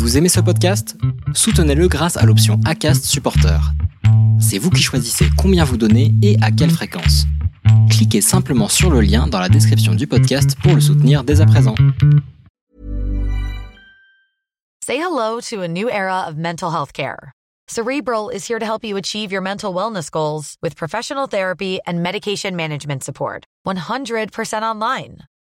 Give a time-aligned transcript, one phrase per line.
[0.00, 0.96] Vous aimez ce podcast?
[1.34, 3.60] Soutenez-le grâce à l'option ACAST Supporter.
[4.40, 7.26] C'est vous qui choisissez combien vous donnez et à quelle fréquence.
[7.90, 11.46] Cliquez simplement sur le lien dans la description du podcast pour le soutenir dès à
[11.46, 11.74] présent.
[14.82, 17.32] Say hello to a new era of mental health care.
[17.68, 22.02] Cerebral is here to help you achieve your mental wellness goals with professional therapy and
[22.02, 23.44] medication management support.
[23.66, 25.18] 100% online.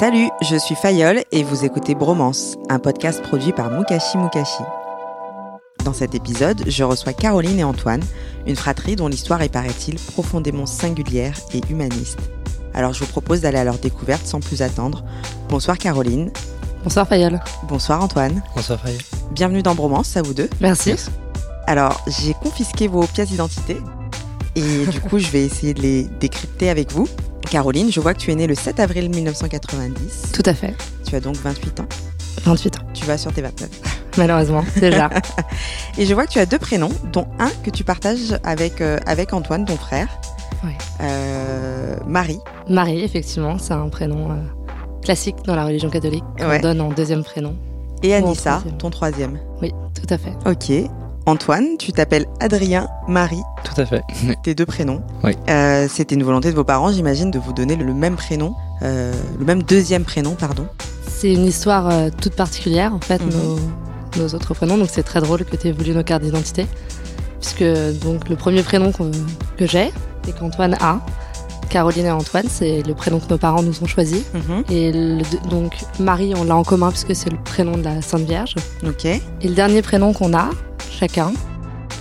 [0.00, 4.62] Salut, je suis Fayol et vous écoutez Bromance, un podcast produit par Mukashi Mukashi.
[5.84, 8.00] Dans cet épisode, je reçois Caroline et Antoine,
[8.46, 12.18] une fratrie dont l'histoire est, paraît-il, profondément singulière et humaniste.
[12.72, 15.04] Alors je vous propose d'aller à leur découverte sans plus attendre.
[15.50, 16.32] Bonsoir Caroline.
[16.82, 17.38] Bonsoir Fayol.
[17.68, 18.42] Bonsoir Antoine.
[18.56, 19.02] Bonsoir Fayol.
[19.32, 20.48] Bienvenue dans Bromance, à vous deux.
[20.62, 20.94] Merci.
[21.66, 23.76] Alors, j'ai confisqué vos pièces d'identité
[24.56, 27.06] et du coup, je vais essayer de les décrypter avec vous.
[27.50, 30.32] Caroline, je vois que tu es née le 7 avril 1990.
[30.32, 30.74] Tout à fait.
[31.08, 31.86] Tu as donc 28 ans.
[32.44, 32.82] 28 ans.
[32.94, 33.68] Tu vas sur tes 29.
[34.18, 35.10] Malheureusement, déjà.
[35.98, 38.98] Et je vois que tu as deux prénoms, dont un que tu partages avec, euh,
[39.06, 40.08] avec Antoine, ton frère.
[40.64, 40.72] Oui.
[41.00, 42.38] Euh, Marie.
[42.68, 44.34] Marie, effectivement, c'est un prénom euh,
[45.02, 46.60] classique dans la religion catholique qu'on Ouais.
[46.60, 47.56] donne en deuxième prénom.
[48.02, 48.78] Et Anissa, troisième.
[48.78, 49.38] ton troisième.
[49.60, 50.32] Oui, tout à fait.
[50.46, 50.90] Ok.
[51.30, 54.02] Antoine, tu t'appelles Adrien, Marie, Tout à fait.
[54.42, 55.00] tes deux prénoms.
[55.24, 55.32] Oui.
[55.48, 59.12] Euh, C'était une volonté de vos parents, j'imagine, de vous donner le même prénom, euh,
[59.38, 60.66] le même deuxième prénom, pardon.
[61.08, 63.30] C'est une histoire euh, toute particulière, en fait, Mhm.
[63.30, 64.76] nos, nos autres prénoms.
[64.76, 66.66] Donc c'est très drôle que tu aies voulu nos cartes d'identité.
[67.40, 67.64] Puisque
[68.02, 69.90] donc, le premier prénom que j'ai
[70.28, 71.00] et qu'Antoine a,
[71.70, 74.24] Caroline et Antoine, c'est le prénom que nos parents nous ont choisi.
[74.34, 74.64] Mhm.
[74.70, 78.22] Et le- donc Marie, on l'a en commun puisque c'est le prénom de la Sainte
[78.26, 78.56] Vierge.
[78.86, 79.04] Ok.
[79.04, 80.50] Et le dernier prénom qu'on a,
[81.00, 81.32] chacun,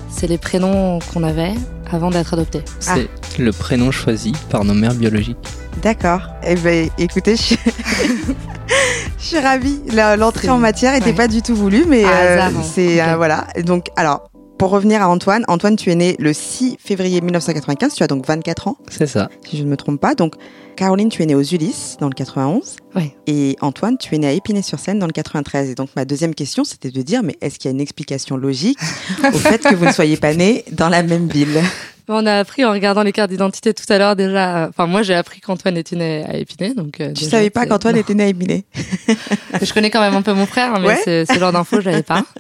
[0.10, 1.54] c'est les prénoms qu'on avait
[1.90, 2.64] avant d'être adoptés.
[2.82, 3.08] C'est
[3.40, 5.38] le prénom choisi par nos mères biologiques.
[5.82, 6.22] D'accord.
[6.44, 7.59] Eh ben, écoutez, je suis,
[9.18, 9.80] je suis ravie.
[9.94, 11.14] L'entrée en matière n'était ouais.
[11.14, 13.48] pas du tout voulue, mais Par euh, c'est euh, voilà.
[13.56, 14.28] Et Donc, alors,
[14.59, 17.94] pour revenir à Antoine, Antoine, tu es né le 6 février 1995.
[17.96, 19.30] Tu as donc 24 ans, C'est ça.
[19.50, 20.14] si je ne me trompe pas.
[20.16, 20.36] Donc,
[20.75, 22.75] Caroline, tu es née aux Ulysses dans le 91.
[22.96, 23.14] Oui.
[23.25, 25.70] Et Antoine, tu es né à Épinay-sur-Seine dans le 93.
[25.70, 28.38] Et donc, ma deuxième question, c'était de dire, mais est-ce qu'il y a une explication
[28.38, 28.78] logique
[29.24, 31.62] au fait que vous ne soyez pas nés dans la même ville?
[32.09, 34.64] On a appris en regardant les cartes d'identité tout à l'heure déjà.
[34.66, 36.74] euh, Enfin, moi, j'ai appris qu'Antoine était né à Épinay.
[36.74, 38.66] Donc, euh, Tu déjà, savais pas qu'Antoine était né à Épinay?
[39.62, 41.26] Je connais quand même un peu mon frère, mais Ouais.
[41.26, 42.26] ce genre d'infos, je l'avais pas.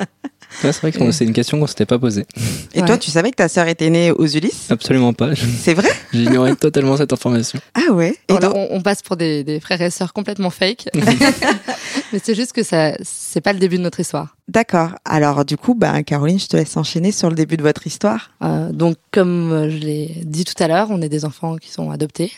[0.63, 2.25] Ouais, c'est vrai que c'est une question qu'on s'était pas posée.
[2.73, 2.85] Et Ouais.
[2.87, 4.67] toi, tu savais que ta sœur était née aux Ulysses?
[4.71, 5.35] Absolument pas.
[5.35, 5.89] C'est vrai?
[6.11, 7.59] J'ignorais totalement cette information.
[7.75, 10.49] Ah ouais Et Voilà, donc- on, on passe pour des, des frères et sœurs complètement
[10.49, 10.89] fake.
[12.13, 14.35] mais c'est juste que ça, c'est pas le début de notre histoire.
[14.47, 14.91] D'accord.
[15.05, 18.31] Alors du coup, ben, Caroline, je te laisse enchaîner sur le début de votre histoire.
[18.43, 21.69] Euh, donc, comme euh, je l'ai dit tout à l'heure, on est des enfants qui
[21.69, 22.31] sont adoptés.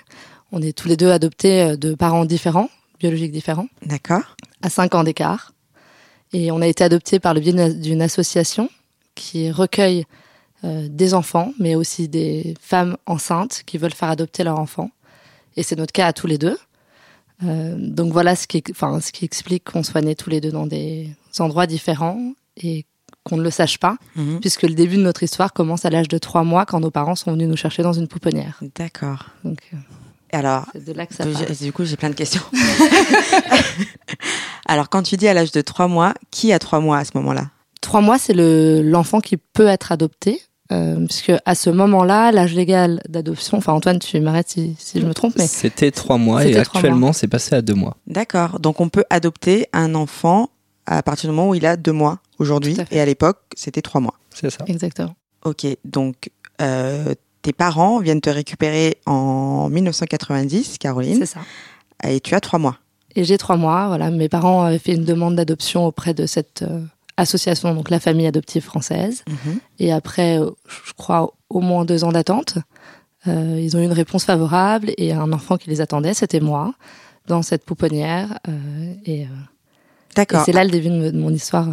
[0.52, 4.36] On est tous les deux adoptés euh, de parents différents, biologiques différents, D'accord.
[4.62, 5.54] à 5 ans d'écart.
[6.34, 8.69] Et on a été adoptés par le biais d'une- association
[9.16, 10.06] qui recueille
[10.64, 14.92] euh, des enfants, mais aussi des femmes enceintes qui veulent faire adopter leur enfant.
[15.58, 16.58] Et c'est notre cas à tous les deux.
[17.44, 20.52] Euh, donc voilà ce qui, enfin, ce qui explique qu'on soit nés tous les deux
[20.52, 21.09] dans des
[21.40, 22.86] endroits différents et
[23.24, 24.40] qu'on ne le sache pas, Mhm.
[24.40, 27.16] puisque le début de notre histoire commence à l'âge de trois mois quand nos parents
[27.16, 28.60] sont venus nous chercher dans une pouponnière.
[28.75, 29.25] D'accord.
[29.44, 29.78] Donc euh,
[30.31, 31.42] Alors, c'est de là que ça part.
[31.60, 32.42] du coup, j'ai plein de questions.
[34.71, 37.12] Alors, quand tu dis à l'âge de trois mois, qui a trois mois à ce
[37.15, 37.50] moment-là?
[37.81, 40.41] Trois mois, c'est le l'enfant qui peut être adopté.
[40.71, 45.06] Euh, puisque à ce moment-là, l'âge légal d'adoption, enfin Antoine, tu m'arrêtes si, si je
[45.06, 47.97] me trompe, mais C'était trois mois et actuellement c'est passé à deux mois.
[48.07, 48.62] D'accord.
[48.62, 50.51] Donc, on peut adopter un enfant
[50.85, 52.77] à partir du moment où il a deux mois aujourd'hui.
[52.91, 54.13] Et à l'époque, c'était trois mois.
[54.33, 54.63] C'est ça.
[54.68, 55.15] exactement.
[55.44, 55.68] Ok.
[55.83, 56.29] Donc,
[56.62, 61.41] euh, tes parents viennent te récupérer en 1990, Caroline, C'est ça.
[62.07, 62.77] et tu as trois mois.
[63.16, 63.88] Et j'ai trois mois.
[63.88, 66.81] Voilà, mes parents avaient fait une demande d'adoption auprès de cette euh,
[67.18, 69.24] association, donc la famille adoptive française.
[69.28, 69.60] Mhm.
[69.80, 72.58] Et après, euh, je crois au moins deux ans d'attente.
[73.28, 76.74] Euh, ils ont eu une réponse favorable et un enfant qui les attendait, c'était moi,
[77.28, 78.40] dans cette pouponnière.
[78.48, 79.28] euh, et
[80.16, 80.44] D'accord.
[80.46, 81.68] c'est là le début de mon histoire.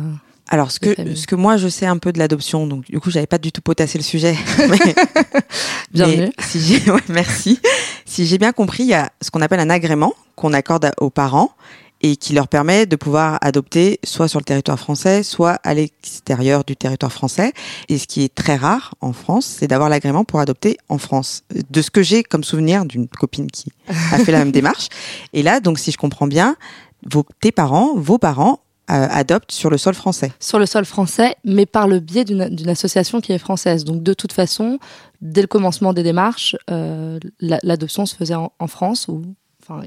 [0.49, 3.11] Alors, ce que, ce que moi, je sais un peu de l'adoption, donc du coup,
[3.11, 4.35] j'avais pas du tout potassé le sujet.
[4.69, 4.95] mais-
[5.93, 6.17] Bienvenue.
[6.39, 7.61] mais si j'ai, ouais, merci.
[8.07, 10.93] Si j'ai bien compris, il y a ce qu'on appelle un agrément qu'on accorde à-
[11.01, 11.51] aux parents
[12.01, 16.63] et qui leur permet de pouvoir adopter soit sur le territoire français, soit à l'extérieur
[16.65, 17.53] du territoire français.
[17.89, 21.43] Et ce qui est très rare en France, c'est d'avoir l'agrément pour adopter en France.
[21.71, 23.73] De ce que j'ai comme souvenir d'une copine qui
[24.13, 24.89] a fait la même démarche.
[25.33, 26.57] Et là, donc, si je comprends bien,
[27.11, 28.61] vos, tes parents, vos parents,
[28.91, 30.33] euh, adoptent sur le sol français.
[30.41, 33.85] sur le sol français, mais par le biais d'une association qui est française.
[33.85, 34.79] Donc de toute façon,
[35.21, 39.07] dès le commencement des démarches, euh, la- l'adoption se faisait en, en France.
[39.09, 39.23] Ou,
[39.63, 39.83] enfin,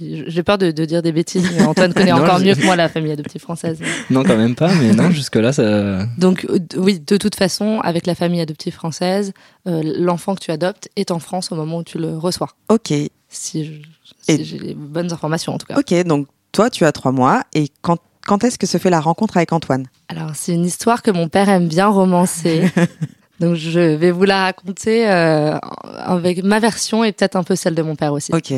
[0.00, 2.76] j'ai peur de, de dire des bêtises, mais Antoine connaît Non, encore mieux que moi
[2.76, 3.78] la famille adoptive française.
[4.10, 6.06] Non, quand même pas, mais non, jusque-là, ça.
[6.18, 9.32] Donc euh, oui, de toute façon, avec la famille adoptive française,
[9.66, 12.50] euh, l'enfant que tu adoptes est en France au moment où tu le reçois.
[12.68, 12.92] Ok,
[13.28, 13.82] si
[14.28, 15.78] j'ai les bonnes informations en tout cas.
[15.78, 16.04] ok.
[16.06, 17.42] Donc toi, tu as trois mois.
[17.54, 19.86] Et quand, quand est-ce que se fait la rencontre avec Antoine?
[20.08, 22.70] Alors, c'est une histoire que mon père aime bien romancer.
[23.40, 27.74] Donc, je vais vous la raconter euh, avec ma version et peut-être un peu celle
[27.74, 28.34] de mon père aussi.
[28.34, 28.52] Ok.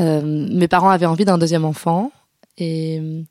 [0.00, 2.12] Euh, mes parents avaient envie d'un deuxième enfant
[2.58, 3.22] et euh,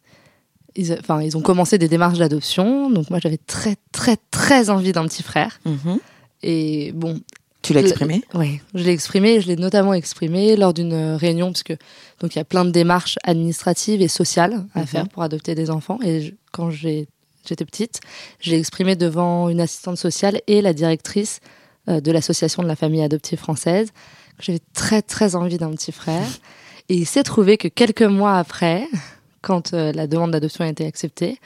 [0.75, 2.90] ils, enfin, ils ont commencé des démarches d'adoption.
[2.90, 5.62] Donc, moi, j'avais très, très, très envie d'un petit frère.
[5.63, 6.00] Mhm.
[6.44, 7.22] Et bon,
[7.62, 9.42] Tu l'as exprimé oui, je l'ai exprimé.
[9.42, 11.74] Je l'ai notamment exprimé lors d'une euh, réunion, parce que
[12.21, 14.88] donc il y a plein de démarches administratives et sociales à Mhm.
[14.88, 16.00] faire pour adopter des enfants.
[16.04, 17.07] Et je- quand j'ai-
[17.48, 18.00] j'étais petite,
[18.39, 21.39] je l'ai exprimé devant une assistante sociale et la directrice
[21.89, 23.92] euh, de l'association de la famille adoptive française.
[24.38, 26.27] que J'avais très très envie d'un petit frère.
[26.89, 28.88] Et il s'est trouvé que quelques mois après,
[29.42, 31.39] quand euh, la demande d'adoption a été acceptée,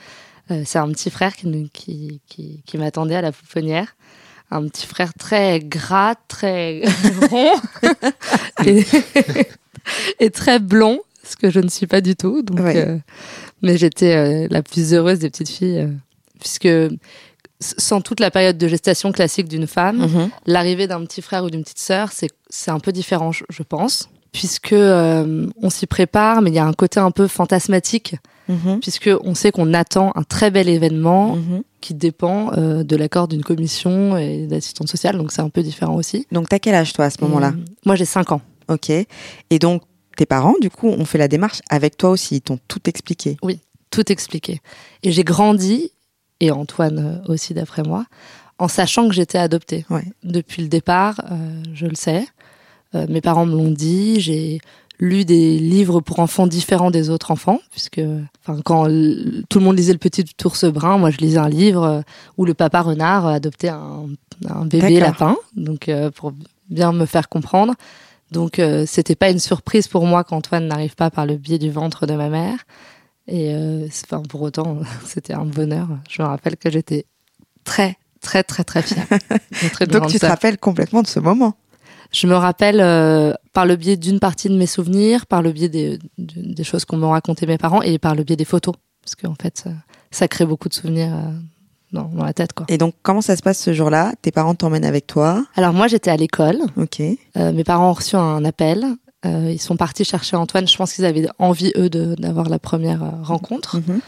[0.50, 3.94] euh, c'est un petit frère qui, qui, qui, qui m'attendait à la pouponnière
[4.54, 6.82] un petit frère très gras, très
[7.30, 7.52] rond
[8.66, 8.84] et,
[10.20, 12.42] et très blond, ce que je ne suis pas du tout.
[12.42, 12.76] Donc, Ouais.
[12.76, 12.98] euh,
[13.62, 15.88] mais j'étais euh, la plus heureuse des petites filles, euh,
[16.40, 16.68] puisque
[17.60, 20.30] sans toute la période de gestation classique d'une femme, Mhm.
[20.46, 24.72] l'arrivée d'un petit frère ou d'une petite sœur, c'est un peu différent, je, pense, puisque
[24.74, 28.16] on s'y prépare, mais il y a un côté un peu fantasmatique,
[28.48, 28.80] Mhm.
[28.80, 31.62] puisque on sait qu'on attend un très bel événement Mhm.
[31.82, 35.96] Qui dépend euh, de l'accord d'une commission et d'assistante sociale, donc c'est un peu différent
[35.96, 36.26] aussi.
[36.32, 38.40] Donc t'as quel âge toi à ce moment-là euh, Moi j'ai 5 ans.
[38.68, 38.88] Ok.
[38.88, 39.82] Et donc
[40.16, 42.36] tes parents, du coup, ont fait la démarche avec toi aussi.
[42.36, 43.36] Ils t'ont tout expliqué.
[43.90, 44.60] tout expliqué.
[45.02, 45.90] Et j'ai grandi,
[46.40, 48.06] et Antoine euh, aussi d'après moi,
[48.58, 49.84] en sachant que j'étais adoptée.
[49.90, 50.04] Ouais.
[50.22, 52.26] Depuis le départ, euh, je le sais.
[53.08, 54.20] Mes parents me l'ont dit.
[54.20, 54.60] J'ai
[55.02, 58.00] lu des livres pour enfants différents des autres enfants, puisque
[58.40, 61.82] enfin, quand tout le monde lisait le petit ours brun, moi je lisais un livre
[61.82, 62.00] euh,
[62.38, 64.06] où le papa renard adoptait un,
[64.48, 66.32] un bébé lapin, donc euh, pour
[66.70, 67.74] bien me faire comprendre.
[68.30, 71.70] Donc euh, c'était pas une surprise pour moi qu'Antoine n'arrive pas par le biais du
[71.70, 72.58] ventre de ma mère.
[73.26, 75.88] Et euh, enfin, pour autant, c'était un bonheur.
[76.08, 77.06] Je me rappelle que j'étais
[77.64, 79.06] très, très, très, très fière.
[79.88, 81.56] Donc tu te rappelles complètement de ce moment.
[82.12, 85.68] Je me rappelle euh, par le biais d'une partie de mes souvenirs, par le biais
[85.68, 88.74] des, de- des choses qu'on m'ont raconté mes parents et par le biais des photos.
[89.02, 89.70] Parce qu'en fait, ça,
[90.10, 91.32] ça crée beaucoup de souvenirs euh,
[91.92, 92.52] dans, dans la tête.
[92.52, 92.66] Quoi.
[92.68, 94.12] Et donc comment ça se passe ce jour-là?
[94.22, 95.44] Tes parents t'emmènent avec toi?
[95.56, 96.58] Alors moi, j'étais à l'école.
[96.76, 97.00] Ok.
[97.00, 98.84] Euh, mes parents ont reçu un appel.
[99.24, 100.68] Euh, ils sont partis chercher Antoine.
[100.68, 103.76] Je pense qu'ils avaient envie, eux, de- d'avoir la première rencontre.
[103.78, 104.00] Mhm.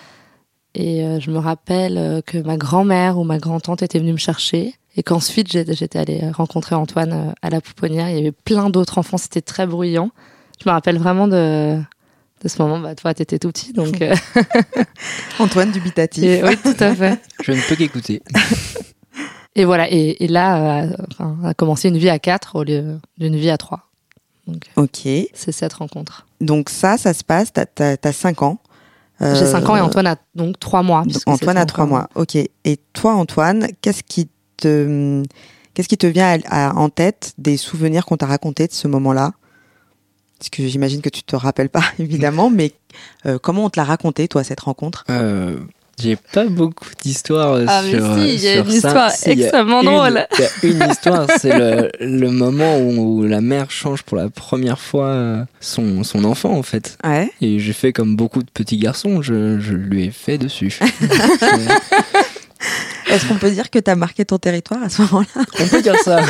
[0.74, 4.74] Et euh, je me rappelle que ma grand-mère ou ma grand-tante était venue me chercher.
[4.96, 8.08] Et qu'ensuite, j'étais allée rencontrer Antoine euh, à la pouponnière.
[8.10, 9.16] Il y avait plein d'autres enfants.
[9.18, 10.10] C'était très bruyant.
[10.62, 11.76] Je me rappelle vraiment de,
[12.42, 12.78] de ce moment.
[12.78, 13.72] Bah, toi, t'étais tout petit.
[13.72, 14.14] Donc, euh,
[15.38, 16.22] Antoine dubitatif.
[16.22, 17.20] et- oui, tout à fait.
[17.42, 18.22] Je ne peux qu'écouter.
[19.56, 19.88] Et voilà.
[19.90, 23.50] Et, et là, euh, enfin, a commencé une vie à quatre au lieu d'une vie
[23.50, 23.88] à trois.
[24.48, 25.02] Donc, Ok.
[25.32, 26.26] c'est cette rencontre.
[26.40, 27.52] Donc ça, ça se passe.
[27.52, 27.64] T'as,
[27.96, 28.58] t'as cinq ans.
[29.22, 31.04] Euh, J'ai 5 ans et Antoine a donc 3 mois.
[31.26, 32.08] Antoine a trois encore- mois.
[32.16, 32.34] Ok.
[32.34, 35.22] Et toi, Antoine, qu'est-ce qui te,
[35.74, 38.88] qu'est-ce qui te vient à- à- en tête des souvenirs qu'on t'a racontés de ce
[38.88, 39.32] moment-là?
[40.38, 42.72] Parce que j'imagine que tu te rappelles pas, évidemment, mais
[43.26, 45.04] euh, comment on te l'a raconté, toi, cette rencontre?
[45.10, 45.56] Euh,
[45.96, 48.74] j'ai pas beaucoup d'histoires Ah, mais sur, euh, si, il y a une ça.
[48.74, 50.26] histoire Si, il y a extrêmement une- drôle.
[50.62, 54.16] Il y a une histoire, c'est le, le moment où, où la mère change pour
[54.16, 56.98] la première fois euh, son, son enfant, en fait.
[57.04, 57.30] Ouais.
[57.40, 60.76] Et j'ai fait comme beaucoup de petits garçons, je, je lui ai fait dessus.
[63.14, 65.44] Est-ce qu'on peut dire que t'as marqué ton territoire à ce moment-là?
[65.60, 66.20] On peut dire ça.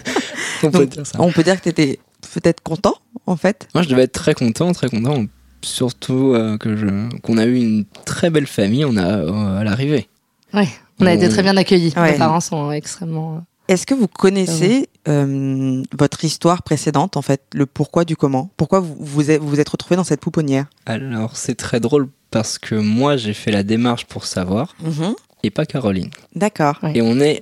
[0.62, 1.20] On peut Donc, dire ça.
[1.20, 1.98] On peut dire que t'étais
[2.34, 2.94] peut-être content,
[3.26, 3.66] en fait?
[3.74, 5.24] Moi, je devais être très content, très content.
[5.62, 6.86] Surtout euh, que je,
[7.20, 10.08] qu'on a eu une très belle famille on a, euh, à l'arrivée.
[10.54, 10.68] Ouais,
[11.00, 11.92] on a été très bien accueillis.
[11.96, 12.12] Ouais.
[12.12, 13.44] Mes parents sont extrêmement.
[13.68, 18.50] Est-ce que vous connaissez euh, votre histoire précédente, en fait, le pourquoi du comment?
[18.56, 20.66] Pourquoi vous vous êtes, vous vous êtes retrouvé dans cette pouponnière?
[20.86, 24.74] Alors, c'est très drôle parce que moi, j'ai fait la démarche pour savoir
[25.42, 26.10] et pas Caroline.
[26.34, 26.78] D'accord.
[26.82, 26.92] Ouais.
[26.94, 27.40] Et on est.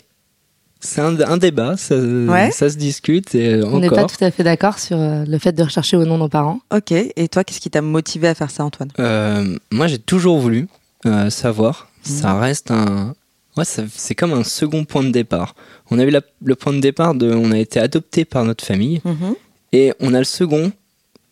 [0.81, 2.52] C'est un, un débat, ça, Ouais.
[2.52, 5.38] ça se discute et euh, On n'est pas tout à fait d'accord sur euh, le
[5.38, 6.61] fait de rechercher ou non nos parents.
[6.73, 6.93] Ok.
[6.93, 8.90] Et toi, qu'est-ce qui t'a motivé à faire ça, Antoine?
[9.00, 10.69] Euh, moi, j'ai toujours voulu
[11.07, 11.88] euh, savoir.
[12.09, 12.12] Mhm.
[12.14, 13.14] Ça reste un.
[13.57, 15.57] Ouais, ça- c'est comme un second point de départ.
[15.90, 17.28] On a eu la- le point de départ de.
[17.35, 19.00] On a été adopté par notre famille.
[19.05, 19.35] Mhm,
[19.73, 20.71] Et on a le second,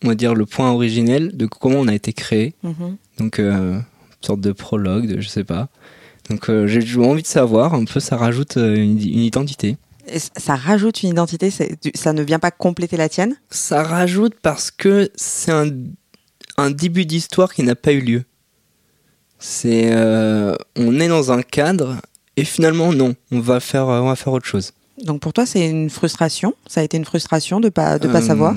[0.03, 2.53] on va dire le point originel de comment on a été créé.
[2.63, 2.97] mhm.
[3.17, 3.83] Donc, euh, une
[4.19, 5.69] sorte de prologue, de, je sais pas.
[6.29, 7.73] Donc, euh, j'ai envie de savoir.
[7.73, 9.77] Un peu, ça rajoute euh, une, une identité.
[10.09, 13.35] Et ça rajoute une identité, ça ne vient pas compléter la tienne?
[13.49, 15.69] Ça rajoute parce que c'est un,
[16.57, 18.23] un début d'histoire qui n'a pas eu lieu.
[19.37, 21.97] C'est, euh, on est dans un cadre
[22.37, 24.71] et finalement non, on va faire, on va faire autre chose.
[25.03, 26.55] Donc pour toi, c'est une frustration?
[26.67, 28.55] Ça a été une frustration de pas de pas Euh, savoir?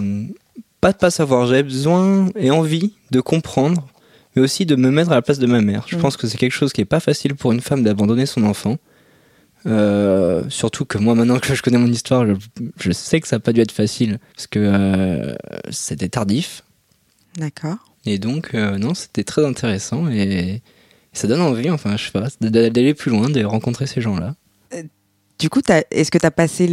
[0.81, 1.47] Pas de pas savoir.
[1.49, 3.89] J'avais besoin et envie de comprendre,
[4.37, 5.84] mais aussi de me mettre à la place de ma mère.
[5.88, 6.00] Je Mm.
[6.00, 8.78] pense que c'est quelque chose qui est pas facile pour une femme d'abandonner son enfant.
[9.66, 12.34] Euh, surtout que moi, maintenant que je connais mon histoire, je,
[12.78, 15.34] je sais que ça n'a pas dû être facile parce que euh,
[15.70, 16.64] c'était tardif.
[17.37, 17.76] D'accord.
[18.06, 20.62] Et donc, euh, non, c'était très intéressant et
[21.12, 24.34] ça donne envie, enfin, je sais pas, d'aller plus loin, de rencontrer ces gens-là.
[25.40, 26.66] Du coup, est-ce que tu as passé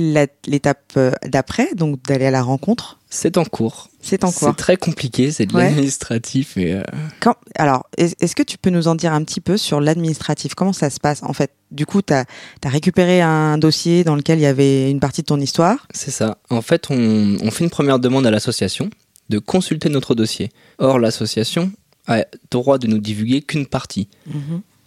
[0.45, 3.00] l'étape euh, d'après, donc d'aller à la rencontre?
[3.09, 3.89] C'est en cours.
[4.01, 5.69] C'est en quoi C'est très compliqué, c'est de Ouais.
[5.69, 6.83] l'administratif et euh,
[7.21, 10.53] Quand, alors, est- est-ce que tu peux nous en dire un petit peu sur l'administratif?
[10.53, 12.25] Comment ça se passe En fait, du coup, tu as,
[12.65, 15.88] récupéré un dossier dans lequel il y avait une partie de ton histoire?
[15.93, 16.38] c'est ça.
[16.50, 18.89] En fait, on, on fait une première demande à l'association
[19.29, 20.51] de consulter notre dossier.
[20.77, 21.71] Or, l'association
[22.07, 24.09] a droit de nous divulguer qu'une partie.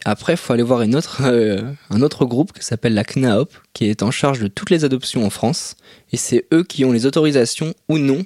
[0.04, 3.87] Après, il faut aller voir autre, euh, un autre groupe qui s'appelle la CNAOP, qui
[3.87, 5.76] est en charge de toutes les adoptions en France.
[6.12, 8.25] Et c'est eux qui ont les autorisations ou non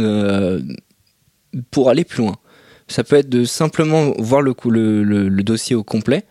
[0.00, 0.60] euh,
[1.70, 2.36] pour aller plus loin.
[2.88, 4.54] Ça peut être de simplement voir le,
[5.42, 6.24] dossier au complet,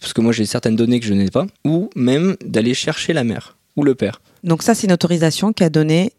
[0.00, 3.24] parce que moi j'ai certaines données que je n'ai pas, ou même d'aller chercher la
[3.24, 4.20] mère ou le père.
[4.44, 6.12] Donc ça, c'est une autorisation qu'a donné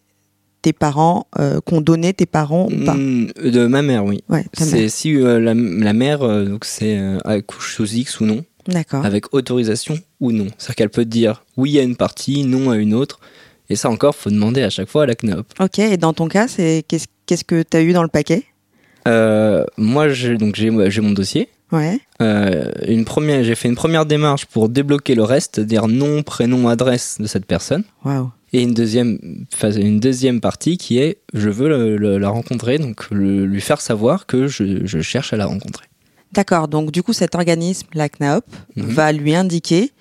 [0.62, 4.24] tes parents, euh, qu'ont donné tes parents ou pas Mm, De ma mère, oui.
[4.30, 4.46] Ouais.
[4.54, 8.44] C'est si euh, la, la mère, euh, donc c'est euh, accouche sous X ou non,
[8.68, 9.06] D'accord.
[9.06, 10.48] avec autorisation ou non.
[10.58, 13.20] C'est-à-dire qu'elle peut dire oui à une partie, non à une autre.
[13.70, 15.46] Et ça encore, faut demander à chaque fois à la CNAOP.
[15.60, 18.44] Ok, et dans ton cas, c'est qu'est-ce qu'est-ce que tu as eu dans le paquet?
[19.78, 21.50] Moi, j'ai donc j'ai j'ai mon dossier.
[21.72, 22.00] Ouais.
[22.20, 27.18] Une première, j'ai fait une première démarche pour débloquer le reste, dire nom, prénom, adresse
[27.20, 27.84] de cette personne.
[28.04, 28.32] Waouh.
[28.54, 29.20] Et une deuxième,
[29.76, 33.80] une deuxième partie qui est je veux le- le- la rencontrer, donc le- lui faire
[33.82, 35.86] savoir que je, je cherche à la rencontrer.
[36.34, 38.86] D'accord, donc du coup, cet organisme, la CNAOP, Mhm.
[38.86, 39.92] va lui indiquer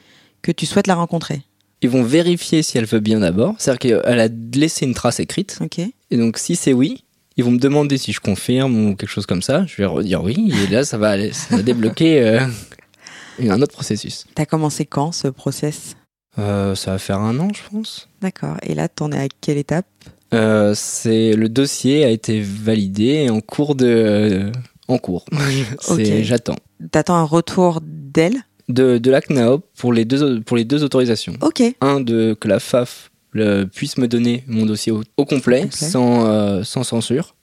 [0.43, 1.43] que tu souhaites la rencontrer.
[1.83, 5.59] Ils vont vérifier si elle veut bien d'abord, c'est-à-dire qu'elle a laissé une trace écrite.
[5.61, 5.78] Ok.
[5.78, 7.05] Et donc si c'est oui,
[7.37, 9.64] ils vont me demander si je confirme ou quelque chose comme ça.
[9.67, 12.40] Je vais redire oui, et là ça va, aller- ça va débloquer euh,
[13.49, 14.26] un autre processus.
[14.35, 15.95] T'as commencé quand ce process?
[16.38, 18.09] Euh, ça va faire un an, je pense.
[18.21, 18.57] D'accord.
[18.62, 19.87] Et là, t'en es à quelle étape?
[20.35, 24.52] Euh, c'est le dossier a été validé en cours de euh,
[24.88, 25.25] en cours.
[25.80, 26.23] C'est- Ok.
[26.23, 26.57] J'attends
[26.92, 28.37] T'attends un retour d'elle?
[28.68, 31.33] De de la CNAOP pour les deux pour les deux autorisations.
[31.40, 31.62] Ok.
[31.80, 36.26] Un de que la FAF le- puisse me donner mon dossier au, au complet, sans
[36.26, 37.35] euh, sans censure.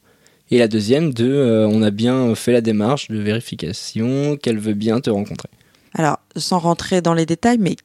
[0.51, 4.75] Et la deuxième de euh, on a bien fait la démarche de vérification qu'elle veut
[4.75, 5.49] bien te rencontrer.
[5.95, 7.75] Alors, sans rentrer dans les détails, mais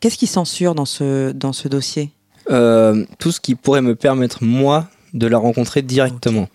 [0.00, 2.10] qu'est-ce qui censure dans ce, dans ce dossier?
[2.50, 6.48] Euh, tout ce qui pourrait me permettre moi de la rencontrer directement.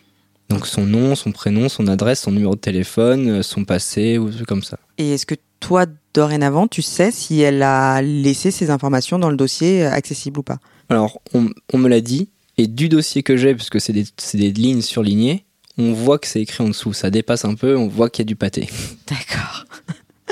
[0.50, 4.30] Donc son nom, son prénom, son adresse, son numéro de téléphone, euh, son passé ou
[4.30, 4.77] trucs comme ça.
[4.98, 9.38] Et est-ce que toi, dorénavant, tu sais si elle a laissé ces informations dans le
[9.38, 10.58] dossier euh, accessible ou pas?
[10.89, 14.38] Alors, on, on me l'a dit, et du dossier que j'ai, puisque c'est des, c'est
[14.38, 15.46] des lignes surlignées,
[15.77, 16.94] on voit que c'est écrit en dessous.
[16.94, 18.70] Ça dépasse un peu, on voit qu'il y a du pâté.
[19.08, 19.65] D'accord.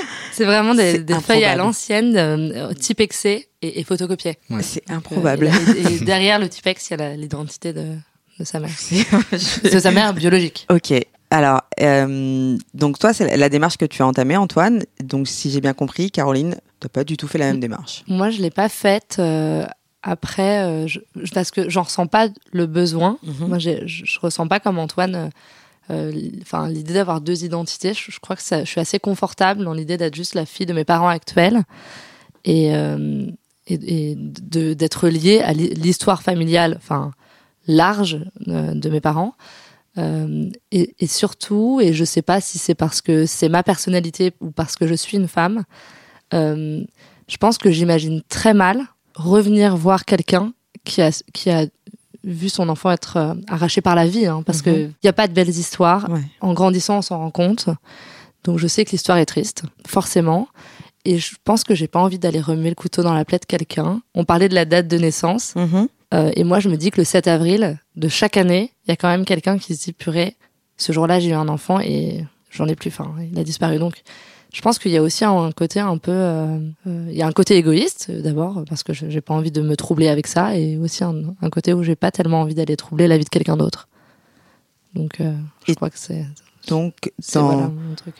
[0.32, 4.38] C'est vraiment des, feuilles à l'ancienne, euh, type excès et, et photocopiées.
[4.48, 4.62] Ouais.
[4.62, 5.50] C'est Euh, improbable.
[5.76, 7.84] et, et derrière le typex, il y a la- l'identité de,
[8.38, 8.70] de sa mère.
[9.64, 10.66] de sa mère biologique.
[10.70, 10.94] ok.
[11.32, 14.82] Alors, euh, donc toi, c'est la- démarche que tu as entamée, Antoine.
[15.00, 18.02] Donc, si j'ai bien compris, Caroline, t'as pas du tout fait la même démarche.
[18.08, 19.64] Moi, je l'ai pas faite euh,
[20.02, 20.98] après, euh, je-
[21.32, 23.16] parce que j'en ressens pas le besoin.
[23.22, 23.46] Mhm.
[23.48, 25.30] Moi, je, je ressens pas comme Antoine.
[25.90, 29.72] Euh, Enfin, l'idée d'avoir deux identités, je, crois que ça, je suis assez confortable dans
[29.74, 31.62] l'idée d'être juste la fille de mes parents actuels
[32.44, 33.26] et, euh,
[33.66, 37.12] et, d'être liée à l'hi- l'histoire familiale, enfin
[37.66, 39.34] large euh, de mes parents.
[40.72, 44.76] Et, surtout, et je sais pas si c'est parce que c'est ma personnalité ou parce
[44.76, 45.64] que je suis une femme,
[46.32, 50.54] je pense que j'imagine très mal revenir voir quelqu'un
[50.84, 51.66] qui a, qui a
[52.24, 55.12] vu son enfant être euh, arraché par la vie, hein, parce que il n'y a
[55.12, 56.08] pas de belles histoires.
[56.10, 56.20] Ouais.
[56.40, 57.68] En grandissant, on s'en rend compte.
[58.44, 60.48] Donc je sais que l'histoire est triste, forcément.
[61.04, 63.46] Et je pense que j'ai pas envie d'aller remuer le couteau dans la plaie de
[63.46, 64.02] quelqu'un.
[64.14, 65.54] On parlait de la date de naissance.
[65.56, 65.88] Mhm.
[66.12, 68.92] euh, et moi, je me dis que le 7 avril de chaque année, il y
[68.92, 70.36] a quand même quelqu'un qui se dit purée,
[70.76, 72.88] ce jour-là, j'ai eu un enfant et j'en ai plus.
[72.88, 73.78] Enfin, il a disparu.
[73.78, 74.02] Donc,
[74.52, 77.26] je pense qu'il y a aussi un côté un peu, euh, euh, il y a
[77.26, 80.26] un côté égoïste euh, d'abord parce que je- j'ai pas envie de me troubler avec
[80.26, 83.24] ça, et aussi un, un côté où j'ai pas tellement envie d'aller troubler la vie
[83.24, 83.88] de quelqu'un d'autre.
[84.94, 85.32] Donc, euh,
[85.66, 86.24] je Et crois que c'est,
[86.68, 88.14] Donc, dans- voilà mon truc.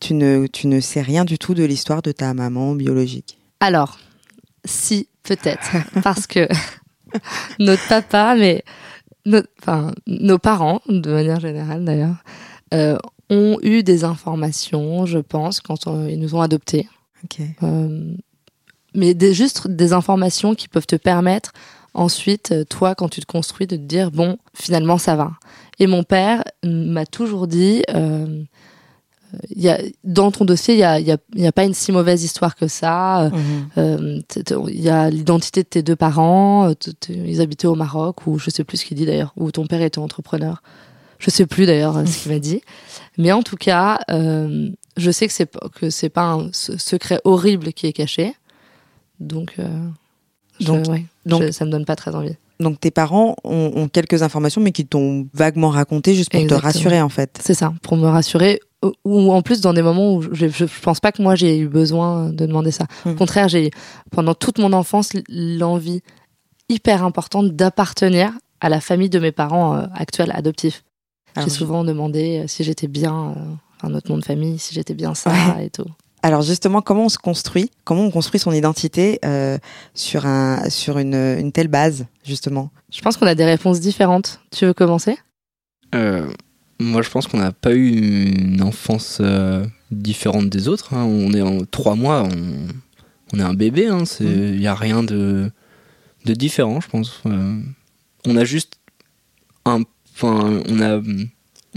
[0.00, 3.36] tu, ne, tu ne sais rien du tout de l'histoire de ta maman biologique.
[3.60, 3.98] Alors,
[4.64, 5.72] si, peut-être.
[6.04, 6.46] parce que
[7.58, 8.62] notre papa, mais
[9.26, 12.16] notre- enfin, nos parents, de manière générale d'ailleurs,
[12.74, 12.96] euh,
[13.30, 16.88] ont eu des informations, je pense, quand on- ils nous ont adoptés.
[17.62, 18.14] Euh,
[18.94, 21.52] mais des, juste des informations qui peuvent te permettre
[21.94, 25.32] ensuite, euh, toi, quand tu te construis, de te dire, bon, finalement, ça va.
[25.78, 28.42] Et mon père m'a toujours dit, euh,
[29.54, 31.92] y a, dans ton dossier, il n'y a, y a- y a pas une si
[31.92, 33.24] mauvaise histoire que ça.
[33.26, 33.68] Euh, Mhm.
[33.78, 34.20] euh,
[34.68, 36.70] Il y a l'identité de tes deux parents.
[36.70, 36.74] euh,
[37.10, 39.82] Ils habitaient au Maroc, ou je sais plus ce qu'il dit d'ailleurs, ou ton père
[39.82, 40.62] était entrepreneur.
[41.18, 42.60] Je sais plus d'ailleurs euh, ce qu'il m'a dit.
[43.18, 47.20] Mais en tout cas, euh, je sais que c'est que c'est pas un se- secret
[47.24, 48.34] horrible qui est caché.
[49.20, 49.66] Donc, euh,
[50.60, 52.36] je- Donc- ouais, donc- je- ça me donne pas très envie.
[52.60, 56.60] Donc, tes parents ont, ont quelques informations, mais qui t'ont vaguement raconté juste pour Exactement.
[56.60, 57.38] te rassurer, en fait.
[57.42, 58.60] C'est ça, pour me rassurer.
[58.84, 61.58] Ou- Ou en plus dans des moments où je, je, pense pas que moi j'ai
[61.58, 62.86] eu besoin de demander ça.
[63.04, 63.16] Au Mhm.
[63.16, 63.70] contraire, j'ai eu
[64.12, 66.00] pendant toute mon enfance l'envie
[66.68, 70.84] hyper importante d'appartenir à la famille de mes parents euh, actuels adoptifs.
[71.38, 74.74] Alors, J'ai souvent demandé euh, si j'étais bien, euh, un autre nom de famille, si
[74.74, 75.86] j'étais bien ça et tout.
[76.22, 79.56] Alors justement, comment on se construit Comment on construit son identité euh,
[79.94, 82.70] sur un sur une, une telle base justement?
[82.92, 84.40] Je pense qu'on a des réponses différentes.
[84.50, 85.16] Tu veux commencer?
[85.94, 86.28] Euh,
[86.80, 87.88] moi, je pense qu'on n'a pas eu
[88.32, 90.92] une enfance euh, différente des autres.
[90.92, 91.04] hein.
[91.04, 92.66] On est en trois mois, on,
[93.32, 93.88] on est un bébé.
[94.20, 94.56] Il Mm.
[94.56, 95.52] n'y a rien de,
[96.24, 97.20] de différent, je pense.
[97.26, 97.60] Euh,
[98.26, 98.74] on a juste
[99.64, 99.82] un.
[100.14, 101.00] Enfin, on a.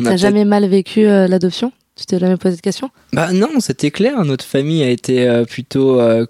[0.04, 1.72] T'as jamais mal vécu euh, l'adoption?
[1.96, 2.90] Tu t'es jamais posé de questions?
[3.14, 4.24] Bah non, c'était clair.
[4.24, 6.26] Notre famille a été euh, plutôt euh,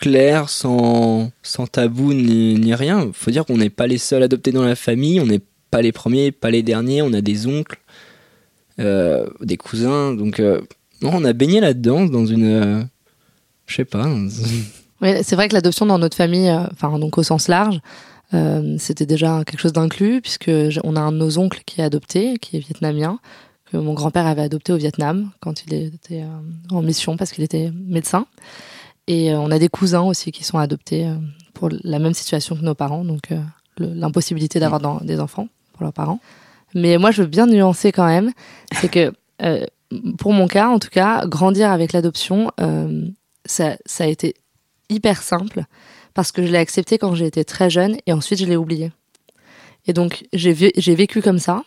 [0.00, 3.10] claire, sans, sans tabou ni, ni rien.
[3.12, 5.20] Faut dire qu'on n'est pas les seuls adoptés dans la famille.
[5.20, 5.40] On n'est
[5.70, 7.02] pas les premiers, pas les derniers.
[7.02, 7.78] On a des oncles,
[8.80, 10.14] euh, des cousins.
[10.14, 12.88] Donc, non, on a baigné là-dedans, dans une.
[13.66, 14.08] je sais pas.
[15.00, 17.80] Oui, c'est vrai que l'adoption dans notre famille, enfin donc au sens large,
[18.78, 20.50] c'était déjà quelque chose d'inclus puisque
[20.84, 23.18] on a un de nos oncles qui est adopté, qui est vietnamien,
[23.70, 27.44] que mon grand-père avait adopté au Vietnam quand il était euh, en mission parce qu'il
[27.44, 28.26] était médecin.
[29.06, 31.14] Et euh, on a des cousins aussi qui sont adoptés euh,
[31.54, 33.40] pour la même situation que nos parents, donc euh,
[33.78, 36.20] l'impossibilité d'avoir des enfants pour leurs parents.
[36.74, 38.32] Mais moi, je veux bien nuancer quand même,
[38.72, 39.12] c'est que
[39.42, 39.64] euh,
[40.18, 43.08] pour mon cas, en tout cas, grandir avec l'adoption, euh,
[43.44, 44.34] ça, ça a été
[44.90, 45.64] hyper simple
[46.14, 48.90] parce que je l'ai accepté quand j'ai été très jeune et ensuite je l'ai oublié.
[49.86, 51.62] Et donc j'ai vé- j'ai vécu comme ça.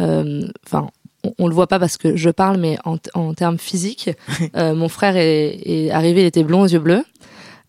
[0.00, 0.88] Euh, Enfin,
[1.24, 4.10] on, on le voit pas parce que je parle, mais en, en termes physiques,
[4.56, 7.04] euh, mon frère est, est arrivé, il était blond aux yeux bleus.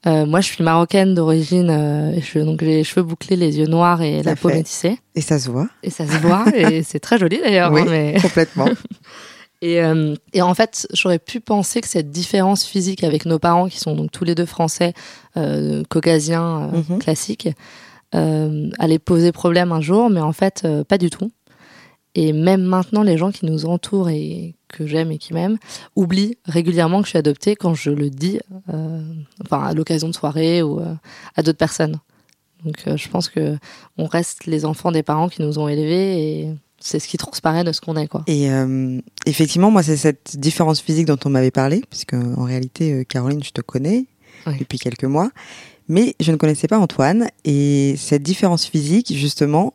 [0.08, 3.68] Euh, moi, je suis marocaine d'origine, euh, je- donc j'ai les cheveux bouclés, les yeux
[3.68, 4.98] noirs et Ça la peau métissée.
[5.14, 7.72] Et ça se voit Et ça se voit, et c'est très joli d'ailleurs.
[7.72, 7.82] Oui.
[7.82, 8.16] hein, mais...
[8.22, 8.66] complètement.
[9.62, 13.68] Et, euh, et en fait, j'aurais pu penser que cette différence physique avec nos parents,
[13.68, 14.94] qui sont donc tous les deux français,
[15.38, 17.00] euh, caucasiens, euh, Mhm.
[17.00, 17.50] classiques,
[18.14, 21.32] allait poser problème un jour, mais en fait, pas du tout.
[22.14, 25.58] Et même maintenant, les gens qui nous entourent et que j'aime et qui m'aiment
[25.96, 28.42] oublient régulièrement que je suis adoptée quand je le dis,
[29.46, 30.82] enfin à l'occasion de soirées ou
[31.36, 32.00] à d'autres personnes.
[32.66, 33.58] Donc, je pense que
[33.98, 36.50] on reste les enfants des parents qui nous ont élevés et
[36.82, 38.24] c'est ce qui transparaît de ce qu'on est, quoi.
[38.28, 42.94] Et euh, effectivement, moi, c'est cette différence physique dont on m'avait parlé, puisque en réalité,
[42.94, 44.06] euh, Caroline, je te connais
[44.48, 44.58] Oui.
[44.60, 45.30] depuis quelques mois,
[45.88, 47.28] mais je ne connaissais pas Antoine.
[47.46, 49.74] Et cette différence physique, justement,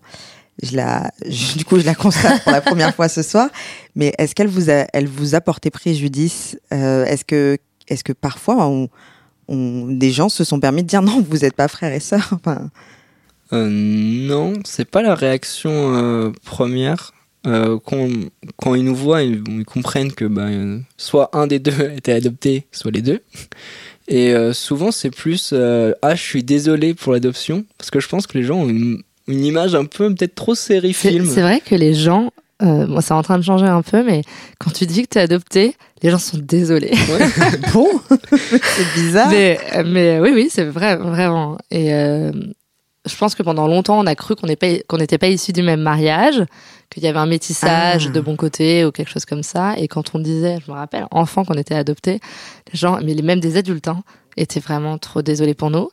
[0.62, 3.48] je la, je- du coup, je la constate pour la première fois ce soir.
[3.94, 8.12] Mais est-ce qu'elle vous a, elle vous a porté préjudice Euh, Est-ce que, est-ce que
[8.14, 8.88] parfois, on,
[9.48, 12.30] on- des gens se sont permis de dire non, vous n'êtes pas frères et sœurs
[12.32, 12.70] Enfin,
[13.52, 17.12] non, c'est pas la réaction euh, première.
[17.46, 18.08] Euh, quand,
[18.56, 21.92] quand ils nous voient, ils, ils comprennent que bah, euh, soit un des deux a
[21.92, 23.20] été adopté, soit les deux.
[24.08, 27.64] Et euh, souvent, c'est plus euh, Ah, je suis désolé pour l'adoption.
[27.78, 30.54] Parce que je pense que les gens ont une, une image un peu peut-être trop
[30.54, 31.26] série C'est film.
[31.26, 32.32] c'est vrai que les gens
[32.62, 34.22] euh, moi, c'est en train de changer un peu, mais
[34.58, 36.92] quand tu dis que tu es adopté, les gens sont désolés.
[37.74, 39.28] bon, c'est bizarre.
[39.30, 41.58] Mais, mais oui, oui, c'est vrai, vraiment.
[41.70, 42.32] Et euh,
[43.06, 45.80] je pense que pendant longtemps, on a cru qu'on n'était pas, pas issus du même
[45.80, 46.44] mariage,
[46.90, 48.12] qu'il y avait un métissage Ah.
[48.12, 49.74] de bon côté ou quelque chose comme ça.
[49.78, 52.20] Et quand on disait, je me rappelle, enfant qu'on était adoptés,
[52.72, 54.02] les gens, mais même des adultes, hein,
[54.36, 55.88] étaient vraiment trop désolés pour nous.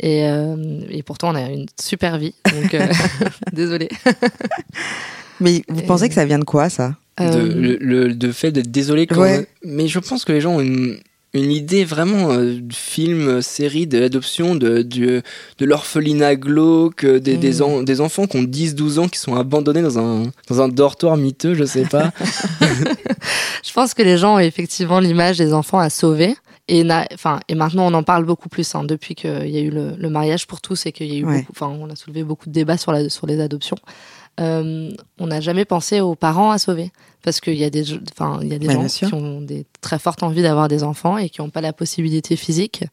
[0.00, 0.56] Et, euh,
[0.90, 2.34] et pourtant, on a une super vie.
[2.54, 2.86] Donc, euh,
[3.52, 3.88] désolé.
[5.40, 6.94] Mais vous Et- pensez que ça vient de quoi, ça?
[7.18, 9.46] De, Euh, le, le- de fait d'être désolé quand Ouais.
[9.64, 10.98] mais je pense que les gens ont une,
[11.34, 15.20] une idée vraiment euh, de film euh, série de l'adoption de, du-
[15.58, 17.62] de l'orphelinat glauque euh, des, des, Mm.
[17.62, 21.16] en- des enfants qui ont 10-12 ans qui sont abandonnés dans un, dans un dortoir
[21.18, 22.12] miteux je sais pas
[23.64, 26.34] Je pense que les gens ont effectivement l'image des enfants à sauver.
[26.70, 29.60] Et, na- enfin, et maintenant, on en parle beaucoup plus hein, depuis qu'il y a
[29.60, 31.38] eu le, le mariage pour tous et qu'il y a eu Ouais.
[31.40, 33.78] beaucoup, enfin, on a soulevé beaucoup de débats sur, la, sur les adoptions.
[34.38, 38.38] Euh, on n'a jamais pensé aux parents à sauver parce qu'il y a des, enfin,
[38.42, 41.28] il y a des gens qui ont des très fortes envies d'avoir des enfants et
[41.28, 42.84] qui n'ont pas la possibilité physique.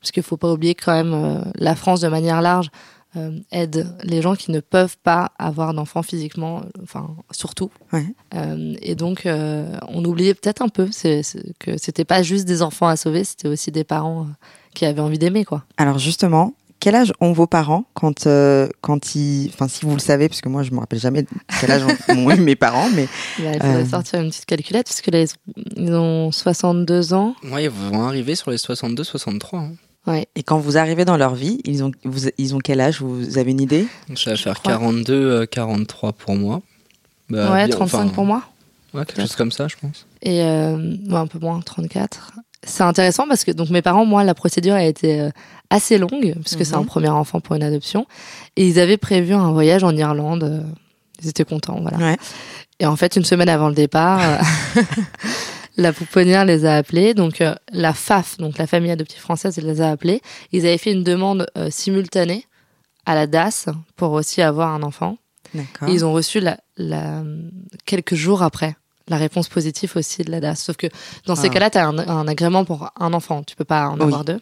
[0.00, 2.68] Parce qu'il faut pas oublier que quand même euh, la France de manière large
[3.16, 7.70] euh, aide les gens qui ne peuvent pas avoir d'enfants physiquement, enfin surtout.
[7.92, 8.04] Ouais.
[8.82, 12.86] Et donc, on oubliait peut-être un peu c'est, c'est- que c'était pas juste des enfants
[12.86, 14.26] à sauver, c'était aussi des parents
[14.74, 15.64] qui avaient envie d'aimer, quoi.
[15.78, 19.50] Alors justement, quel âge ont vos parents quand, euh, quand ils...
[19.52, 21.24] Enfin, si vous le savez, parce que moi, je me rappelle jamais
[21.60, 23.08] quel âge ont eu mes parents, mais
[23.42, 23.86] Là, il faudrait Euh.
[23.88, 27.34] sortir une petite calculette, parce que là, ils ont, ils ont 62 ans.
[27.50, 29.72] ouais, ils vont arriver sur les 62-63 hein.
[30.06, 30.26] Ouais.
[30.36, 33.02] et quand vous arrivez dans leur vie, ils ont, vous- ils ont quel âge?
[33.02, 33.86] Vous avez une idée?
[34.16, 34.72] Ça va faire crois.
[34.74, 36.62] 42 euh, 43 pour moi
[37.28, 38.42] Bah, ouais, bien, 35 enfin, pour moi.
[38.94, 42.32] ouais, quelque chose comme ça je pense Et euh, un peu moins, 34.
[42.64, 45.30] C'est intéressant parce que donc mes parents, moi, la procédure a été euh,
[45.70, 46.82] assez longue puisque c'est Mhm.
[46.82, 48.06] un premier enfant pour une adoption
[48.56, 50.42] et ils avaient prévu un voyage en Irlande.
[50.44, 50.62] euh,
[51.22, 51.98] Ils étaient contents, voilà.
[51.98, 52.16] Ouais.
[52.80, 54.82] Et en fait, une semaine avant le départ, euh,
[55.76, 57.14] la pouponnière les a appelés.
[57.14, 60.20] Donc euh, la FAF, donc la famille adoptive française, elle les a appelés.
[60.52, 62.44] Ils avaient fait une demande euh, simultanée
[63.06, 63.66] à la DAS
[63.96, 65.16] pour aussi avoir un enfant.
[65.88, 67.22] Et ils ont reçu la, la,
[67.86, 68.76] quelques jours après
[69.08, 70.56] la réponse positive aussi de la DAS.
[70.56, 70.86] Sauf que
[71.26, 71.50] dans ces Ah.
[71.50, 73.42] cas-là, tu as un, un agrément pour un enfant.
[73.42, 74.02] Tu peux pas en Oui.
[74.02, 74.40] avoir deux.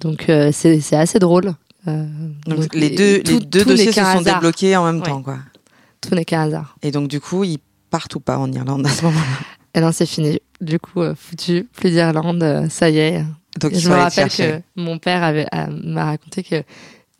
[0.00, 1.54] Donc euh, c'est c'est assez drôle.
[1.86, 2.06] Euh,
[2.46, 5.06] Donc, les deux, tout- les deux dossiers se sont débloqués en même Ouais.
[5.06, 5.38] temps, quoi.
[6.00, 6.76] Tout n'est qu'un hasard.
[6.82, 7.58] Et donc, du coup, ils
[7.90, 9.24] partent ou pas en Irlande à ce moment-là?
[9.74, 10.40] Et non, c'est fini.
[10.62, 13.22] Du coup, euh, foutu, plus d'Irlande, euh, ça y est.
[13.60, 15.20] Donc, Et je me rappelle que mon père
[15.70, 16.62] m'a raconté que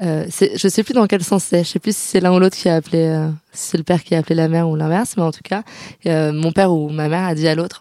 [0.03, 1.63] euh, je sais plus dans quel sens c'est.
[1.63, 3.85] Je sais plus si c'est l'un ou l'autre qui a appelé, euh, si c'est le
[3.85, 5.63] père qui a appelé la mère ou l'inverse, mais en tout cas,
[6.07, 7.81] euh, mon père ou ma mère a dit à l'autre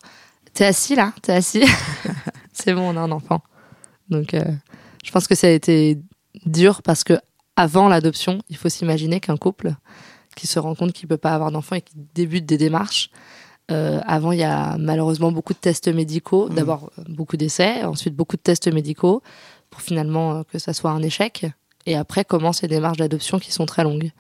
[0.54, 1.63] "T'es assis là, t'es assis.
[2.54, 3.41] c'est bon, on a un enfant."
[4.10, 4.43] Donc, euh,
[5.04, 5.99] je pense que ça a été
[6.45, 7.17] dur parce que
[7.56, 9.73] avant l'adoption, il faut s'imaginer qu'un couple
[10.36, 13.10] qui se rend compte qu'il peut pas avoir d'enfant et qui débute des démarches.
[13.69, 16.47] avant, il y a malheureusement beaucoup de tests médicaux.
[16.47, 16.56] Mhm.
[16.56, 19.23] D'abord, beaucoup d'essais, ensuite beaucoup de tests médicaux
[19.71, 21.47] pour finalement que ça soit un échec.
[21.86, 24.12] Et après commencent les démarches d'adoption qui sont très longues.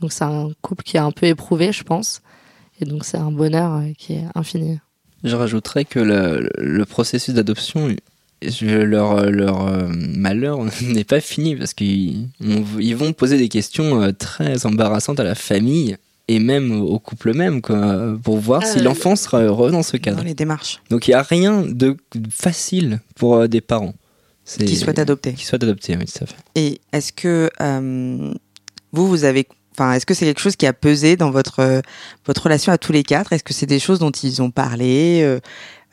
[0.00, 2.22] Donc c'est un couple qui est un peu éprouvé, je pense.
[2.80, 4.78] Et donc c'est un bonheur euh, qui est infini.
[5.22, 7.94] Je rajouterais que le, le processus d'adoption,
[8.62, 14.00] leur, leur euh, malheur n'est pas fini parce qu'ils on- ils vont poser des questions
[14.02, 15.96] euh, très embarrassantes à la famille
[16.28, 20.18] et même au couple même quoi, pour voir si l'enfant sera heureux dans ce cadre.
[20.18, 20.80] Dans les démarches.
[20.88, 21.96] Donc il n'y a rien de
[22.30, 23.94] facile pour des parents.
[24.58, 25.32] Qui souhaitent adopter.
[25.34, 26.36] Qui souhaitent adopter, oui, tout à fait.
[26.54, 28.34] Et est-ce que euh,
[28.92, 31.80] vous, vous avez, enfin, est-ce que c'est quelque chose qui a pesé dans votre euh,
[32.26, 33.32] votre relation à tous les quatre?
[33.32, 35.22] Est-ce que c'est des choses dont ils ont parlé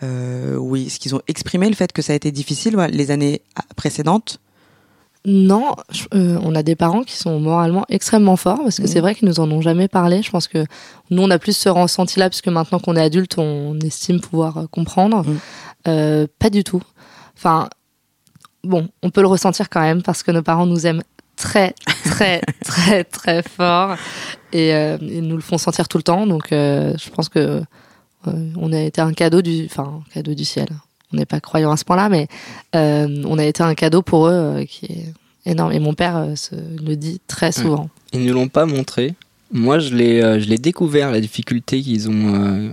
[0.03, 3.11] euh, Oui, est-ce qu'ils ont exprimé le fait que ça a été difficile ouais, les
[3.11, 3.41] années
[3.75, 4.39] précédentes?
[5.25, 9.01] Non, je- euh, on a des parents qui sont moralement extrêmement forts parce que c'est
[9.01, 10.21] vrai qu'ils nous en ont jamais parlé.
[10.21, 10.63] Je pense que
[11.09, 14.67] nous, on a plus ce ressenti-là parce que maintenant qu'on est adulte, on estime pouvoir
[14.71, 15.25] comprendre.
[15.87, 16.81] Euh, pas du tout.
[17.35, 17.67] Enfin,
[18.67, 21.03] bon, on peut le ressentir quand même parce que nos parents nous aiment
[21.35, 23.95] très, très, très, très fort
[24.51, 26.27] et euh, ils nous le font sentir tout le temps.
[26.27, 27.61] Donc, euh, je pense que
[28.27, 30.67] euh, on a été un cadeau du, enfin, un cadeau du ciel.
[31.13, 32.27] On n'est pas croyant à ce point-là, mais
[32.73, 35.13] on a été un cadeau pour eux qui est
[35.45, 35.71] énorme.
[35.71, 37.89] Et mon père se le dit très souvent.
[38.11, 39.15] Ils ne l'ont pas montré.
[39.49, 42.69] Moi, je l'ai, je l'ai découvert, la difficulté qu'ils ont,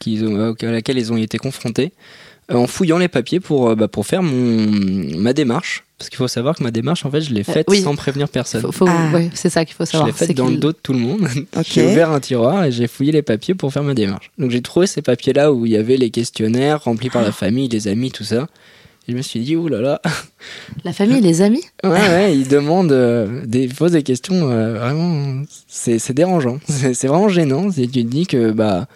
[0.00, 1.92] qu'ils ont, à laquelle ils ont été confrontés,
[2.52, 4.66] en fouillant les papiers pour, euh, bah, pour faire mon,
[5.18, 5.84] ma démarche.
[5.98, 7.82] Parce qu'il faut savoir que ma démarche, en fait, je l'ai faite oui.
[7.82, 8.64] sans prévenir personne.
[8.86, 9.10] Ah.
[9.12, 10.06] ouais, c'est ça qu'il faut Je savoir.
[10.06, 11.26] l'ai faite dans le dos de tout le monde.
[11.68, 14.30] J'ai ouvert un tiroir et j'ai fouillé les papiers pour faire ma démarche.
[14.38, 17.68] Donc j'ai trouvé ces papiers-là où il y avait les questionnaires remplis par la famille,
[17.68, 18.46] les amis, tout ça.
[19.08, 20.00] Et je me suis dit, ouh là là.
[20.84, 24.74] La famille, les amis Ouais, ouais, ils demandent, euh, des, ils posent des questions euh,
[24.78, 25.42] vraiment.
[25.66, 26.60] C'est c'est dérangeant.
[26.68, 27.70] C'est vraiment gênant.
[27.72, 28.86] Tu te dis que, bah,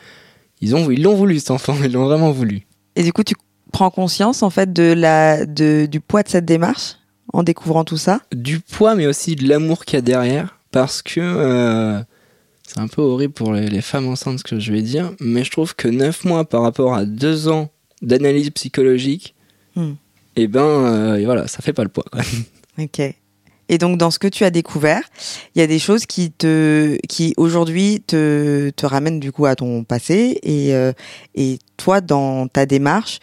[0.60, 1.74] ils ont- ils l'ont voulu, cet enfant.
[1.82, 2.62] Ils l'ont vraiment voulu.
[2.96, 3.34] Et du coup, tu
[3.72, 6.96] prends conscience en fait de la, de, du poids de cette démarche
[7.32, 8.20] en découvrant tout ça?
[8.34, 10.58] Du poids, mais aussi de l'amour qu'il y a derrière.
[10.70, 11.20] Parce que.
[11.20, 12.00] euh,
[12.66, 15.44] c'est un peu horrible pour les, les femmes enceintes ce que je vais dire, mais
[15.44, 17.68] je trouve que 9 mois par rapport à 2 ans
[18.00, 19.34] d'analyse psychologique,
[19.74, 19.92] Hmm.
[20.36, 22.04] et ben euh, et voilà, ça fait pas le poids.
[22.12, 22.20] Quoi.
[22.78, 23.00] Ok.
[23.68, 25.02] Et donc, dans ce que tu as découvert,
[25.54, 29.54] il y a des choses qui te, qui aujourd'hui te, te ramènent du coup à
[29.56, 30.92] ton passé et, euh,
[31.34, 33.18] et toi, dans ta démarche,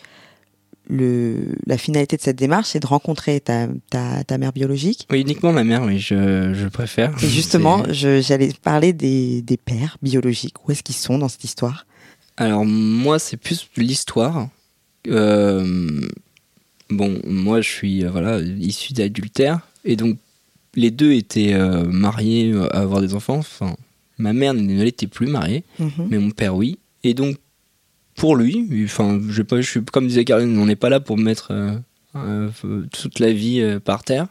[0.90, 5.06] le, la finalité de cette démarche, c'est de rencontrer ta, ta, ta mère biologique.
[5.12, 7.14] Oui, uniquement ma mère, oui, je, je préfère.
[7.24, 10.56] Et justement, j'allais parler des, des pères biologiques.
[10.68, 11.86] Où est-ce qu'ils sont dans cette histoire?
[12.38, 14.50] Alors moi, c'est plus l'histoire.
[15.08, 16.02] Euh,
[16.90, 20.18] bon, moi, je suis euh, voilà issu d'adultère et donc
[20.76, 23.38] les deux étaient euh, mariés à avoir des enfants.
[23.38, 23.76] Enfin,
[24.18, 26.08] ma mère ne l'était plus mariée, Mhm.
[26.10, 26.80] mais mon père oui.
[27.04, 27.38] Et donc
[28.20, 31.18] pour lui, enfin, je, pas, je suis comme disait Caroline, on n'est pas là pour
[31.18, 31.72] mettre euh,
[32.16, 32.50] euh,
[32.92, 34.28] toute la vie euh, par terre.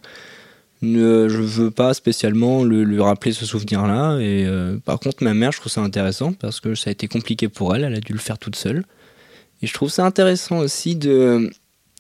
[0.80, 4.18] Ne, je veux pas spécialement le, lui rappeler ce souvenir-là.
[4.20, 4.46] Et
[4.84, 7.74] par contre, ma mère, je trouve ça intéressant parce que ça a été compliqué pour
[7.74, 7.82] elle.
[7.82, 8.84] Elle a dû le faire toute seule.
[9.60, 11.50] Et je trouve ça intéressant aussi de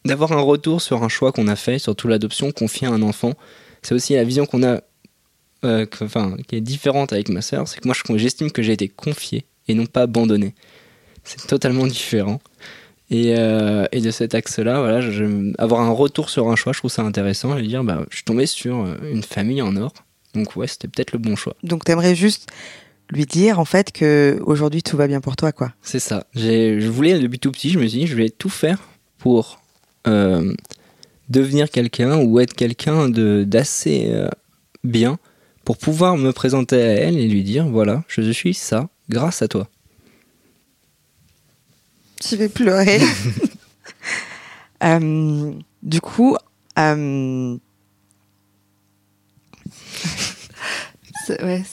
[0.04, 3.32] d'avoir un retour sur un choix qu'on a fait, surtout l'adoption, confier à un enfant.
[3.82, 4.80] C'est aussi la vision qu'on a,
[5.64, 7.66] enfin, qui est différente avec ma sœur.
[7.66, 10.54] C'est que moi, je- j'estime que j'ai été confié et non pas abandonné.
[11.28, 12.40] C'est totalement différent.
[13.10, 16.78] Et, euh, et de cet axe-là, voilà, je- avoir un retour sur un choix, je
[16.80, 17.56] trouve ça intéressant.
[17.56, 19.92] Et dire, bah, je suis tombé sur euh, une famille en or.
[20.34, 21.54] Donc ouais, c'était peut-être le bon choix.
[21.62, 22.48] Donc, t'aimerais juste
[23.10, 25.72] lui dire en fait que aujourd'hui tout va bien pour toi, quoi.
[25.80, 26.24] C'est ça.
[26.34, 28.78] J'ai- Je voulais, depuis tout petit, je me suis dit, je vais tout faire
[29.16, 29.60] pour
[30.06, 30.52] euh,
[31.30, 34.28] devenir quelqu'un ou être quelqu'un de- d'assez euh,
[34.84, 35.18] bien
[35.64, 39.48] pour pouvoir me présenter à elle et lui dire, voilà, je suis ça grâce à
[39.48, 39.68] toi.
[42.26, 43.00] Je vais pleurer.
[44.84, 46.36] Euh, du coup,
[46.78, 47.58] euh,
[51.42, 51.64] ouais,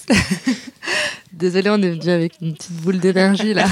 [1.33, 3.67] Désolée, on est venu avec une petite boule d'énergie là.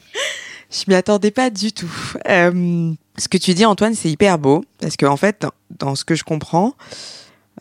[0.70, 1.92] je m'y attendais pas du tout.
[2.28, 5.94] Euh, ce que tu dis, Antoine, c'est hyper beau parce que en fait, dans, dans
[5.96, 6.74] ce que je comprends,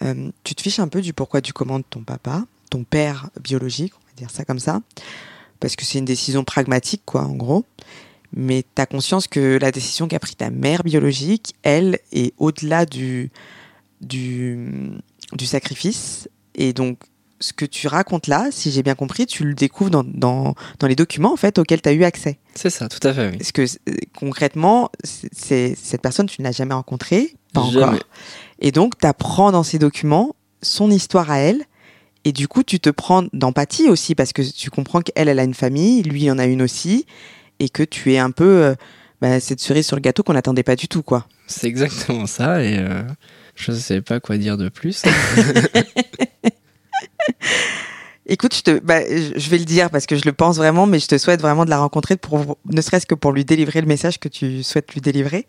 [0.04, 3.30] euh, tu te fiches un peu du pourquoi du comment de ton papa, ton père
[3.42, 4.82] biologique, on va dire ça comme ça,
[5.60, 7.66] parce que c'est une décision pragmatique, quoi, en gros.
[8.36, 12.86] Mais tu as conscience que la décision qu'a pris ta mère biologique, elle, est au-delà
[12.86, 13.32] du,
[14.02, 14.92] du,
[15.34, 16.30] du sacrifice.
[16.56, 17.00] Et donc,
[17.40, 20.88] ce que tu racontes là, si j'ai bien compris, tu le découvres dans, dans, dans
[20.88, 22.38] les documents en fait auxquels tu as eu accès.
[22.54, 23.38] C'est ça, tout à fait, oui.
[23.38, 27.94] Parce que euh, concrètement, c'est- cette personne, tu ne l'as jamais rencontrée, pas encore.
[28.60, 31.64] Et donc, tu apprends dans ces documents son histoire à elle.
[32.26, 35.44] Et du coup, tu te prends d'empathie aussi parce que tu comprends qu'elle, elle a
[35.44, 37.06] une famille, lui, il en a une aussi.
[37.60, 38.76] Et que tu es un peu euh,
[39.22, 41.28] bah, cette cerise sur le gâteau qu'on n'attendait pas du tout, quoi.
[41.48, 43.04] C'est exactement ça et euh,
[43.56, 45.04] je ne sais pas quoi dire de plus.
[48.32, 51.00] Écoute, je, te, bah, je vais le dire parce que je le pense vraiment, mais
[51.00, 53.88] je te souhaite vraiment de la rencontrer, pour, ne serait-ce que pour lui délivrer le
[53.88, 55.48] message que tu souhaites lui délivrer.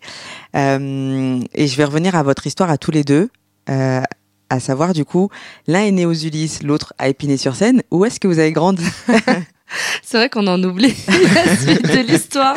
[0.56, 3.28] Euh, et je vais revenir à votre histoire à tous les deux,
[3.68, 4.00] euh,
[4.50, 5.30] à savoir du coup,
[5.66, 7.82] l'un est né aux Ulysses, l'autre à Épinay-sur-Seine.
[7.90, 8.84] Où est-ce que vous avez grandi?
[10.02, 10.94] C'est vrai qu'on en oublie
[11.34, 12.56] la suite de l'histoire.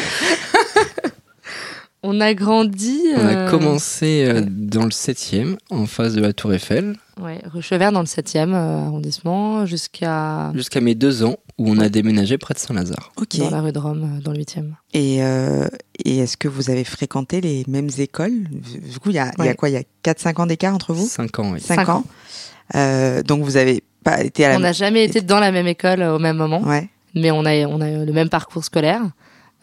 [2.02, 3.00] On a grandi.
[3.16, 7.40] On a euh, commencé euh, dans le 7e, en face de la Tour Eiffel, Ouais,
[7.46, 11.90] rue Chevert dans le 7e euh, arrondissement jusqu'à jusqu'à mes deux ans, où on a
[11.90, 13.12] déménagé près de Saint-Lazare.
[13.18, 13.38] Ok.
[13.38, 14.72] dans la rue de Rome, euh, dans le 8e.
[14.94, 15.68] Et, euh,
[16.04, 18.44] et est-ce que vous avez fréquenté les mêmes écoles?
[18.50, 19.70] Du coup, il y a, y quoi?
[19.70, 21.06] Il y a 4-5 ans d'écart entre vous?
[21.08, 21.60] 5 ans, oui.
[21.62, 21.98] 5 Cinq ans.
[21.98, 22.06] ans.
[22.76, 25.68] Euh, donc vous avez pas été à la On n'a jamais été dans la même
[25.68, 26.90] école au même moment, Ouais.
[27.14, 29.02] mais on a, on a le même parcours scolaire.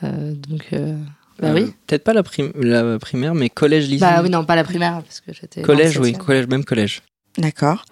[0.05, 0.97] Euh, donc, euh,
[1.41, 1.75] bah Euh, oui.
[1.87, 4.01] Peut-être pas la, prim- la primaire, mais collège, lycée.
[4.01, 5.63] Bah oui, non, pas la primaire, parce que j'étais.
[5.63, 7.03] Collège, oui, collège, même collège.
[7.39, 7.85] D'accord.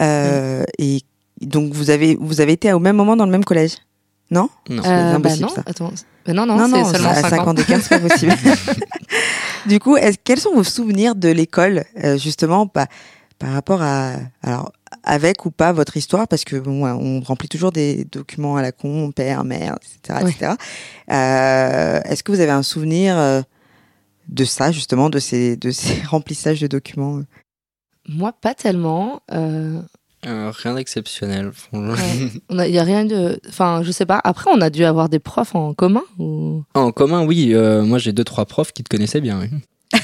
[0.00, 1.02] Euh, Et
[1.46, 3.76] donc vous avez vous avez été au même moment dans le même collège?
[4.30, 4.48] Non?
[4.68, 4.82] Non.
[4.84, 5.62] C'est Euh, bah impossible, non, ça.
[5.66, 5.92] attends.
[6.24, 7.54] Bah non, non, c'est seulement à 5 5 ans.
[7.54, 8.32] d'écart, c'est pas possible.
[9.66, 12.86] du coup, est-ce- quels sont vos souvenirs de l'école, euh, justement, par,
[13.38, 14.70] par rapport à, alors,
[15.02, 18.70] avec ou pas votre histoire, parce que bon, on remplit toujours des documents à la
[18.70, 20.52] con, père, mère, etc., etc.
[21.10, 23.40] Euh, est-ce que vous avez un souvenir euh,
[24.28, 27.20] de ça, justement, de ces, de ces remplissages de documents?
[28.08, 29.22] Moi, pas tellement.
[29.32, 29.80] Euh,
[30.26, 31.50] Euh, rien d'exceptionnel.
[31.72, 31.94] ouais.
[32.58, 33.40] A- Il y a rien de.
[33.48, 34.20] Enfin, je sais pas.
[34.22, 36.62] Après, on a dû avoir des profs en commun ou?
[36.74, 37.52] En commun, oui.
[37.54, 39.40] euh, moi, j'ai deux, trois profs qui te connaissaient bien.
[39.40, 39.48] oui.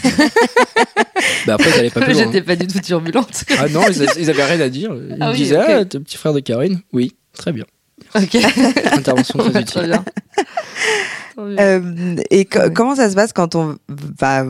[1.46, 2.24] bah après, ils pas plus loin.
[2.24, 3.44] J'étais pas du tout turbulente.
[3.58, 4.94] Ah non, ils, ils avaient rien à dire.
[4.94, 7.64] Ils Ah me oui, disaient, ah, t'es le petit frère de Karine Oui, très bien.
[8.14, 8.34] ok.
[8.92, 9.64] Intervention très utile.
[9.66, 10.04] Très bien.
[11.38, 12.72] Euh, et co- Ouais.
[12.72, 14.44] comment ça se passe quand on va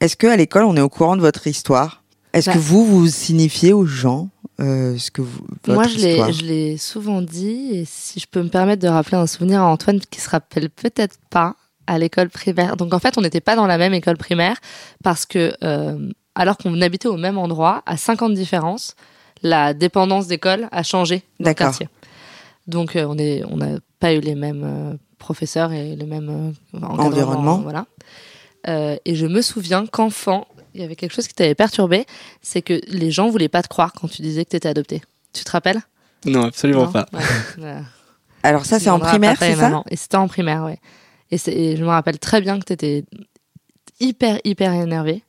[0.00, 1.99] Est-ce que à l'école on est au courant de votre histoire?
[2.32, 2.54] Est-ce Bah.
[2.54, 4.28] que vous vous signifiez aux gens
[4.60, 8.82] euh, ce que vous, Moi, je l'ai, souvent dit, et si je peux me permettre
[8.82, 12.76] de rappeler un souvenir à Antoine qui se rappelle peut-être pas à l'école primaire.
[12.76, 14.56] Donc en fait, on n'était pas dans la même école primaire
[15.02, 18.94] parce que euh, alors qu'on habitait au même endroit, à 50 différences,
[19.42, 21.88] la dépendance d'école a changé dans le quartier.
[22.66, 23.06] Donc euh,
[23.48, 27.58] on n'a pas eu les mêmes professeurs et les mêmes euh, encadrements, Environnement.
[27.58, 27.86] Voilà.
[29.04, 32.06] Et je me souviens qu'enfant, il y avait quelque chose qui t'avait perturbé,
[32.42, 35.02] c'est que les gens voulaient pas te croire quand tu disais que tu étais adopté.
[35.32, 35.80] Tu te rappelles?
[36.26, 37.06] Non, absolument Non pas.
[37.58, 37.76] Ouais.
[38.42, 39.82] Alors ça c'est en primaire, c'est ça?
[39.90, 40.78] Et c'était en primaire, ouais.
[41.30, 43.04] Et, je me rappelle très bien que tu étais
[44.00, 45.22] hyper, hyper énervé.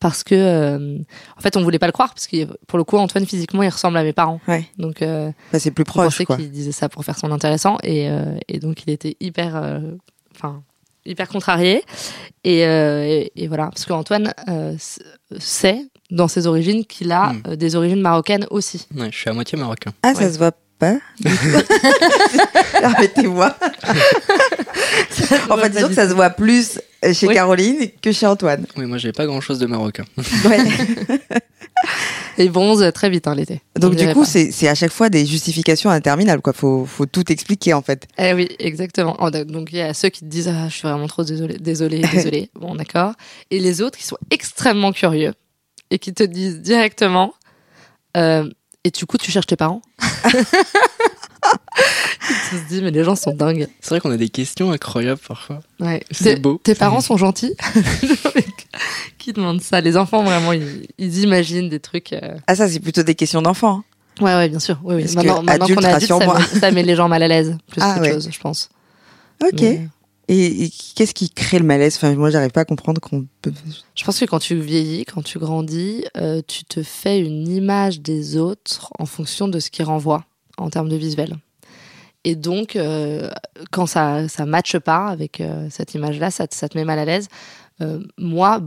[0.00, 0.98] Parce que, euh,
[1.36, 2.14] en fait, on voulait pas le croire.
[2.14, 4.40] Parce que, pour le coup, Antoine, physiquement, il ressemble à mes parents.
[4.46, 4.64] Ouais.
[4.78, 6.36] Donc, euh, Bah, C'est plus on proche pensait quoi.
[6.36, 7.78] qu'il disait ça pour faire son intéressant.
[7.82, 9.80] Et, euh, et donc, il était hyper, euh,
[10.36, 10.62] enfin,
[11.08, 11.82] hyper contrarié.
[12.44, 13.66] Et, euh, et, et voilà.
[13.66, 14.74] Parce qu'Antoine euh,
[15.38, 17.42] sait, dans ses origines, qu'il a Hmm.
[17.48, 18.86] euh, des origines marocaines aussi.
[18.96, 19.92] Ouais, je suis à moitié marocain.
[20.02, 20.94] Ah ça se voit pas
[22.82, 23.56] Arrêtez-moi.
[25.50, 26.80] enfin disons que ça se voit plus
[27.12, 27.34] chez Oui.
[27.34, 28.64] Caroline que chez Antoine.
[28.76, 30.04] Oui, moi, j'avais pas grand chose de marocain.
[30.44, 30.58] Ouais.
[32.38, 33.60] Et bronze très vite, hein, l'été.
[33.78, 36.52] Donc On du coup c'est c'est à chaque fois des justifications interminables quoi.
[36.52, 38.06] Faut faut tout expliquer en fait.
[38.16, 39.16] Eh oui, exactement.
[39.20, 41.58] Oh, Donc il y a ceux qui te disent ah, je suis vraiment trop désolé,
[41.58, 42.50] désolé, désolé.
[42.54, 43.12] bon, d'accord.
[43.50, 45.34] Et les autres qui sont extrêmement curieux
[45.90, 47.34] et qui te disent directement
[48.16, 48.48] euh,
[48.84, 49.82] et du coup tu cherches tes parents?
[50.22, 50.30] tu
[52.60, 53.68] te dis mais les gens sont dingues.
[53.80, 55.60] C'est vrai qu'on a des questions incroyables parfois.
[55.80, 56.02] Ouais.
[56.10, 56.60] C'est Tes- beau.
[56.62, 57.54] Tes parents sont gentils?
[59.18, 62.12] qui demande ça Les enfants vraiment ils, ils imaginent des trucs.
[62.12, 63.82] euh, Ah ça c'est plutôt des questions d'enfants.
[64.20, 64.78] Ouais ouais bien sûr.
[64.82, 65.02] Oui, oui.
[65.02, 67.28] Parce Maintenant, que maintenant qu'on est adulte, ça met, ça met les gens mal à
[67.28, 68.12] l'aise plus Ah, qu'autre ouais.
[68.14, 68.68] chose, je pense.
[69.42, 69.60] Ok.
[69.60, 69.88] Mais-
[70.30, 71.94] Et, et qu'est-ce qui crée le malaise?
[71.96, 73.52] Enfin moi j'arrive pas à comprendre qu'on peut.
[73.94, 78.00] Je pense que quand tu vieillis, quand tu grandis, euh, tu te fais une image
[78.00, 80.24] des autres en fonction de ce qu'ils renvoient
[80.58, 81.36] en termes de visuel.
[82.24, 83.30] Et donc, euh,
[83.70, 87.28] quand ça ça matche pas avec euh, cette image-là, ça te met mal à l'aise.
[87.80, 88.60] Euh, moi,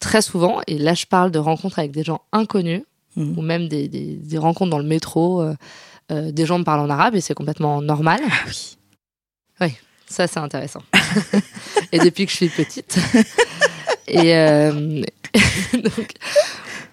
[0.00, 2.82] très souvent, et là je parle de rencontres avec des gens inconnus,
[3.14, 3.38] Mhm.
[3.38, 5.54] ou même des, des- des rencontres dans le métro, euh,
[6.10, 8.20] euh, des gens me parlent en arabe et c'est complètement normal.
[8.26, 8.76] Ah oui.
[9.60, 9.74] Oui,
[10.06, 10.82] ça c'est intéressant.
[11.92, 12.98] et depuis que je suis petite.
[14.08, 15.02] et euh,
[15.74, 16.14] donc,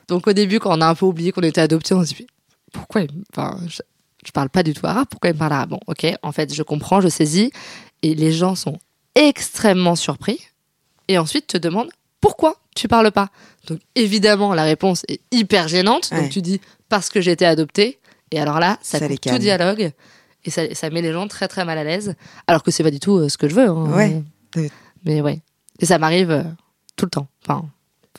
[0.10, 2.28] donc au début, quand on a un peu oublié qu'on était adopté, on se dit
[2.74, 3.02] pourquoi
[3.34, 3.82] enfin, je,
[4.26, 5.70] je parle pas du tout arabe, pourquoi il me parle arabe?
[5.70, 7.52] Bon, ok, en fait, je comprends, je saisis.
[8.04, 8.78] Et les gens sont
[9.16, 10.40] extrêmement surpris.
[11.10, 11.90] Et ensuite te demandent
[12.22, 13.30] pourquoi tu parles pas.
[13.68, 16.10] Donc évidemment, la réponse est hyper gênante.
[16.12, 16.22] Ouais.
[16.22, 18.00] Donc tu dis parce que j'ai été adopté.
[18.32, 19.92] Et alors là, ça, Ça coupe tout dialogue.
[20.46, 22.16] Et ça, ça met les gens très très mal à l'aise.
[22.48, 23.68] Alors que c'est pas du tout euh, ce que je veux.
[23.68, 23.92] hein.
[23.92, 24.22] Ouais.
[24.56, 24.70] Mais,
[25.04, 25.40] mais ouais.
[25.80, 26.44] Et ça m'arrive euh,
[26.96, 27.28] tout le temps.
[27.44, 27.66] Enfin,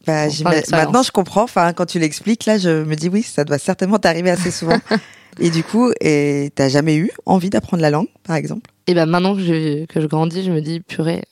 [0.06, 0.26] Bah,
[0.72, 1.44] maintenant je comprends.
[1.44, 4.78] Enfin quand tu l'expliques là je me dis oui ça doit certainement t'arriver assez souvent.
[5.38, 8.70] et du coup et t'as jamais eu envie d'apprendre la langue par exemple?
[8.86, 11.22] Et ben maintenant que je, que je grandis, je me dis, purée,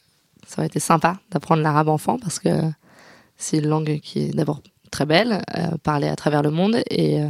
[0.48, 2.48] ça aurait été sympa d'apprendre l'arabe enfant parce que
[3.36, 7.20] c'est une langue qui est d'abord très belle, euh, parlée à travers le monde, et,
[7.22, 7.28] euh,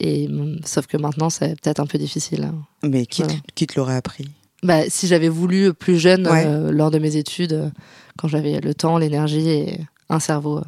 [0.00, 0.28] et
[0.64, 2.44] sauf que maintenant c'est peut-être un peu difficile.
[2.44, 2.54] hein.
[2.82, 3.40] Mais qui, te- Voilà.
[3.54, 4.28] qui te l'aurait appris?
[4.64, 6.44] Bah, si j'avais voulu plus jeune, Ouais.
[6.46, 7.72] euh, lors de mes études,
[8.18, 10.60] quand j'avais le temps, l'énergie et un cerveau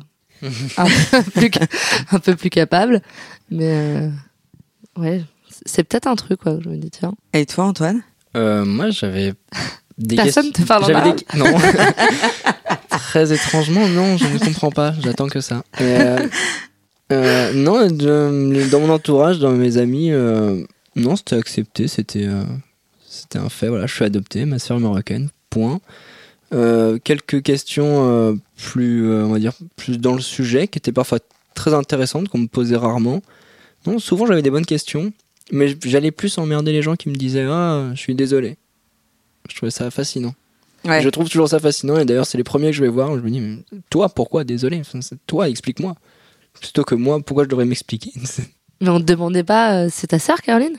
[0.77, 1.51] un, peu plus,
[2.13, 3.03] un peu plus capable,
[3.51, 4.11] mais euh,
[4.97, 5.25] ouais,
[5.67, 6.59] c'est peut-être un truc, quoi.
[6.63, 7.15] Je me dis, tiens.
[7.33, 8.03] Et toi Antoine?
[8.37, 9.35] Euh, moi, j'avais
[9.99, 11.47] des Personne questions- te parle en des- Non.
[12.89, 14.93] Très étrangement, non, je ne comprends pas.
[15.03, 15.63] J'attends que ça.
[15.81, 16.19] Euh,
[17.13, 20.65] euh, non, dans mon entourage, dans mes amis, euh,
[20.97, 21.87] non, c'était accepté.
[21.89, 22.29] C'était,
[23.09, 23.69] c'était un fait.
[23.69, 25.31] Voilà, je suis adopté, ma sœur est marocaine.
[25.51, 25.81] Point.
[27.05, 31.19] Quelques questions plus, on va dire, plus dans le sujet, qui étaient parfois
[31.55, 33.23] très intéressantes, qu'on me posait rarement.
[33.87, 35.13] Non, souvent j'avais des bonnes questions,
[35.53, 38.57] mais j'allais plus emmerder les gens qui me disaient Ah, je suis désolé.
[39.51, 40.35] Je trouvais ça fascinant.
[40.85, 41.01] Ouais.
[41.03, 43.11] Je trouve toujours ça fascinant, et d'ailleurs, c'est les premiers que je vais voir.
[43.11, 43.59] où Je me dis Mais
[43.91, 44.45] Toi, pourquoi?
[44.45, 44.83] Désolé
[45.27, 45.95] Toi, explique-moi.
[46.61, 48.13] Plutôt que moi, pourquoi je devrais m'expliquer?
[48.81, 50.77] Mais on te demandait pas, euh, c'est ta sœur, Caroline?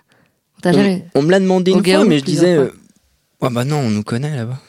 [0.63, 1.05] On jamais.
[1.16, 2.72] on me l'a demandé une fois, mais je disais euh,
[3.41, 4.59] Ouais, bah non, on nous connaît là-bas.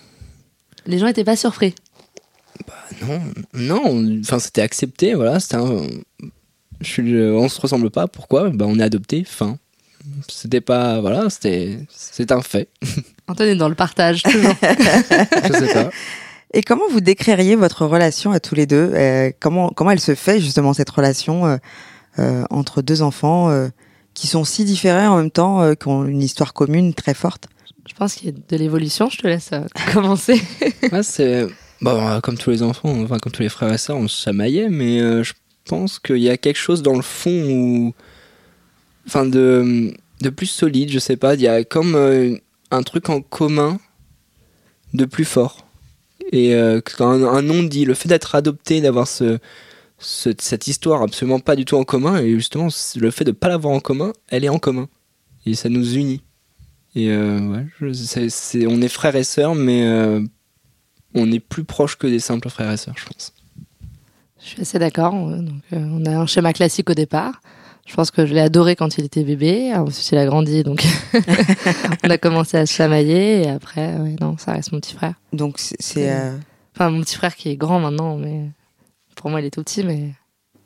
[0.87, 1.75] Les gens étaient pas surpris.
[3.03, 3.21] Non,
[3.55, 5.87] non, on- enfin c'était accepté, voilà, c'était un,
[6.81, 8.51] je suis on se ressemble pas, pourquoi?
[8.51, 9.59] Bah on est adopté, fin.
[10.29, 12.69] C'était pas, voilà, c'était, c'est un fait,
[13.29, 14.55] Antoine est dans le partage, toujours.
[14.63, 15.91] je sais pas.
[16.55, 18.93] Et comment vous décririez votre relation à tous les deux?
[18.95, 21.57] Euh, comment, comment elle se fait justement cette relation euh,
[22.19, 23.69] euh, entre deux enfants euh,
[24.15, 27.49] qui sont si différents en même temps, euh, qui ont une histoire commune très forte?
[27.89, 29.11] Je pense qu'il y a de l'évolution.
[29.11, 29.61] Je te laisse euh,
[29.93, 30.41] commencer.
[30.93, 31.47] Ouais, c'est
[31.81, 34.23] bon, euh, comme tous les enfants, enfin comme tous les frères et sœurs, on se
[34.23, 35.33] chamaillait, mais euh, je
[35.69, 37.95] pense qu'il y a quelque chose dans le fond où,
[39.07, 39.93] enfin de
[40.23, 41.35] de plus solide, je sais pas.
[41.35, 42.37] Il y a comme euh,
[42.71, 43.79] un truc en commun
[44.95, 45.67] de plus fort
[46.33, 49.39] et euh, quand un, un non-dit, le fait d'être adopté, d'avoir ce,
[49.99, 53.49] ce- cette histoire absolument pas du tout en commun et justement le fait de pas
[53.49, 54.89] l'avoir en commun, elle est en commun
[55.45, 56.23] et ça nous unit.
[56.97, 60.21] Et euh, ouais, on est frères et sœurs, mais euh,
[61.15, 63.33] on est plus proche que des simples frères et sœurs, je pense.
[64.43, 65.13] Je suis assez d'accord.
[65.15, 67.41] on a un schéma classique au départ.
[67.87, 69.73] Je pense que je l'ai adoré quand il était bébé.
[69.75, 70.85] Ensuite, il a grandi, donc
[72.05, 73.43] on a commencé à se chamailler.
[73.45, 75.15] Et après, ouais, non, ça reste mon petit frère.
[75.33, 76.37] Donc c'est- euh,
[76.75, 78.43] Enfin, mon petit frère qui est grand maintenant, mais
[79.15, 79.83] pour moi, il est tout petit.
[79.83, 80.11] Mais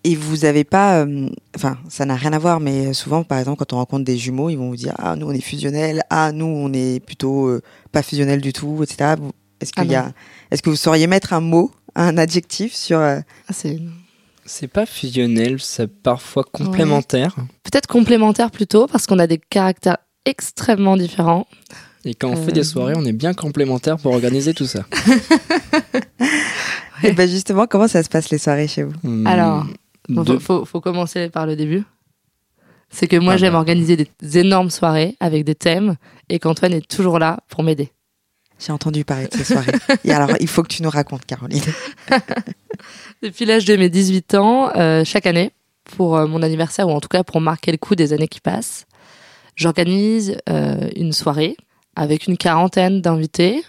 [0.02, 3.58] et vous avez pas, euh, enfin ça n'a rien à voir, mais souvent par exemple
[3.58, 6.32] quand on rencontre des jumeaux, ils vont vous dire ah nous on est fusionnels, ah
[6.32, 7.60] nous on est plutôt euh,
[7.92, 9.16] pas fusionnels du tout, etc.
[9.60, 10.12] Est-ce qu'il Ah y a,
[10.50, 13.78] est-ce que vous sauriez mettre un mot, un adjectif sur euh, ah, c'est
[14.44, 17.36] C'est pas fusionnel, c'est parfois complémentaire.
[17.62, 21.46] peut-être complémentaire plutôt, parce qu'on a des caractères extrêmement différents.
[22.04, 22.44] Et quand on Euh.
[22.46, 24.84] fait des soirées, on est bien complémentaires pour organiser tout ça.
[27.02, 28.92] Et ben justement, comment ça se passe les soirées chez vous?
[29.04, 29.66] Hum, Alors,
[30.14, 31.84] Faut, de- faut, faut commencer par le début.
[32.90, 33.58] C'est que moi, Ah j'aime bah.
[33.58, 35.96] organiser des énormes soirées avec des thèmes
[36.28, 37.90] et qu'Antoine est toujours là pour m'aider.
[38.60, 39.72] J'ai entendu parler de ces soirées.
[40.04, 41.62] Et alors, il faut que tu nous racontes, Caroline.
[43.22, 45.52] Depuis l'âge de mes 18 ans, euh, chaque année,
[45.96, 48.40] pour euh, mon anniversaire, ou en tout cas pour marquer le coup des années qui
[48.40, 48.86] passent,
[49.56, 51.56] j'organise euh, une soirée
[51.96, 53.64] avec une quarantaine d'invités,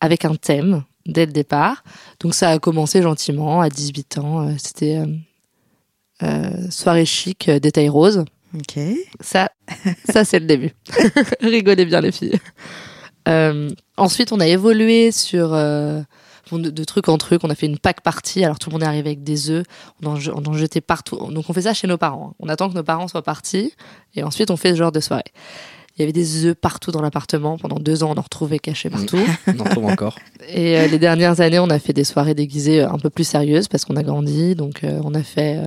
[0.00, 1.82] avec un thème dès le départ.
[2.20, 4.54] Donc ça a commencé gentiment, à 18 ans.
[4.56, 5.02] C'était
[6.70, 8.24] soirée chic, détail rose.
[8.54, 8.82] Ok.
[9.20, 9.50] Ça,
[10.08, 10.70] ça c'est le début.
[11.40, 12.38] Rigolez bien les filles.
[13.28, 16.00] Euh, ensuite, on a évolué sur euh,
[16.50, 17.42] bon, de, de truc en truc.
[17.44, 18.44] On a fait une pack party.
[18.44, 19.64] Alors tout le monde est arrivé avec des œufs.
[20.02, 21.16] On en, on en jetait partout.
[21.30, 22.34] Donc on fait ça chez nos parents.
[22.40, 23.72] On attend que nos parents soient partis
[24.14, 25.24] et ensuite on fait ce genre de soirée.
[25.96, 27.58] Il y avait des œufs partout dans l'appartement.
[27.58, 29.18] Pendant deux ans, on en retrouvait cachés partout.
[29.48, 30.16] on en trouve encore.
[30.48, 33.24] Et euh, les dernières années, on a fait des soirées déguisées euh, un peu plus
[33.24, 34.54] sérieuses parce qu'on a grandi.
[34.54, 35.66] Donc, euh, on a fait euh,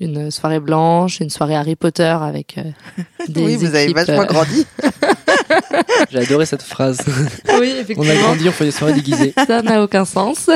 [0.00, 2.62] une soirée blanche, une soirée Harry Potter avec euh,
[3.28, 4.66] des oui, vous avez équipes, vachement euh, grandi.
[6.10, 6.98] J'ai adoré cette phrase.
[7.06, 8.14] Oui, on a effectivement.
[8.22, 9.32] grandi, on fait des soirées déguisées.
[9.46, 10.48] Ça n'a aucun sens.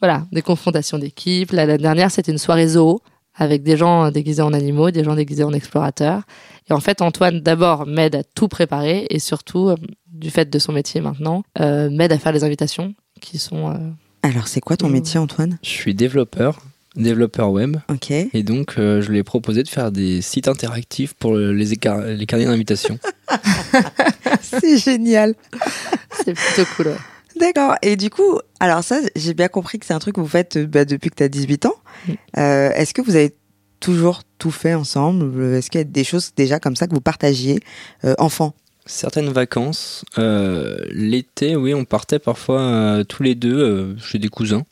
[0.00, 1.52] voilà, des confrontations d'équipes.
[1.52, 3.00] La, la dernière, c'était une soirée zoo
[3.34, 6.22] avec des gens euh, déguisés en animaux, des gens déguisés en explorateurs.
[6.68, 10.58] Et en fait, Antoine, d'abord, m'aide à tout préparer et surtout, euh, du fait de
[10.58, 13.70] son métier maintenant, euh, m'aide à faire les invitations qui sont...
[13.70, 13.76] euh,
[14.22, 15.58] Alors, c'est quoi ton métier, Antoine?
[15.62, 16.58] Je suis développeur,
[16.96, 18.10] développeur web, Ok.
[18.10, 22.04] et donc euh, je lui ai proposé de faire des sites interactifs pour les, écar-
[22.04, 22.98] les carnets d'invitation.
[24.42, 25.34] C'est génial.
[26.24, 26.86] c'est plutôt cool.
[26.88, 26.96] ouais.
[27.38, 27.74] D'accord.
[27.82, 30.56] Et du coup, alors ça, j'ai bien compris que c'est un truc que vous faites
[30.56, 31.74] euh, bah, depuis que tu as 18 ans.
[32.06, 32.12] Mm.
[32.38, 33.34] Euh, Est-ce que vous avez
[33.78, 35.54] toujours tout fait ensemble?
[35.54, 37.60] Est-ce qu'il y a des choses déjà comme ça que vous partagiez
[38.04, 38.54] euh, enfant?
[38.86, 44.28] Certaines vacances, euh, l'été, oui, on partait parfois euh, tous les deux euh, chez des
[44.28, 44.64] cousins.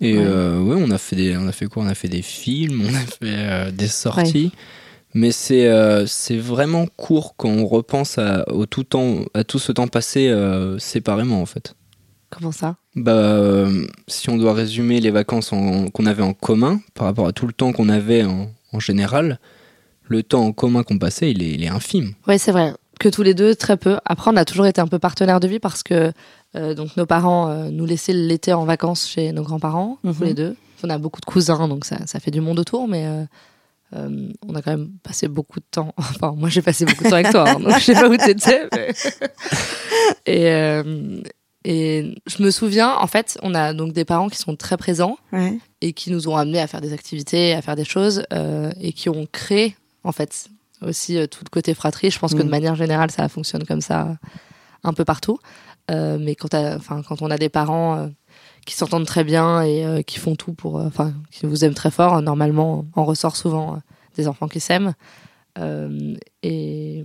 [0.00, 0.24] Et Ouais.
[0.26, 1.82] euh, ouais, on a fait des, on a fait quoi?
[1.82, 4.52] On a fait des films, on a fait euh, des sorties.
[5.14, 9.58] Mais c'est euh, c'est vraiment court quand on repense à, au tout temps, à tout
[9.58, 10.30] ce temps passé
[10.78, 11.74] séparément en fait.
[12.28, 12.76] Comment ça?
[12.96, 13.66] Bah,
[14.08, 17.52] si on doit résumer les vacances qu'on avait en commun par rapport à tout le
[17.54, 19.38] temps qu'on avait en, en général,
[20.08, 22.12] le temps en commun qu'on passait, il est, il est infime.
[22.28, 22.74] Oui, c'est vrai.
[22.98, 23.96] Que tous les deux, très peu.
[24.04, 26.12] Après, on a toujours été un peu partenaires de vie parce que
[26.74, 30.24] donc nos parents euh, nous laissaient l'été en vacances chez nos grands-parents, tous Mhm.
[30.24, 30.56] les deux.
[30.84, 33.24] On a beaucoup de cousins, donc ça, ça fait du monde autour, mais euh,
[33.94, 35.92] euh, on a quand même passé beaucoup de temps.
[35.98, 38.16] Enfin, moi, j'ai passé beaucoup de temps avec toi, hein, donc je sais pas où
[38.16, 38.68] t'étais.
[38.74, 38.92] mais-
[40.26, 41.20] et, euh,
[41.64, 45.16] et je me souviens, en fait, on a donc des parents qui sont très présents
[45.32, 45.58] Ouais.
[45.80, 48.92] et qui nous ont amenés à faire des activités, à faire des choses, euh, et
[48.92, 50.48] qui ont créé, en fait,
[50.82, 52.10] aussi euh, tout le côté fratrie.
[52.10, 52.50] Je pense que de Mm.
[52.50, 54.16] manière générale, ça fonctionne comme ça
[54.84, 55.38] un peu partout.
[55.90, 58.08] Euh, mais quand, t'as- enfin, quand on a des parents euh,
[58.64, 61.74] qui s'entendent très bien et euh, qui font tout pour, euh, enfin, qui vous aiment
[61.74, 63.78] très fort, euh, normalement, on ressort souvent euh,
[64.16, 64.94] des enfants qui s'aiment.
[65.58, 67.04] Euh, et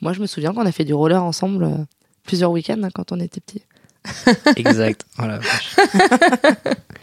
[0.00, 1.76] moi, je me souviens qu'on a fait du roller ensemble euh,
[2.24, 3.62] plusieurs week-ends hein, quand on était petits.
[4.56, 5.04] Exact.
[5.16, 5.38] Voilà.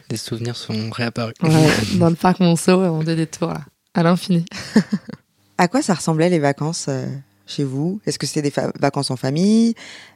[0.09, 1.35] Les souvenirs sont réapparus.
[1.43, 3.61] Ouais, dans le parc Monceau, on faisait des tours là,
[3.93, 4.43] à l'infini.
[5.57, 7.05] À quoi ça ressemblait les vacances euh,
[7.49, 7.99] chez vous?
[8.05, 9.73] Est-ce que c'est des vacances en famille?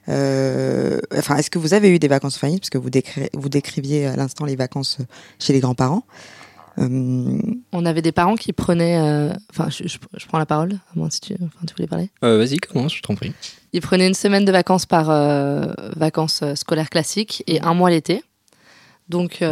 [0.08, 2.60] Euh, Enfin, est-ce que vous avez eu des vacances en famille?
[2.60, 2.90] Parce que vous,
[3.34, 5.00] vous décriviez à l'instant les vacances
[5.40, 6.04] chez les grands-parents.
[6.80, 7.40] Euh,
[7.72, 9.00] On avait des parents qui prenaient.
[9.00, 12.10] Euh, enfin, je, prends la parole, à moins si tu, tu voulais parler.
[12.22, 13.34] Vas-y, commence, je t'en prie.
[13.74, 15.08] Ils prenaient une semaine de vacances par
[15.96, 18.24] vacances scolaires classiques et un mois l'été.
[19.10, 19.44] Donc,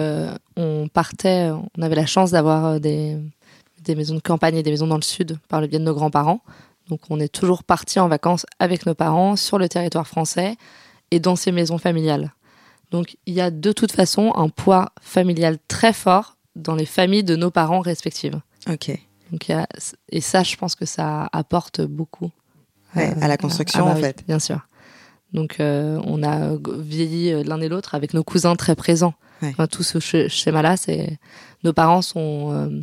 [0.56, 3.18] on partait, on avait la chance d'avoir des,
[3.84, 5.94] des maisons de campagne et des maisons dans le sud par le biais de nos
[5.94, 6.42] grands-parents.
[6.92, 10.58] Donc on est toujours parti en vacances avec nos parents sur le territoire français
[11.10, 12.34] et dans ces maisons familiales.
[12.92, 17.24] Donc il y a de toute façon un poids familial très fort dans les familles
[17.24, 18.42] de nos parents respectives.
[18.70, 18.92] Ok.
[19.32, 19.50] Donc,
[20.10, 22.32] et ça, je pense que ça apporte beaucoup.
[22.94, 24.26] à la construction, en fait.
[24.28, 24.68] Bien sûr.
[25.32, 29.14] Donc, euh, on a vieilli euh, l'un et l'autre avec nos cousins très présents.
[29.72, 31.18] tout ce schéma-là, c'est
[31.64, 32.82] nos parents sont euh,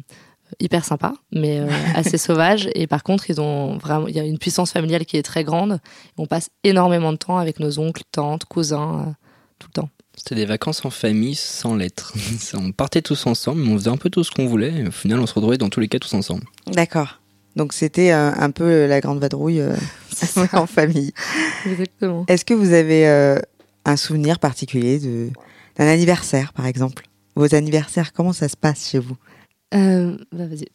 [0.61, 2.69] hyper sympa, mais euh, assez sauvage.
[2.75, 5.45] Et par contre, ils ont vraiment, il y a une puissance familiale qui est très
[5.45, 5.81] grande.
[6.17, 9.13] On passe énormément de temps avec nos oncles, tantes, cousins, euh,
[9.59, 9.91] tout le temps.
[10.17, 12.15] C'était des vacances en famille sans lettres.
[12.55, 14.75] on partait tous ensemble, mais on faisait un peu tout ce qu'on voulait.
[14.75, 16.45] Et au final, on se retrouvait dans tous les cas tous ensemble.
[16.67, 17.21] D'accord.
[17.57, 19.63] Donc c'était euh, un peu la grande vadrouille
[20.53, 21.13] en famille.
[21.67, 22.25] Exactement.
[22.29, 23.07] Est-ce que vous avez
[23.85, 25.31] un souvenir particulier de
[25.77, 27.05] d'un anniversaire, par exemple?
[27.37, 29.17] Vos anniversaires, comment ça se passe chez vous?
[29.75, 30.67] Euh, bah, vas-y.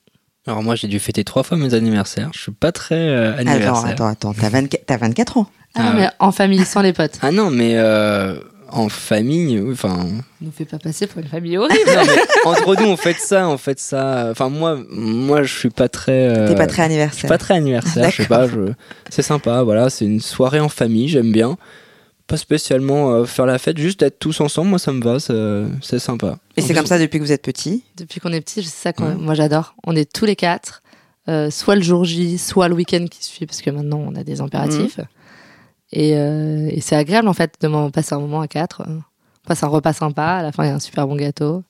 [0.46, 2.30] Alors moi j'ai dû fêter trois fois mes anniversaires.
[2.34, 3.92] Je suis pas très euh, anniversaire.
[3.92, 4.42] Attends, attends, attends.
[4.42, 5.48] T'as 24, 24 ans.
[5.76, 7.18] Ah, ah mais en famille, sans les potes.
[7.22, 8.38] Ah non, mais euh,
[8.70, 10.06] en famille, enfin.
[10.42, 11.80] Nous fait pas passer pour une famille horrible.
[12.46, 14.28] entre nous, on fait ça, on fait ça.
[14.32, 16.48] Enfin moi, moi je suis pas très.
[16.48, 17.14] T'es pas très anniversaire.
[17.14, 18.12] Je suis pas très anniversaire.
[18.12, 18.48] je sais pas.
[18.48, 18.74] Je...
[19.10, 19.90] C'est sympa, voilà.
[19.90, 21.58] C'est une soirée en famille, j'aime bien
[22.28, 26.00] pas spécialement euh, faire la fête, juste être tous ensemble, moi ça me va, c'est
[26.00, 26.38] sympa.
[26.56, 28.94] Et c'est comme ça depuis que vous êtes petit Depuis qu'on est petit, c'est ça
[28.94, 29.76] que moi j'adore.
[29.86, 30.82] On est tous les quatre,
[31.28, 34.24] euh, soit le jour J, soit le week-end qui suit, parce que maintenant on a
[34.24, 34.98] des impératifs.
[34.98, 35.06] Mhm.
[35.96, 38.84] Euh, et, c'est agréable en fait de passer un moment à quatre.
[38.88, 39.02] On
[39.48, 41.64] passe un repas sympa, à la fin il y a un super bon gâteau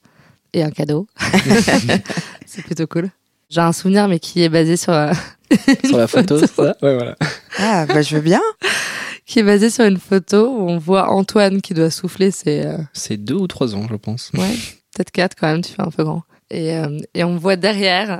[0.54, 1.08] et un cadeau.
[2.45, 3.10] c'est plutôt cool.
[3.49, 4.93] J'ai un souvenir mais qui est basé sur...
[5.84, 6.76] sur la photo, ça?
[6.82, 7.16] Ouais, voilà.
[7.60, 8.41] Ah, bah je veux bien
[9.26, 12.32] qui est basé sur une photo où on voit Antoine qui doit souffler.
[12.32, 14.32] C'est euh, c'est deux ou trois ans, je pense.
[14.34, 14.55] Ouais,
[14.95, 15.61] peut-être quatre quand même.
[15.61, 16.24] Tu fais un peu grand.
[16.49, 18.19] Et euh, et on voit derrière,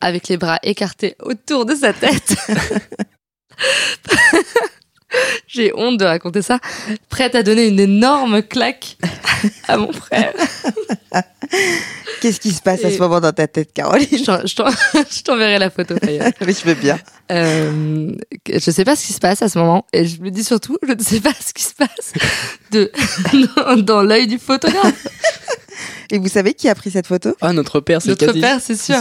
[0.00, 2.34] avec les bras écartés autour de sa tête.
[5.46, 6.58] J'ai honte de raconter ça.
[7.08, 8.96] Prête à donner une énorme claque
[9.68, 10.32] à mon frère.
[12.20, 15.94] Qu'est-ce qui se passe à ce moment dans ta tête, Caroline Je t'enverrai la photo,
[16.02, 16.98] Mais je veux bien.
[17.32, 18.12] Euh,
[18.52, 19.86] je sais pas ce qui se passe à ce moment.
[19.92, 22.12] Et je me dis surtout, je ne sais pas ce qui se passe
[22.70, 22.92] de,
[23.56, 25.06] dans, dans l'œil du photographe.
[26.10, 27.34] Et vous savez qui a pris cette photo?
[27.40, 29.00] Ah, notre père, c'est Notre père, c'est sûr.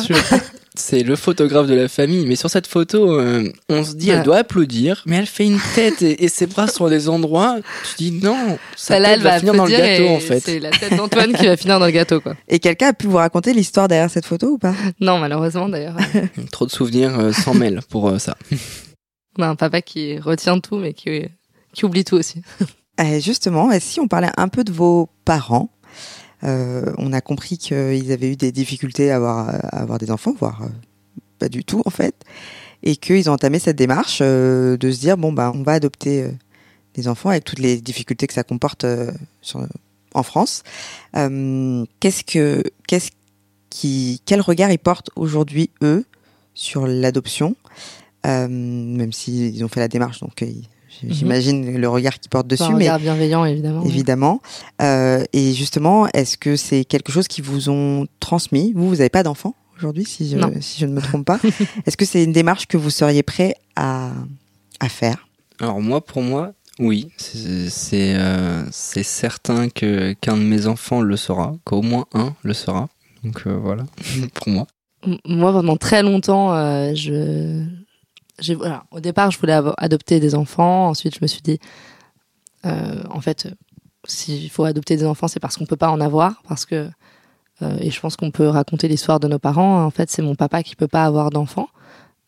[0.80, 2.26] C'est le photographe de la famille.
[2.26, 5.60] Mais sur cette photo, euh, on se dit, elle doit applaudir, mais elle fait une
[5.76, 7.58] tête et, ses bras sont à des endroits.
[7.90, 10.40] Tu dis non, ça là, elle va, finir dans le gâteau en fait.
[10.40, 12.36] C'est la tête d'Antoine qui va finir dans le gâteau quoi.
[12.48, 14.74] Et quelqu'un a pu vous raconter l'histoire derrière cette photo ou pas?
[15.00, 15.98] Non, malheureusement d'ailleurs.
[16.52, 18.38] Trop de souvenirs euh, sans mêle pour euh, ça.
[19.38, 21.24] On a un papa qui retient tout, mais qui,
[21.74, 22.42] qui oublie tout aussi.
[23.02, 25.70] Eh, justement, si on parlait un peu de vos parents,
[26.44, 30.68] on a compris qu'ils avaient eu des difficultés à avoir, des enfants, voire euh,
[31.38, 32.16] pas du tout en fait,
[32.84, 36.28] et qu'ils ont entamé cette démarche euh, de se dire bon bah on va adopter
[36.94, 38.86] des enfants avec toutes les difficultés que ça comporte
[40.14, 40.64] en France.
[41.14, 43.12] qu'est-ce
[44.26, 46.06] quel regard ils portent aujourd'hui eux
[46.56, 47.56] sur l'adoption,
[48.24, 50.44] même s'ils ont fait la démarche donc.
[51.08, 52.64] J'imagine le regard qui porte dessus.
[52.64, 53.84] Un regard bienveillant, évidemment.
[53.84, 54.42] Évidemment.
[54.82, 58.74] Euh, et justement, est-ce que c'est quelque chose qui vous ont transmis?
[58.76, 61.40] Vous, vous n'avez pas d'enfant aujourd'hui, si, si, je ne me trompe pas.
[61.86, 64.12] est-ce que c'est une démarche que vous seriez prêt à,
[64.82, 65.28] à faire?
[65.62, 67.10] Alors moi, pour moi, oui.
[67.18, 72.88] C'est euh, certain que qu'un de mes enfants le sera, qu'au moins un le sera.
[73.24, 73.84] Donc euh, voilà,
[74.34, 74.68] pour moi.
[75.26, 77.66] Moi, pendant très longtemps, euh, je
[78.92, 80.88] au départ, je voulais adopter des enfants.
[80.88, 81.60] Ensuite, je me suis dit,
[82.66, 83.48] euh, en fait,
[84.06, 86.90] s'il faut adopter des enfants, c'est parce qu'on peut pas en avoir, parce que
[87.62, 89.84] euh, et je pense qu'on peut raconter l'histoire de nos parents.
[89.84, 91.70] En fait, c'est mon papa qui peut pas avoir d'enfants,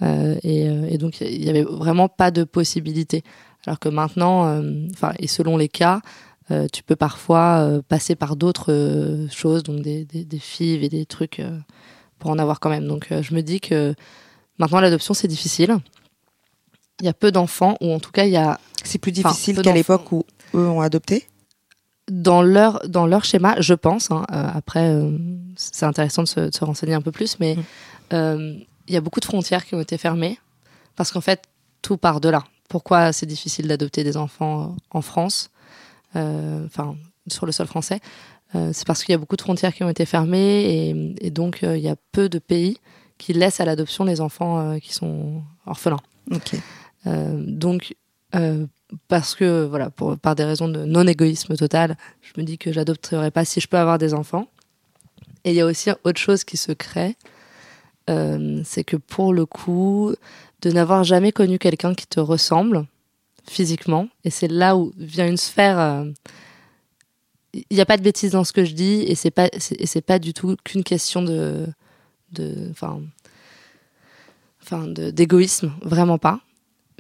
[0.02, 3.24] euh, et, et, donc il y avait vraiment pas de possibilité.
[3.66, 6.02] Alors que maintenant, enfin, et selon les cas,
[6.74, 11.42] tu peux parfois passer par d'autres choses, donc des, des, des fives et des trucs
[12.20, 12.88] pour en avoir quand même.
[12.88, 13.94] Donc, je me dis que
[14.58, 15.78] maintenant l'adoption c'est difficile
[17.02, 18.60] il y a peu d'enfants, ou en tout cas, il y a.
[18.84, 20.24] C'est plus difficile qu'à l'époque où
[20.56, 21.28] eux ont adopté
[22.12, 24.12] dans leur, dans leur schéma, je pense.
[24.12, 25.18] Hein, euh, après, euh,
[25.56, 27.64] c'est intéressant de se, se, renseigner un peu plus, mais mm.
[28.14, 28.56] euh,
[28.88, 30.38] il y a beaucoup de frontières qui ont été fermées.
[30.96, 31.44] Parce qu'en fait,
[31.82, 32.44] tout part de là.
[32.68, 35.50] Pourquoi c'est difficile d'adopter des enfants en France,
[36.14, 36.96] enfin
[37.28, 38.00] sur le sol français
[38.54, 41.80] C'est parce qu'il y a beaucoup de frontières qui ont été fermées et, donc il
[41.80, 42.78] y a peu de pays
[43.18, 46.00] qui laissent à l'adoption les enfants qui sont orphelins.
[47.06, 47.96] Donc
[49.08, 53.32] parce que voilà, par des raisons de non égoïsme total, je me dis que j'adopterai
[53.32, 54.48] pas si je peux avoir des enfants.
[55.44, 57.16] Et il y a aussi autre chose qui se crée,
[58.10, 60.14] euh, c'est que pour le coup,
[60.62, 62.86] de n'avoir jamais connu quelqu'un qui te ressemble
[63.50, 65.80] physiquement, et c'est là où vient une sphère.
[65.80, 66.06] Euh,
[67.54, 70.06] il n'y a pas de bêtises dans ce que je dis, et c'est pas, c'est
[70.06, 71.68] pas du tout qu'une question de,
[72.32, 73.02] de, enfin,
[74.88, 76.40] d'égoïsme, vraiment pas.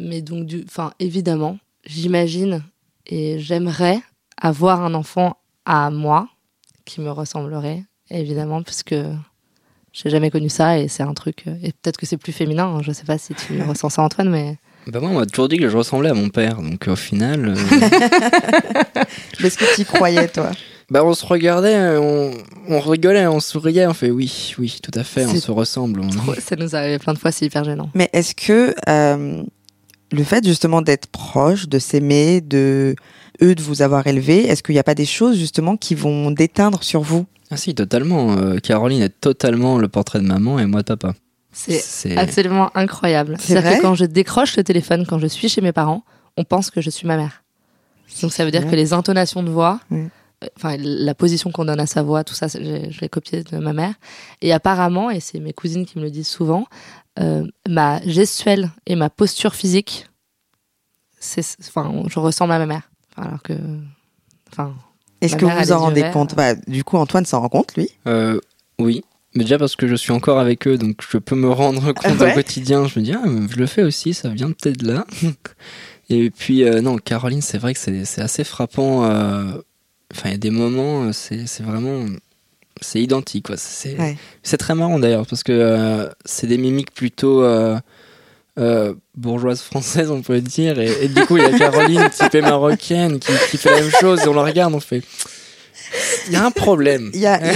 [0.01, 2.63] Mais donc, du, enfin, évidemment, j'imagine
[3.07, 3.99] et j'aimerais
[4.37, 6.27] avoir un enfant à moi
[6.85, 8.95] qui me ressemblerait, évidemment, puisque
[9.93, 11.43] j'ai jamais connu ça et c'est un truc.
[11.47, 14.01] Euh, et peut-être que c'est plus féminin, hein, je sais pas si tu ressens ça,
[14.01, 14.57] Antoine, mais.
[14.87, 17.49] Bah moi, on m'a toujours dit que je ressemblais à mon père, donc au final.
[17.49, 17.55] Euh,
[19.43, 20.51] Est-ce que tu y croyais, toi?
[20.89, 22.31] Bah on se regardait, on,
[22.67, 26.01] on, rigolait, on souriait, on fait oui, oui, tout à fait, on se ressemble.
[26.39, 27.89] Ça nous arrive plein de fois, c'est hyper gênant.
[27.93, 29.41] Mais est-ce que euh,
[30.11, 32.95] le fait justement d'être proche, de s'aimer, de
[33.41, 36.31] eux de vous avoir élevé, est-ce qu'il n'y a pas des choses justement qui vont
[36.31, 37.25] déteindre sur vous?
[37.49, 38.37] Ah si, totalement.
[38.37, 41.13] Euh, Caroline est totalement le portrait de maman et moi de papa.
[41.51, 43.35] C'est absolument incroyable.
[43.39, 46.03] C'est-à-dire que quand je décroche le téléphone, quand je suis chez mes parents,
[46.37, 47.43] on pense que je suis ma mère.
[48.21, 50.07] Donc ça veut dire que les intonations de voix, euh,
[50.55, 53.73] enfin la position qu'on donne à sa voix, tout ça, je l'ai copié de ma
[53.73, 53.95] mère.
[54.41, 56.67] Et apparemment, et c'est mes cousines qui me le disent souvent,
[57.19, 60.07] euh, ma gestuelle et ma posture physique,
[61.19, 62.89] c'est, enfin, je ressemble à ma mère.
[63.17, 63.53] Alors que,
[64.51, 64.73] enfin.
[65.19, 66.35] Est-ce que vous vous en rendez compte?
[66.35, 68.39] Bah, Du coup, Antoine s'en rend compte, lui euh,
[68.79, 69.03] Oui.
[69.33, 72.21] Mais déjà parce que je suis encore avec eux, donc je peux me rendre compte
[72.21, 72.87] au quotidien.
[72.87, 75.05] Je me dis, ah, je le fais aussi, ça vient peut-être de là.
[76.09, 79.03] Et puis, euh, non, Caroline, c'est vrai que c'est assez frappant.
[79.03, 82.05] Enfin, il y a des moments, c'est vraiment
[82.81, 83.47] c'est identique.
[83.47, 83.55] Quoi.
[83.57, 83.95] C'est,
[84.43, 87.77] c'est très marrant d'ailleurs, parce que euh, c'est des mimiques plutôt euh,
[88.59, 90.79] euh, bourgeoises françaises, on pourrait dire.
[90.79, 94.21] Et, du coup, il y a Caroline, typée marocaine, qui, qui, fait la même chose,
[94.23, 95.03] et on la regarde, on fait.
[96.27, 97.11] Il y a un problème.
[97.13, 97.39] Il y a.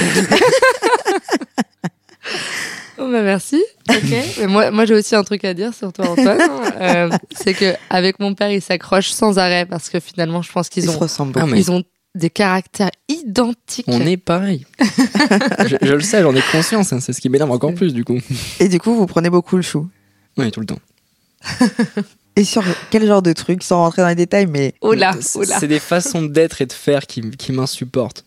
[2.98, 3.62] Oh bah merci.
[3.90, 4.48] Ok.
[4.48, 6.40] moi, moi j'ai aussi un truc à dire sur toi, Antoine.
[7.36, 10.90] c'est que avec mon père, il s'accroche sans arrêt parce que finalement, je pense qu'ils
[10.90, 11.00] ont,
[11.54, 11.84] ils ont
[12.16, 13.86] des caractères identiques.
[13.88, 14.66] On est pareil.
[14.80, 16.94] je, le sais, j'en ai conscience.
[16.94, 18.20] Hein, c'est ce qui m'énerve encore plus du coup.
[18.60, 19.88] Et du coup, vous prenez beaucoup le chou.
[20.38, 20.80] Oui, tout le temps.
[22.38, 24.74] Et sur quel genre de trucs, sans rentrer dans les détails, mais.
[24.82, 28.26] Oh là, C'est des façons d'être et de faire qui, qui m'insupportent.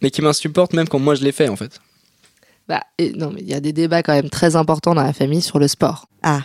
[0.00, 1.80] Mais qui m'insupportent même quand moi je les fais en fait.
[2.68, 2.82] Bah,
[3.16, 5.58] non, mais il y a des débats quand même très importants dans la famille sur
[5.58, 6.08] le sport.
[6.22, 6.40] Ah.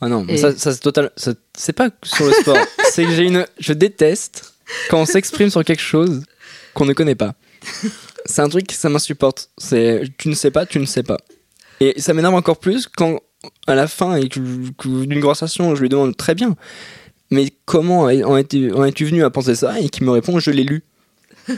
[0.00, 1.10] Ah non, ça, ça c'est total.
[1.16, 2.56] C'est pas sur le sport.
[2.90, 3.46] c'est que j'ai une.
[3.58, 4.54] Je déteste
[4.88, 6.24] quand on s'exprime sur quelque chose
[6.74, 7.34] qu'on ne connaît pas.
[8.26, 9.50] C'est un truc qui ça m'insupporte.
[9.58, 11.18] C'est tu ne sais pas, tu ne sais pas.
[11.80, 13.20] Et ça m'énerve encore plus quand
[13.66, 16.56] à la fin d'une conversation, je lui demande très bien,
[17.30, 20.84] mais comment en es-tu venu à penser ça et qui me répond je l'ai lu.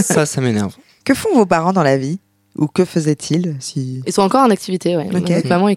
[0.00, 0.74] ça, ça m'énerve.
[1.04, 2.20] Que font vos parents dans la vie?
[2.56, 4.02] Ou que faisaient-ils si...
[4.06, 5.06] Ils sont encore en activité, ouais.
[5.06, 5.76] Notre maman est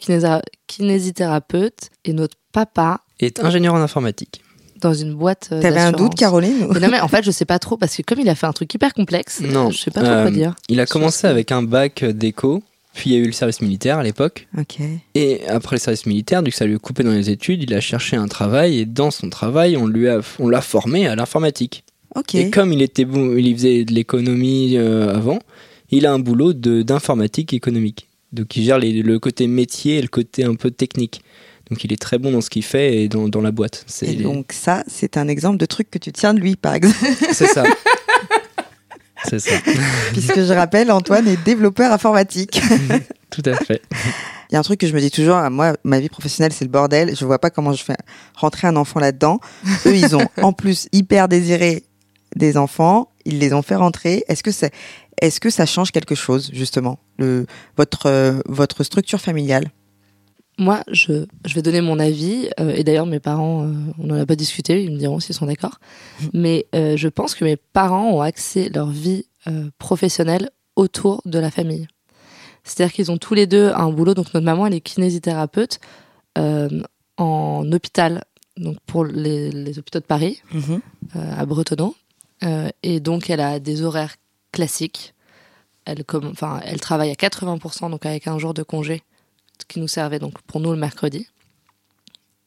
[0.68, 4.44] kinésithérapeute et notre papa est ingénieur en informatique
[4.82, 5.50] dans une boîte.
[5.52, 8.02] Euh, T'avais un doute, Caroline non, mais en fait, je sais pas trop parce que
[8.02, 10.32] comme il a fait un truc hyper complexe, non, je sais pas trop quoi euh,
[10.32, 10.56] dire.
[10.70, 12.64] Il a commencé avec un bac d'éco,
[12.94, 14.48] puis il y a eu le service militaire à l'époque.
[14.58, 14.80] Ok.
[15.16, 17.74] Et après le service militaire, du coup, ça lui a coupé dans les études, il
[17.74, 21.16] a cherché un travail et dans son travail, on lui a, on l'a formé à
[21.16, 21.84] l'informatique.
[22.16, 22.36] Ok.
[22.36, 25.40] Et comme il était bon, il faisait de l'économie euh, avant,
[25.92, 28.08] il a un boulot de, d'informatique économique.
[28.34, 31.22] Donc il gère le côté métier et le côté un peu technique.
[31.70, 33.86] Donc il est très bon dans ce qu'il fait et dans, dans la boîte.
[34.02, 36.96] Et donc ça, c'est un exemple de truc que tu tiens de lui, par exemple.
[37.34, 37.64] C'est ça.
[39.26, 39.56] c'est ça.
[40.14, 42.62] Puisque je rappelle, Antoine est développeur informatique.
[43.30, 43.82] Tout à fait.
[44.50, 46.64] Il y a un truc que je me dis toujours, moi, ma vie professionnelle, c'est
[46.64, 47.16] le bordel.
[47.16, 47.98] Je vois pas comment je fais
[48.36, 49.40] rentrer un enfant là-dedans.
[49.86, 51.84] Eux, ils ont en plus hyper désiré
[52.36, 53.10] des enfants.
[53.26, 54.24] Ils les ont fait rentrer.
[54.30, 54.72] Est-ce que c'est,
[55.22, 57.46] est-ce que ça change quelque chose, justement, le,
[57.76, 59.72] votre, votre structure familiale?
[60.60, 64.20] Moi, je, je vais donner mon avis, euh, et d'ailleurs mes parents, euh, on n'en
[64.20, 65.80] a pas discuté, ils me diront s'ils sont d'accord,
[66.34, 69.26] mais euh, je pense que mes parents ont axé leur vie
[69.78, 71.88] professionnelle autour de la famille.
[72.66, 75.80] C'est-à-dire qu'ils ont tous les deux un boulot, donc notre maman, elle est kinésithérapeute
[76.36, 78.26] en hôpital,
[78.58, 80.82] donc pour les, les hôpitaux de Paris, mhm.
[81.16, 81.96] à Bretonneau,
[82.84, 84.18] et donc elle a des horaires
[84.52, 85.14] classiques.
[85.86, 89.02] Elle, comme, enfin, elle travaille à 80%, donc avec un jour de congé
[89.66, 91.28] qui nous servait donc pour nous le mercredi.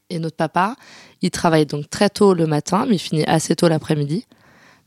[0.09, 0.77] Et notre papa,
[1.23, 4.27] il travaille donc très tôt le matin, mais il finit assez tôt l'après-midi.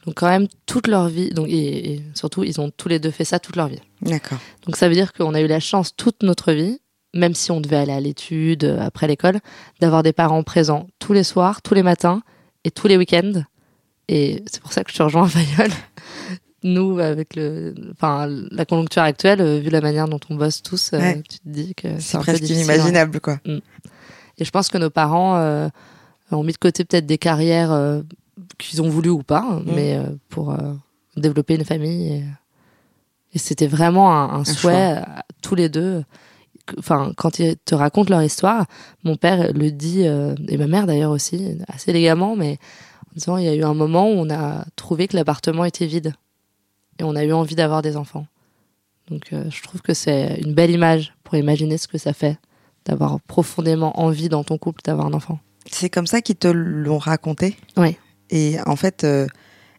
[0.05, 3.11] Donc quand même toute leur vie, donc et, et surtout ils ont tous les deux
[3.11, 3.79] fait ça toute leur vie.
[4.01, 4.37] D'accord.
[4.65, 6.79] Donc ça veut dire qu'on a eu la chance toute notre vie,
[7.13, 9.39] même si on devait aller à l'étude après l'école,
[9.79, 12.21] d'avoir des parents présents tous les soirs, tous les matins
[12.65, 13.43] et tous les week-ends.
[14.09, 15.71] Et c'est pour ça que je te rejoins, Fayol.
[16.63, 20.91] Nous, avec le, enfin, la conjoncture actuelle, euh, vu la manière dont on bosse tous,
[20.93, 21.21] euh, Ouais.
[21.29, 22.65] tu te dis que c'est C'est un peu presque difficile.
[22.65, 23.39] inimaginable, quoi.
[23.45, 25.67] Et je pense que nos parents euh,
[26.31, 28.01] ont mis de côté peut-être des carrières euh,
[28.57, 29.71] qu'ils ont voulu ou pas, hein, Mm.
[29.75, 30.73] mais euh, pour euh,
[31.17, 32.13] développer une famille.
[32.13, 32.23] Et,
[33.33, 35.01] et c'était vraiment un, un souhait
[35.41, 36.03] tous les deux.
[36.79, 38.65] Enfin, quand ils te racontent leur histoire,
[39.03, 42.57] mon père le dit, euh, et ma mère d'ailleurs aussi, assez élégamment, mais
[43.09, 45.87] en disant il y a eu un moment où on a trouvé que l'appartement était
[45.87, 46.13] vide
[46.99, 48.25] et on a eu envie d'avoir des enfants.
[49.09, 52.37] Donc euh, je trouve que c'est une belle image pour imaginer ce que ça fait
[52.85, 55.39] d'avoir profondément envie dans ton couple d'avoir un enfant.
[55.69, 57.55] C'est comme ça qu'ils te l'ont raconté?
[57.77, 57.97] Oui.
[58.29, 59.27] Et en fait, euh,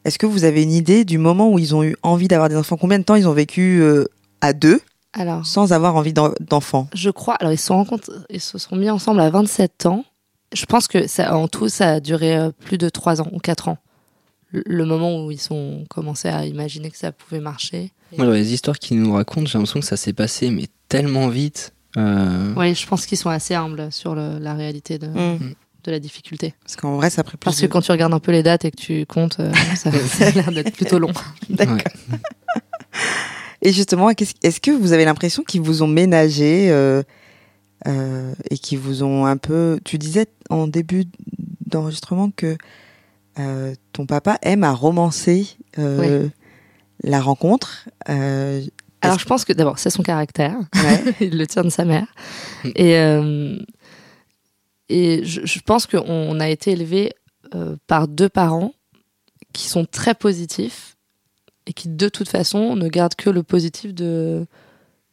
[0.05, 2.57] est-ce que vous avez une idée du moment où ils ont eu envie d'avoir des
[2.57, 2.77] enfants?
[2.77, 4.05] Combien de temps ils ont vécu euh,
[4.41, 4.81] à deux
[5.13, 6.89] Alors, sans avoir envie d'en- d'enfants?
[6.95, 10.05] je crois, alors ils se sont rencontrés, ils se sont mis ensemble à 27 ans.
[10.55, 13.69] Je pense que ça, en tout, ça a duré plus de 3 ans ou 4
[13.69, 13.79] ans.
[14.67, 17.91] Le, moment où ils ont commencé à imaginer que ça pouvait marcher.
[18.17, 21.29] Moi, dans les histoires qu'ils nous racontent, j'ai l'impression que ça s'est passé, mais tellement
[21.29, 21.73] vite.
[21.97, 25.55] Euh, Oui, je pense qu'ils sont assez humbles sur le- la réalité de, Hmm.
[25.85, 26.55] de la difficulté.
[26.63, 28.33] Parce qu'en vrai, ça a pris plus Parce que de- quand tu regardes un peu
[28.33, 31.13] les dates et que tu comptes, euh, ça, ça a l'air d'être plutôt long.
[31.51, 31.77] D'accord.
[32.11, 32.19] ouais.
[33.63, 37.03] Et justement, est-ce que vous avez l'impression qu'ils vous ont ménagé euh,
[37.87, 39.81] euh, et qu'ils vous ont un peu...
[39.85, 41.07] Tu disais en début
[41.67, 42.57] d'enregistrement que
[43.39, 46.29] euh, ton papa aime à romancer euh,
[47.03, 47.89] la rencontre.
[48.09, 48.63] Euh,
[49.03, 50.57] Alors je pense que d'abord, c'est son caractère.
[50.75, 51.15] ouais.
[51.21, 52.07] il le tient de sa mère.
[52.77, 53.59] Et, euh,
[54.89, 57.13] et je, je pense qu'on a été élevé
[57.55, 58.73] euh, par deux parents
[59.53, 60.97] qui sont très positifs
[61.67, 64.47] et qui, de toute façon, ne gardent que le positif de,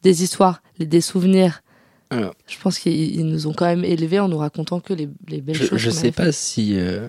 [0.04, 1.62] des histoires, des souvenirs.
[2.10, 2.34] Alors.
[2.48, 5.40] Je pense qu'ils ils nous ont quand même élevés en nous racontant que les, les
[5.42, 5.80] belles Je, choses.
[5.80, 7.08] je qu'on sais pas si, euh,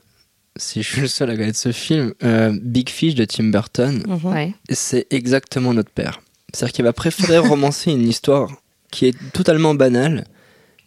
[0.57, 2.12] si je suis le seul à connaître ce film.
[2.22, 4.32] Euh, Big Fish de Tim Burton, Mhm.
[4.32, 4.55] Ouais.
[4.70, 6.20] c'est exactement notre père.
[6.53, 8.50] C'est-à-dire qu'il va préférer romancer une histoire
[8.90, 10.24] qui est totalement banale.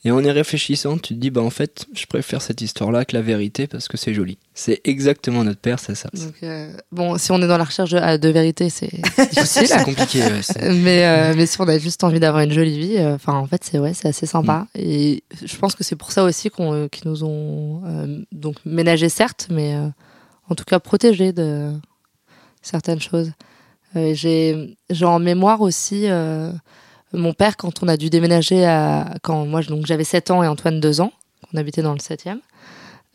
[0.05, 3.15] Et en y réfléchissant, tu te dis, bah en fait, je préfère cette histoire-là que
[3.15, 4.37] la vérité parce que c'est joli.
[4.53, 6.09] C'est exactement notre père, c'est ça.
[6.13, 8.91] Donc, euh, bon, si on est dans la recherche de, de vérité, c'est
[9.31, 9.65] difficile.
[9.67, 10.19] C'est compliqué.
[10.21, 10.41] ouais,
[10.73, 13.47] mais euh, mais si on a juste envie d'avoir une jolie vie euh, enfin en
[13.47, 16.87] fait c'est ouais c'est assez sympa et je pense que c'est pour ça aussi qu'on
[16.87, 17.81] qu'ils nous ont
[18.31, 19.75] donc ménagé certes mais
[20.49, 21.71] en tout cas protégé de
[22.61, 23.31] certaines choses
[23.95, 26.07] j'ai j'ai en mémoire aussi
[27.15, 30.47] mon père quand on a dû déménager à quand moi donc j'avais 7 ans et
[30.47, 31.11] Antoine 2 ans
[31.49, 32.39] qu'on habitait dans le 7e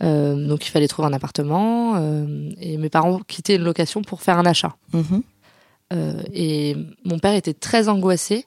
[0.03, 4.22] Euh, donc il fallait trouver un appartement euh, et mes parents quittaient une location pour
[4.22, 5.22] faire un achat Mhm.
[5.92, 6.74] euh, et
[7.05, 8.46] mon père était très angoissé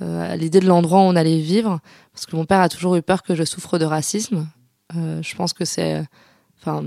[0.00, 1.78] à l'idée de l'endroit où on allait vivre,
[2.14, 4.48] parce que mon père a toujours eu peur que je souffre de racisme.
[4.94, 6.02] Je pense que c'est,
[6.58, 6.82] enfin,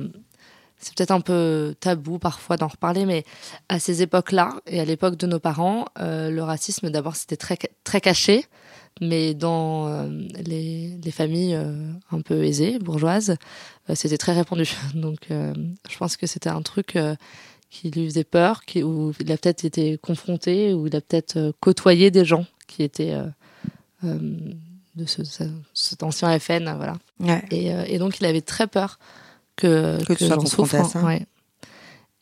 [0.84, 3.24] c'est peut-être un peu tabou parfois d'en reparler, mais
[3.70, 7.58] à ces époques-là et à l'époque de nos parents, euh, le racisme d'abord c'était très
[7.84, 8.46] très caché,
[9.02, 10.08] mais dans euh,
[10.46, 13.36] les, les familles euh, un peu aisées, bourgeoises,
[13.96, 14.70] c'était très répandu.
[14.94, 16.98] Donc, je pense que c'était un truc
[17.70, 21.54] qui lui faisait peur, qui, où il a peut-être été confronté, où il a peut-être
[21.60, 23.16] côtoyé des gens qui étaient
[24.04, 26.98] de ce, ce- cet ancien FN, voilà.
[27.20, 27.44] Ouais.
[27.52, 29.00] Et, et donc il avait très peur
[29.56, 31.00] que, Que tu sois j'en confronté à souffre.
[31.00, 31.06] ça.
[31.06, 31.26] ouais.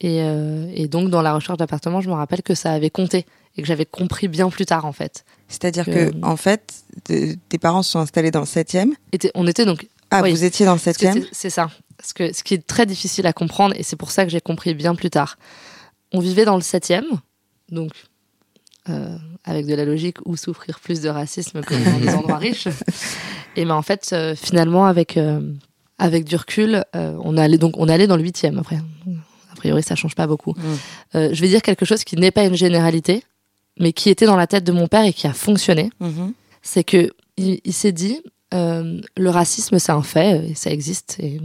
[0.04, 3.26] Et, euh, et donc dans la recherche d'appartement, je me rappelle que ça avait compté
[3.56, 5.26] et que j'avais compris bien plus tard en fait.
[5.48, 6.74] C'est-à-dire que, en fait,
[7.04, 8.94] tes parents se sont installés dans le 7e.
[9.12, 10.32] Et t'es- on était donc Ah, Oui.
[10.32, 11.70] vous étiez dans le Parce que 7e c'est- ça.
[11.98, 14.42] Parce que ce qui est très difficile à comprendre, et c'est pour ça que j'ai
[14.42, 15.38] compris bien plus tard.
[16.12, 17.06] On vivait dans le 7e,
[17.70, 17.92] donc
[18.90, 19.16] euh,
[19.46, 22.68] avec de la logique, ou souffrir plus de racisme que dans des endroits riches.
[23.56, 25.54] Et ben en fait, euh, finalement, avec, euh,
[26.02, 28.78] avec du recul, euh, on, allait, donc, on allait dans le 8e après.
[28.78, 30.54] A priori, ça change pas beaucoup.
[30.58, 30.62] Mm.
[31.16, 33.24] Euh, je vais dire quelque chose qui n'est pas une généralité,
[33.80, 36.34] mais qui était dans la tête de mon père et qui a fonctionné Mhm.
[36.62, 38.20] c'est que il, il s'est dit
[38.54, 41.40] euh, le racisme c'est un fait et ça existe et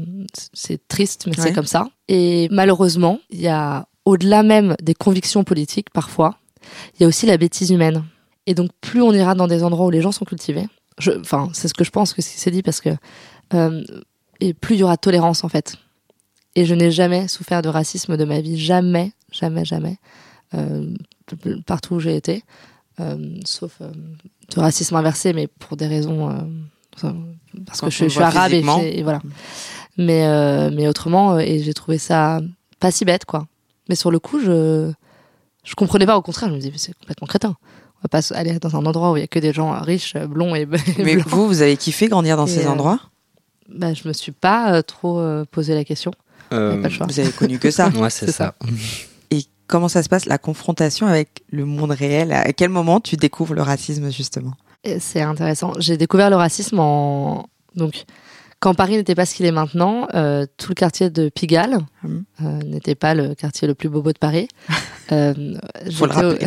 [0.53, 1.45] c'est triste mais Ouais.
[1.47, 6.37] c'est comme ça et malheureusement il y a au-delà même des convictions politiques parfois
[6.95, 8.03] il y a aussi la bêtise humaine
[8.47, 10.67] et donc plus on ira dans des endroits où les gens sont cultivés
[11.21, 12.91] enfin c'est ce que je pense que c'est dit parce que
[13.55, 13.85] euh,
[14.41, 15.77] et plus il y aura de tolérance en fait
[16.55, 19.99] et je n'ai jamais souffert de racisme de ma vie jamais jamais jamais
[20.55, 20.95] euh,
[21.67, 22.45] partout où j'ai été
[23.01, 23.91] euh, sauf euh,
[24.55, 26.29] de racisme inversé, mais pour des raisons
[27.67, 29.21] parce Quand que je, suis arabe et, voilà.
[29.99, 32.41] Mais mais autrement et j'ai trouvé ça
[32.81, 33.47] pas si bête quoi.
[33.89, 34.93] Mais sur le coup je
[35.65, 37.57] je comprenais pas au contraire je me disais mais c'est complètement crétin.
[37.99, 40.17] On va pas aller dans un endroit où il y a que des gens riches,
[40.17, 40.67] blonds et, et
[41.03, 41.27] Mais blancs.
[41.27, 43.01] vous, vous avez kiffé grandir dans Et, ces euh, endroits?
[43.69, 46.13] Bah, je me suis pas euh, trop euh, posé la question.
[46.53, 47.07] Euh, pas le choix.
[47.07, 47.89] Vous avez connu que ça.
[47.97, 48.55] Ouais, c'est ça.
[49.31, 52.33] Et comment ça se passe, la confrontation avec le monde réel?
[52.33, 54.53] À quel moment tu découvres le racisme, justement?
[55.01, 55.73] C'est intéressant.
[55.79, 58.05] J'ai découvert le racisme en donc
[58.61, 61.79] quand Paris n'était pas ce qu'il est maintenant, euh, tout le quartier de Pigalle
[62.41, 64.49] euh, n'était pas le quartier le plus bobo de Paris.
[65.13, 65.35] Euh,
[65.93, 66.47] Faut le rappeler.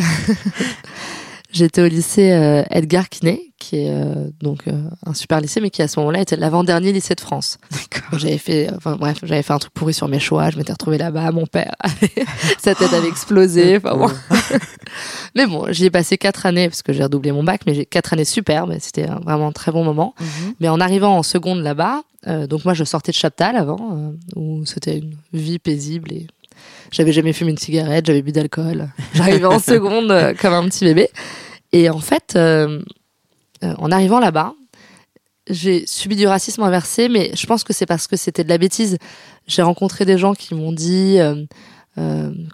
[1.52, 4.72] J'étais au lycée euh, Edgar Quinet, qui est euh, donc euh,
[5.04, 7.58] un super lycée, mais qui à ce moment-là était l'avant-dernier lycée de France.
[8.16, 10.50] J'avais fait, enfin bref, j'avais fait un truc pourri sur mes choix.
[10.50, 11.30] Je m'étais retrouvée là-bas.
[11.32, 11.74] Mon père,
[12.58, 13.76] sa tête avait explosé.
[13.82, 14.10] Enfin bon.
[15.34, 17.86] mais bon, j'y ai passé quatre années parce que j'ai redoublé mon bac, mais j'ai
[17.86, 18.66] quatre années super.
[18.66, 20.14] Mais c'était vraiment un très bon moment.
[20.20, 20.54] Mhm.
[20.60, 24.10] Mais en arrivant en seconde là-bas, euh, donc moi je sortais de Chaptal avant, euh,
[24.36, 26.26] où c'était une vie paisible et
[26.90, 28.88] j'avais jamais fumé une cigarette, j'avais bu d'alcool.
[29.14, 31.08] J'arrivais en seconde euh, comme un petit bébé.
[31.72, 32.82] Et en fait, euh,
[33.62, 34.54] euh, en arrivant là-bas,
[35.48, 38.58] j'ai subi du racisme inversé, mais je pense que c'est parce que c'était de la
[38.58, 38.98] bêtise.
[39.46, 41.18] J'ai rencontré des gens qui m'ont dit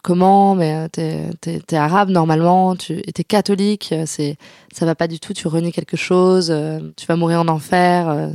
[0.03, 4.37] comment, mais t'es, t'es, t'es arabe normalement, tu t'es catholique, c'est
[4.73, 6.55] ça va pas du tout, tu renies quelque chose,
[6.97, 8.31] tu vas mourir en enfer.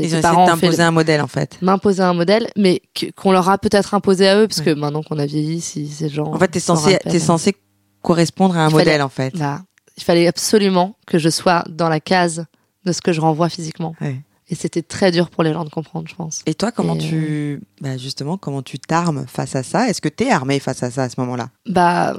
[0.00, 1.58] Euh, Ils ont essayé t'imposer un modèle, en fait.
[1.62, 2.82] m'imposer un modèle, mais
[3.16, 6.08] qu'on leur a peut-être imposé à eux, parce que maintenant qu'on a vieilli, si ces
[6.08, 6.26] gens.
[6.32, 7.56] En fait, t'es censé, t'es censé
[8.02, 9.36] correspondre à un Il fallait- modèle, en fait.
[9.36, 9.62] Là,
[9.96, 12.44] il fallait absolument que je sois dans la case
[12.84, 13.94] de ce que je renvoie physiquement.
[14.00, 14.16] Ouais.
[14.50, 16.40] Et c'était très dur pour les gens de comprendre, je pense.
[16.46, 19.90] Et toi, comment Et, tu, bah, justement, comment tu t'armes face à ça?
[19.90, 21.50] Est-ce que t'es armé face à ça à ce moment-là?
[21.68, 22.16] Bah,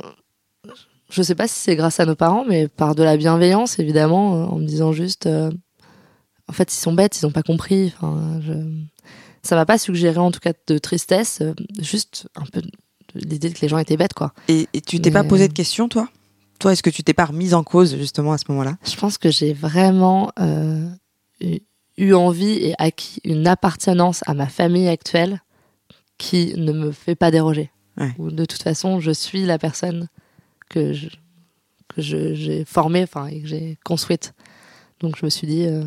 [1.09, 4.35] je sais pas si c'est grâce à nos parents, mais par de la bienveillance, évidemment,
[4.35, 5.49] euh, en me disant juste, euh,
[6.49, 7.93] en fait, ils sont bêtes, ils ont pas compris.
[7.95, 8.53] Enfin, je...
[9.43, 12.61] ça m'a pas suggéré en tout cas de tristesse, euh, juste un peu
[13.13, 14.33] l'idée que les gens étaient bêtes, quoi.
[14.47, 16.09] Et, et tu t'es pas posé euh, de questions, toi?
[16.59, 18.77] Toi, est-ce que tu t'es pas remise en cause, justement, à ce moment-là?
[18.83, 20.89] Je pense que j'ai vraiment euh,
[21.97, 25.41] eu, envie et acquis une appartenance à ma famille actuelle
[26.17, 27.71] qui ne me fait pas déroger.
[27.97, 28.13] Ouais.
[28.17, 30.09] Ou de toute façon, je suis la personne
[30.69, 31.07] que je,
[31.87, 34.33] que j'ai formée, enfin, et que j'ai construite.
[34.99, 35.85] Donc je me suis dit, euh,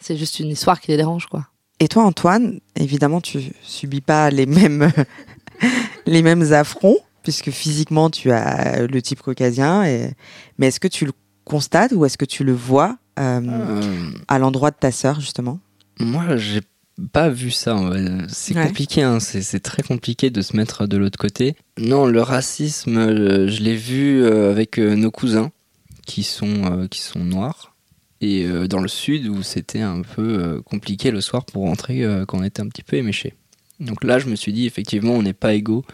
[0.00, 1.46] c'est juste une histoire qui les dérange, quoi.
[1.78, 4.90] Et toi, Antoine, évidemment, tu subis pas les mêmes,
[6.06, 9.84] les mêmes affronts, puisque physiquement, tu as le type caucasien.
[9.84, 10.12] Et...
[10.58, 11.12] Mais est-ce que tu le
[11.44, 15.58] constates ou est-ce que tu le vois euh, Euh, à l'endroit de ta sœur, justement?
[15.98, 16.60] Moi, j'ai
[17.12, 17.78] pas vu ça.
[18.28, 18.66] C'est Ouais.
[18.66, 19.20] compliqué, hein.
[19.20, 21.56] c'est c'est très compliqué de se mettre de l'autre côté.
[21.78, 25.50] Non, le racisme, euh, je l'ai vu avec nos cousins
[26.06, 27.74] qui sont, qui sont noirs.
[28.20, 32.04] Et euh, dans le sud, où c'était un peu euh, compliqué le soir pour rentrer
[32.04, 33.34] euh, quand on était un petit peu éméché.
[33.80, 35.84] Donc là, je me suis dit, effectivement, on n'est pas égaux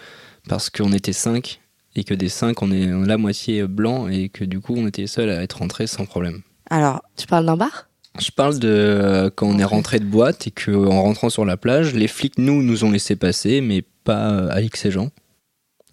[0.49, 1.61] parce qu'on était cinq
[1.95, 5.07] et que des cinq, on est la moitié blanc et que du coup, on était
[5.07, 6.43] seuls à être rentrés sans problème.
[6.69, 7.89] Alors, Tu parles d'un bar?
[8.19, 11.57] Je parle de euh, quand on est rentré de boîte et qu'en rentrant sur la
[11.57, 15.11] plage, les flics, nous, nous ont laissé passer, mais pas euh, Alix et Jean,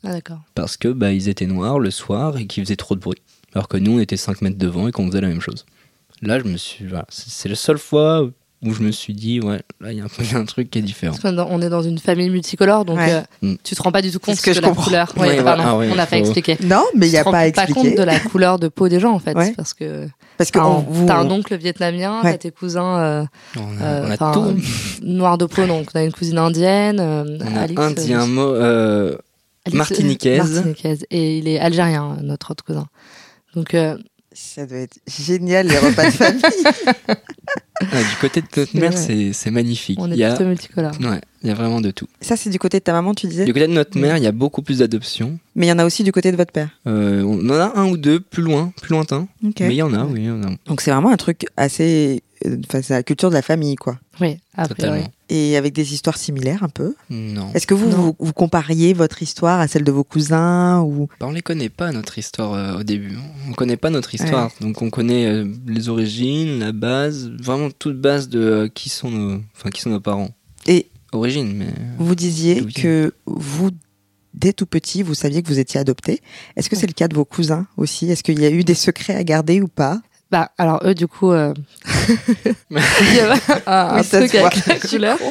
[0.04, 0.40] Ah d'accord.
[0.56, 3.22] parce que bah, ils étaient noirs le soir et qu'ils faisaient trop de bruit.
[3.54, 5.66] Alors que nous, on était 5 mètres devant et qu'on faisait la même chose.
[6.26, 6.86] Là, je me suis.
[6.88, 8.30] voilà, c'est la seule fois
[8.66, 10.38] où je me suis dit, ouais, là, il y, a un peu- il y a
[10.38, 11.12] un truc qui est différent.
[11.12, 13.12] Parce qu'on est dans- on est dans une famille multicolore, donc Ouais.
[13.14, 13.56] euh, Mm.
[13.62, 14.84] tu te rends pas du tout compte ce que de je la comprends.
[14.86, 15.12] couleur.
[15.18, 15.58] Ouais, Ouais, voilà.
[15.58, 16.58] pardon, Ah ouais, on n'a pas expliqué.
[16.64, 17.98] non, mais il n'y Tu a te pas à rends pas compte expliquer.
[17.98, 19.54] de la couleur de peau des gens en fait, Ouais.
[19.58, 20.08] parce que
[20.38, 22.32] Parce que t'as on- un, vous, oncle vietnamien, Ouais.
[22.32, 23.26] t'as tes cousins euh,
[23.58, 24.62] On a, euh, on a enfin, tout.
[25.06, 28.28] noirs de peau, donc on a une cousine indienne, euh, On a Alix, indien, euh,
[28.28, 29.18] mo- euh,
[29.68, 30.38] euh, martiniquaise.
[30.54, 31.06] martiniquaise.
[31.12, 32.88] et il est algérien, notre autre cousin.
[33.56, 33.98] Donc euh,
[34.34, 36.42] ça doit être génial, les repas de famille.
[36.42, 40.00] du côté de notre C'est magnifique.
[40.00, 40.94] on est il, y a, plutôt multicolore.
[41.02, 42.08] ouais, il y a vraiment de tout.
[42.22, 44.24] ça, c'est du côté de ta maman, tu disais Du côté de notre mère, il
[44.24, 45.38] y a beaucoup plus d'adoptions.
[45.56, 46.70] Mais il y en a aussi du côté de votre père.
[46.88, 49.28] Euh, on en a un ou deux plus loin, plus lointain.
[49.46, 49.60] Ok.
[49.60, 50.50] Mais il y en a, oui, il y en a.
[50.66, 52.24] Donc c'est vraiment un truc assez...
[52.46, 54.00] euh, Enfin, c'est la culture de la famille, quoi.
[54.22, 54.76] Oui, a priori.
[55.00, 55.08] Totalement.
[55.30, 56.94] Et avec des histoires similaires, un peu.
[57.10, 57.50] Non.
[57.54, 61.26] Est-ce que vous, vous, vous compariez votre histoire à celle de vos cousins ou Bah,
[61.28, 63.18] on les connaît pas notre histoire euh, au début.
[63.50, 64.52] On connaît pas notre histoire.
[64.62, 69.10] Donc on connaît euh, les origines, la base, vraiment toute base de euh, qui sont
[69.10, 70.30] nos, enfin qui sont nos parents.
[70.68, 73.70] Et Origine, mais vous disiez que vous,
[74.34, 76.22] dès tout petit, vous saviez que vous étiez adopté.
[76.56, 78.12] Est-ce que c'est le cas de vos cousins aussi?
[78.12, 80.02] Est-ce qu'il y a eu des secrets à garder ou pas?
[80.32, 81.54] Bah, alors eux, du coup, euh,
[82.72, 85.20] il y avait un, un Oui, ça truc avec la couleur.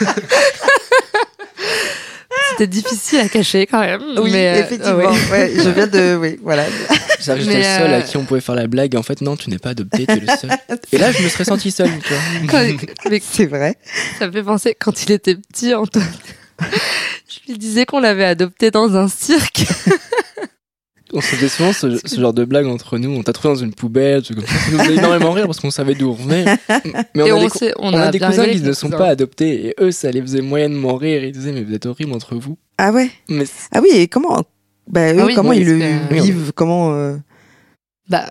[2.56, 4.00] C'était difficile à cacher quand même.
[4.18, 4.96] Oui, mais, euh, effectivement.
[4.96, 5.30] ouais.
[5.30, 6.16] Ouais, je viens de...
[6.16, 6.64] Oui, voilà.
[7.18, 8.94] J'étais le seul à euh, qui on pouvait faire la blague.
[8.96, 10.50] En fait, non, tu n'es pas adopté, tu es le seul.
[10.92, 11.90] Et là, je me serais senti seul,
[13.22, 13.76] C'est vrai.
[14.18, 16.04] ça me fait penser quand il était petit, Antoine.
[17.28, 19.64] Je lui disais qu'on l'avait adopté dans un cirque.
[21.16, 23.10] On se faisait souvent ce, ce genre de blague entre nous.
[23.10, 24.54] On t'a trouvé dans une poubelle, truc comme ça.
[24.58, 26.44] Ça nous faisait énormément rire parce qu'on savait d'où on venait.
[27.14, 28.72] Mais on a des, cou- s'est- on on a a des bien cousins qui ne
[28.72, 31.22] sont pas adoptés et eux, ça les faisait moyennement rire.
[31.24, 32.58] Ils disaient, mais vous êtes horribles entre vous.
[32.78, 33.10] Ah ouais.
[33.28, 34.42] Mais Ah oui, et comment
[34.88, 37.16] bah, eux, Ah oui, comment oui, ils le vivent Comment euh,
[38.08, 38.28] Bah,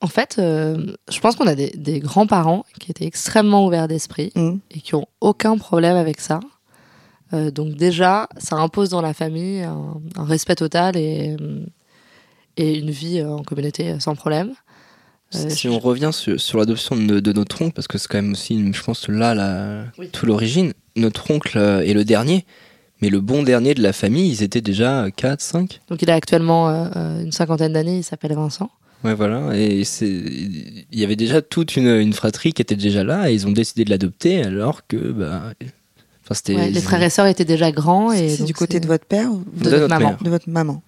[0.00, 4.32] en fait, euh, je pense qu'on a des, des grands-parents qui étaient extrêmement ouverts d'esprit
[4.34, 4.56] hmm.
[4.70, 6.40] et qui ont aucun problème avec ça.
[7.34, 11.66] Euh, donc déjà, ça impose dans la famille un, un respect total et, euh,
[12.58, 14.52] et une vie euh, en communauté euh, sans problème.
[15.34, 18.08] Euh, si je- on revient sur, sur l'adoption de, de notre oncle, parce que c'est
[18.08, 20.08] quand même aussi, je pense, là, la, Oui.
[20.10, 20.72] tout l'origine.
[20.96, 22.44] Notre oncle est le dernier.
[23.00, 25.80] Mais le bon dernier de la famille, ils étaient déjà 4, 5.
[25.88, 28.70] Donc il a actuellement euh, une cinquantaine d'années, il s'appelle Vincent.
[29.04, 29.50] Ouais, voilà.
[29.56, 33.46] Et il y avait déjà toute une, une fratrie qui était déjà là et ils
[33.46, 35.52] ont décidé de l'adopter alors que, bah,
[36.24, 36.56] enfin, c'était.
[36.56, 38.10] Ouais, les frères et sœurs étaient déjà grands.
[38.10, 40.08] et donc du côté de votre père ou de de notre notre maman.
[40.08, 40.22] mère.
[40.24, 40.82] de votre maman.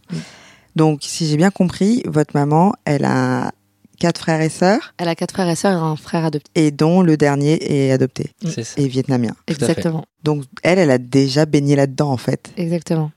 [0.76, 3.52] Donc, si j'ai bien compris, votre maman, elle a
[3.98, 6.50] quatre frères et sœurs, Elle a quatre frères et sœurs et un frère adopté.
[6.54, 8.80] et dont le dernier est adopté C'est ça.
[8.80, 9.32] et vietnamien.
[9.46, 10.04] Exactement.
[10.24, 12.52] Donc, elle, elle a déjà baigné là-dedans, en fait.
[12.56, 13.10] Exactement.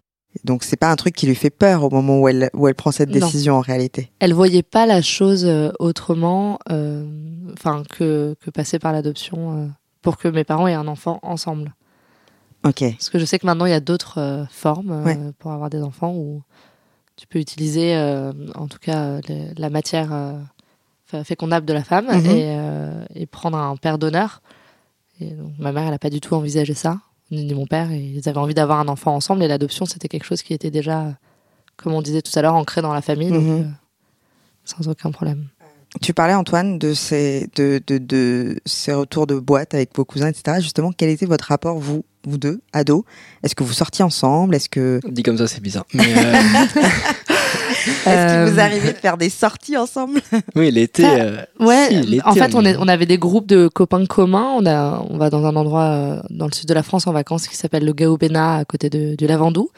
[0.43, 2.73] Donc, c'est pas un truc qui lui fait peur au moment où elle, où elle
[2.75, 3.19] prend cette Non.
[3.25, 4.11] décision, en réalité.
[4.19, 7.05] Elle voyait pas la chose euh, autrement, euh,
[7.53, 9.67] enfin que, que passer par l'adoption euh,
[10.01, 11.75] pour que mes parents aient un enfant ensemble.
[12.65, 12.79] Ok.
[12.93, 15.19] Parce que je sais que maintenant il y a d'autres euh, formes euh, Ouais.
[15.37, 16.41] pour avoir des enfants où
[17.15, 19.21] tu peux utiliser, euh, en tout cas, euh,
[19.57, 22.25] la matière euh, fécondable de la femme Mhm.
[22.27, 24.41] et, et prendre un père d'honneur.
[25.59, 26.99] Ma mère, elle a pas du tout envisagé ça,
[27.31, 27.91] ni, ni mon père.
[27.91, 31.15] Ils avaient envie d'avoir un enfant ensemble et l'adoption, c'était quelque chose qui était déjà,
[31.77, 33.73] comme on disait tout à l'heure, ancré dans la famille, donc Mhm.
[34.65, 35.47] sans aucun problème.
[36.01, 40.27] Tu parlais, Antoine, de ces, de, de, de ces retours de boîte avec vos cousins,
[40.29, 40.59] etc.
[40.59, 43.03] Justement, quel était votre rapport, vous, vous deux, ados
[43.43, 45.85] Est-ce que vous sortiez ensemble Est-ce que, Dit comme ça, c'est bizarre.
[45.93, 46.33] Mais euh,
[47.85, 50.21] est-ce Euh, qu'il vous arrivait de faire des sorties ensemble?
[50.55, 51.05] Oui, l'été.
[51.05, 54.05] Euh, Ouais, si, l'été, en fait, on, on- est, on avait des groupes de copains
[54.05, 54.51] communs.
[54.57, 57.11] On, a, on va dans un endroit euh, dans le sud de la France en
[57.13, 59.69] vacances qui s'appelle le Gaobena, à côté de, du Lavandou.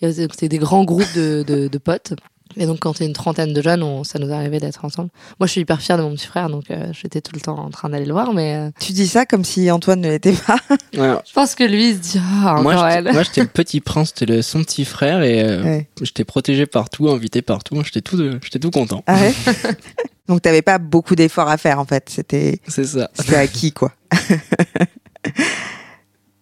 [0.00, 2.12] C'était des grands groupes de, de, de potes.
[2.60, 5.10] Et donc, quand t'es une trentaine de jeunes, on, ça nous arrivait d'être ensemble.
[5.38, 7.56] Moi, je suis hyper fière de mon petit frère, donc euh, j'étais tout le temps
[7.58, 8.34] en train d'aller le voir.
[8.34, 10.56] Mais euh, Tu dis ça comme si Antoine ne l'était pas.
[10.96, 13.12] Ouais, je pense que lui, il se dit Ah, moi, elle.
[13.12, 15.88] moi, j'étais le petit prince, j'étais le- son petit frère et euh, Ouais.
[16.02, 17.80] j'étais protégé partout, invité partout.
[17.84, 19.04] J'étais tout, de- j'étais tout content.
[19.06, 19.32] Ah ouais
[20.28, 22.08] Donc, t'avais pas beaucoup d'efforts à faire, en fait.
[22.10, 23.08] C'était, C'est ça.
[23.14, 23.92] c'était acquis, quoi.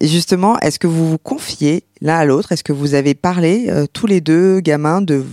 [0.03, 2.53] Justement, est-ce que vous vous confiez l'un à l'autre?
[2.53, 5.25] Est-ce que vous avez parlé, euh, tous les deux, gamins, de,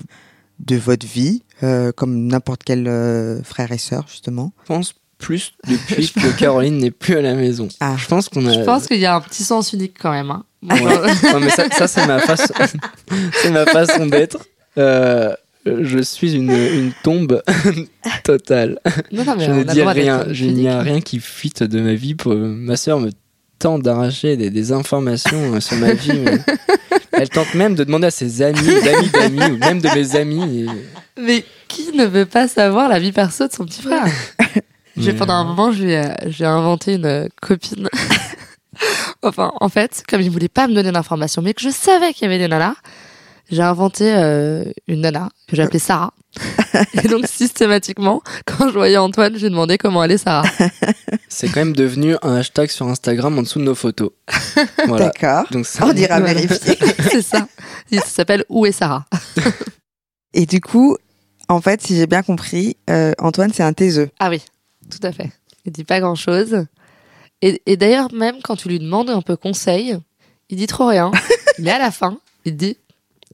[0.59, 5.53] de votre vie, euh, comme n'importe quel euh, frère et sœur, justement Je pense plus
[5.67, 7.67] depuis que Caroline n'est plus à la maison.
[7.79, 7.95] Ah.
[7.97, 8.53] Je pense qu'on a.
[8.53, 10.31] Je pense qu'il y a un petit sens unique quand même.
[10.31, 10.43] Hein.
[10.63, 10.81] Ouais.
[10.81, 12.53] Ouais, mais ça, ça, c'est ma façon,
[13.33, 14.39] c'est ma façon d'être.
[14.77, 15.33] Euh,
[15.65, 17.41] je suis une, une tombe
[18.23, 18.79] totale.
[19.11, 20.25] non, non, mais Je ne dis rien.
[20.29, 22.15] Je n'y a rien qui fuite de ma vie.
[22.15, 22.33] Pour...
[22.35, 23.11] Ma sœur me
[23.59, 26.19] tente d'arracher des, des informations euh, sur ma vie.
[26.19, 26.37] mais
[27.13, 30.65] Elle tente même de demander à ses amis, d'amis d'amis, ou même de mes amis.
[30.65, 34.05] et- Mais qui ne veut pas savoir la vie perso de son petit frère?
[35.17, 37.87] Pendant un moment, j'ai euh, j'ai inventé une euh, copine.
[39.23, 42.23] enfin, en fait, comme il voulait pas me donner d'informations, mais que je savais qu'il
[42.23, 42.75] y avait des nanas,
[43.53, 46.13] j'ai inventé euh, une nana que j'ai appelée Sarah.
[47.03, 50.47] Et donc systématiquement, quand je voyais Antoine, j'ai demandé comment allait Sarah.
[51.29, 54.09] C'est quand même devenu un hashtag sur Instagram en dessous de nos photos.
[54.87, 55.05] Voilà.
[55.05, 55.45] D'accord.
[55.51, 56.33] Donc ça, On ira Voilà.
[56.33, 56.77] vérifier.
[57.11, 57.47] C'est ça.
[57.91, 59.05] Ça s'appelle Où est Sarah
[60.33, 60.97] Et du coup,
[61.49, 64.09] en fait, si j'ai bien compris, euh, Antoine, c'est un taiseux.
[64.19, 64.41] Ah oui,
[64.89, 65.31] tout à fait.
[65.65, 66.65] Il dit pas grand chose.
[67.41, 69.97] Et, et d'ailleurs, même quand tu lui demandes un peu conseil,
[70.49, 71.11] il dit trop rien.
[71.59, 72.77] Mais à la fin, il te dit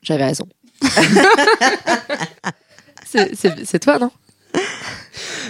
[0.01, 0.47] J'avais raison.
[3.05, 4.11] C'est- toi, non?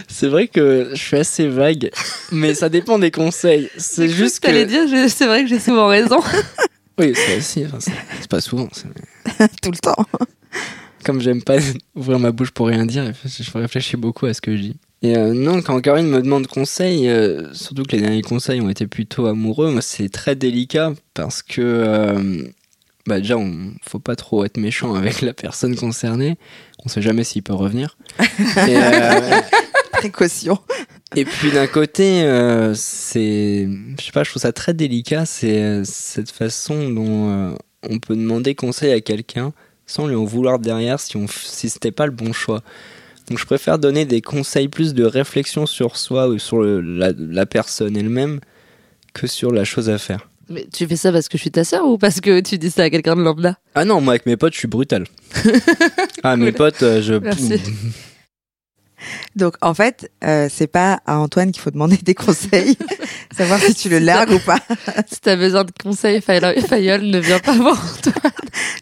[0.08, 1.92] C'est vrai que je suis assez vague,
[2.32, 3.70] mais ça dépend des conseils.
[3.78, 6.20] C'est juste que dire C'est vrai que j'ai souvent raison.
[7.00, 7.64] Oui, c'est aussi.
[7.66, 8.68] enfin, c'est pas souvent.
[9.62, 9.96] Tout le temps.
[11.06, 11.56] Comme j'aime pas
[11.96, 14.76] ouvrir ma bouche pour rien dire, je réfléchis beaucoup à ce que je dis.
[15.02, 18.70] Et euh, non, quand Caroline me demande conseil, euh, surtout que les derniers conseils ont
[18.70, 22.44] été plutôt amoureux, moi c'est très délicat parce que euh,
[23.10, 26.38] bah déjà, on faut pas trop être méchant avec la personne concernée.
[26.86, 27.98] On sait jamais s'il peut revenir.
[28.20, 28.24] Et,
[28.78, 29.20] euh,
[29.92, 30.58] Précaution.
[31.16, 33.68] Et puis d'un côté, euh, c'est,
[34.00, 37.52] je sais pas, je trouve ça très délicat, c'est cette façon dont euh,
[37.90, 39.52] on peut demander conseil à quelqu'un
[39.88, 42.62] sans lui en vouloir derrière si on, si c'était pas le bon choix.
[43.28, 47.12] Donc je préfère donner des conseils plus de réflexion sur soi ou sur le- la,
[47.18, 48.40] la personne elle-même
[49.14, 50.29] que sur la chose à faire.
[50.50, 52.72] Mais tu fais ça parce que je suis ta sœur ou parce que tu dis
[52.72, 53.58] ça à quelqu'un de lambda?
[53.76, 55.06] Ah non, moi avec mes potes, je suis brutal.
[56.24, 57.14] ah, mes potes, euh, je.
[57.14, 57.54] Merci.
[59.36, 62.76] Donc en fait, euh, c'est pas à Antoine qu'il faut demander des conseils,
[63.38, 64.60] savoir si tu le largues ou pas.
[65.08, 68.14] Si t'as besoin de conseils, Fayol, ne vient pas voir toi.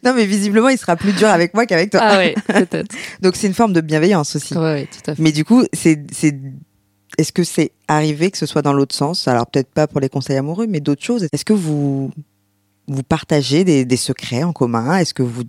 [0.04, 2.00] Non, mais visiblement, il sera plus dur avec moi qu'avec toi.
[2.04, 2.96] Ah ouais, peut-être.
[3.22, 4.56] Donc c'est une forme de bienveillance aussi.
[4.56, 5.22] Ouais, ouais, tout à fait.
[5.22, 6.36] Mais du coup, c'est, c'est,
[7.18, 9.28] est-ce que c'est arrivé que ce soit dans l'autre sens?
[9.28, 11.28] Alors peut-être pas pour les conseils amoureux, mais d'autres choses.
[11.32, 12.12] Est-ce que vous
[12.88, 14.98] vous partagez des, des secrets en commun?
[14.98, 15.44] Est-ce que vous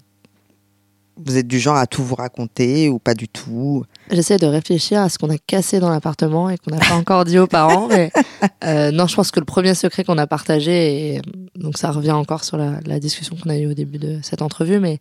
[1.25, 3.85] vous êtes du genre à tout vous raconter ou pas du tout?
[4.11, 7.25] J'essaie de réfléchir à ce qu'on a cassé dans l'appartement et qu'on n'a pas encore
[7.25, 7.89] dit aux parents.
[7.89, 8.13] Mais
[8.65, 11.23] euh, non, je pense que le premier secret qu'on a partagé, et
[11.57, 14.43] donc ça revient encore sur la, la discussion qu'on a eue au début de cette
[14.43, 15.01] entrevue, mais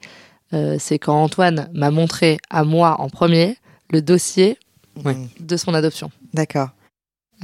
[0.53, 3.57] euh, c'est quand Antoine m'a montré à moi en premier
[3.91, 4.57] le dossier
[5.39, 6.69] de son adoption, D'accord.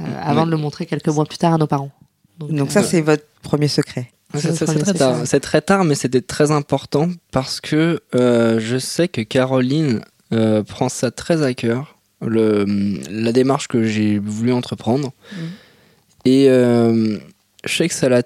[0.00, 1.92] euh, avant de le montrer quelques mois plus tard à nos parents.
[2.38, 4.10] Donc ça, euh, c'est votre premier secret.
[4.34, 5.26] C'est très, tard.
[5.26, 10.00] C'est très tard, mais c'était très important parce que euh, je sais que Caroline
[10.32, 12.64] euh, prend ça très à cœur, le,
[13.10, 15.12] la démarche que j'ai voulu entreprendre.
[15.32, 15.48] Mhm.
[16.24, 17.18] Et euh,
[17.64, 18.22] je sais que ça, la,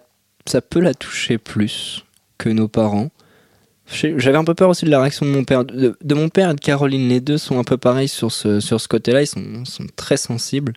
[0.47, 2.05] ça peut la toucher plus
[2.39, 3.11] que nos parents.
[3.91, 5.65] J'avais un peu peur aussi de la réaction de mon père.
[5.65, 8.61] De, de mon père et de Caroline, les deux sont un peu pareils sur ce,
[8.61, 9.23] sur ce côté-là.
[9.23, 10.75] Ils sont, sont très sensibles.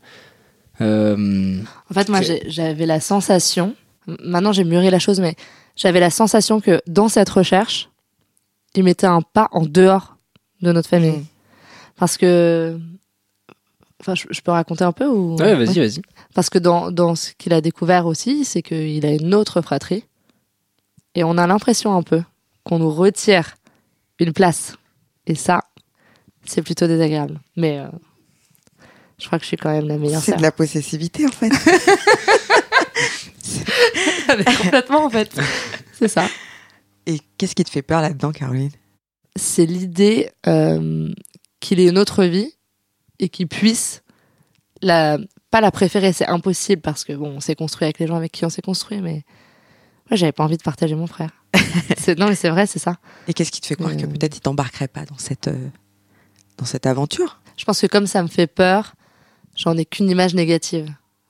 [0.80, 1.59] Euh,
[1.89, 3.76] En fait, moi, j'avais la sensation,
[4.24, 5.36] maintenant j'ai mûri la chose, mais
[5.76, 7.89] j'avais la sensation que dans cette recherche,
[8.76, 10.16] il mettait un pas en dehors
[10.62, 11.12] de notre famille.
[11.18, 11.26] Mm.
[11.97, 12.80] Parce que.
[13.99, 15.36] Enfin, je, je peux raconter un peu ou...
[15.36, 15.88] Ouais, vas-y, Ouais.
[15.88, 16.01] vas-y.
[16.34, 20.05] Parce que dans, dans ce qu'il a découvert aussi, c'est qu'il a une autre fratrie.
[21.14, 22.24] Et on a l'impression un peu
[22.64, 23.55] qu'on nous retire
[24.20, 24.76] une place.
[25.28, 25.62] Et ça,
[26.45, 27.39] c'est plutôt désagréable.
[27.55, 27.88] Mais euh,
[29.20, 31.49] je crois que je suis quand même la meilleure C'est de la possessivité en fait.
[34.62, 35.39] Complètement en fait.
[35.93, 36.28] C'est ça.
[37.05, 38.72] Et qu'est-ce qui te fait peur là-dedans, Caroline?
[39.36, 41.12] C'est l'idée euh,
[41.59, 42.53] qu'il ait une autre vie
[43.20, 44.03] et qu'il puisse
[44.82, 45.18] la
[45.51, 48.32] pas la préférer, c'est impossible parce que bon, on s'est construit avec les gens avec
[48.32, 49.24] qui on s'est construit, mais
[50.09, 51.41] moi j'avais pas envie de partager mon frère.
[51.97, 52.97] C'est- non mais c'est vrai, c'est ça.
[53.28, 54.08] Et qu'est-ce qui te fait croire que Euh.
[54.08, 55.70] peut-être il t'embarquerait pas dans cette euh,
[56.58, 57.39] dans cette aventure?
[57.58, 58.95] Je pense que comme ça me fait peur,
[59.56, 60.89] j'en ai qu'une image négative.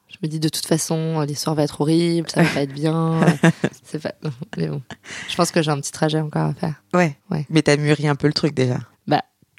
[0.10, 3.20] Je me dis de toute façon, l'histoire va être horrible, ça va pas être bien.
[3.86, 4.12] c'est pas...
[4.58, 4.82] Mais bon,
[5.30, 6.76] je pense que j'ai un petit trajet encore à faire.
[6.94, 7.18] Ouais.
[7.30, 7.46] Ouais.
[7.50, 8.80] Mais t'as mûri un peu le truc déjà.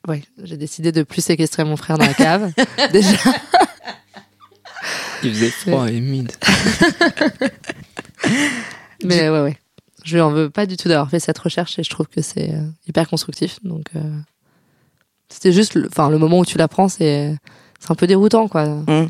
[0.09, 2.53] Ouais, j'ai décidé de plus séquestrer mon frère dans la cave.
[2.93, 3.17] Déjà.
[5.23, 6.33] Il faisait froid et humide.
[9.05, 9.57] Mais ouais, ouais.
[10.05, 12.23] Je lui en veux pas du tout d'avoir fait cette recherche et je trouve que
[12.23, 13.59] c'est euh, hyper constructif.
[13.63, 14.01] Donc, euh,
[15.29, 17.37] c'était juste, le, enfin, le moment où tu l'apprends, c'est,
[17.81, 18.65] c'est un peu déroutant, quoi.
[18.87, 19.09] Hum.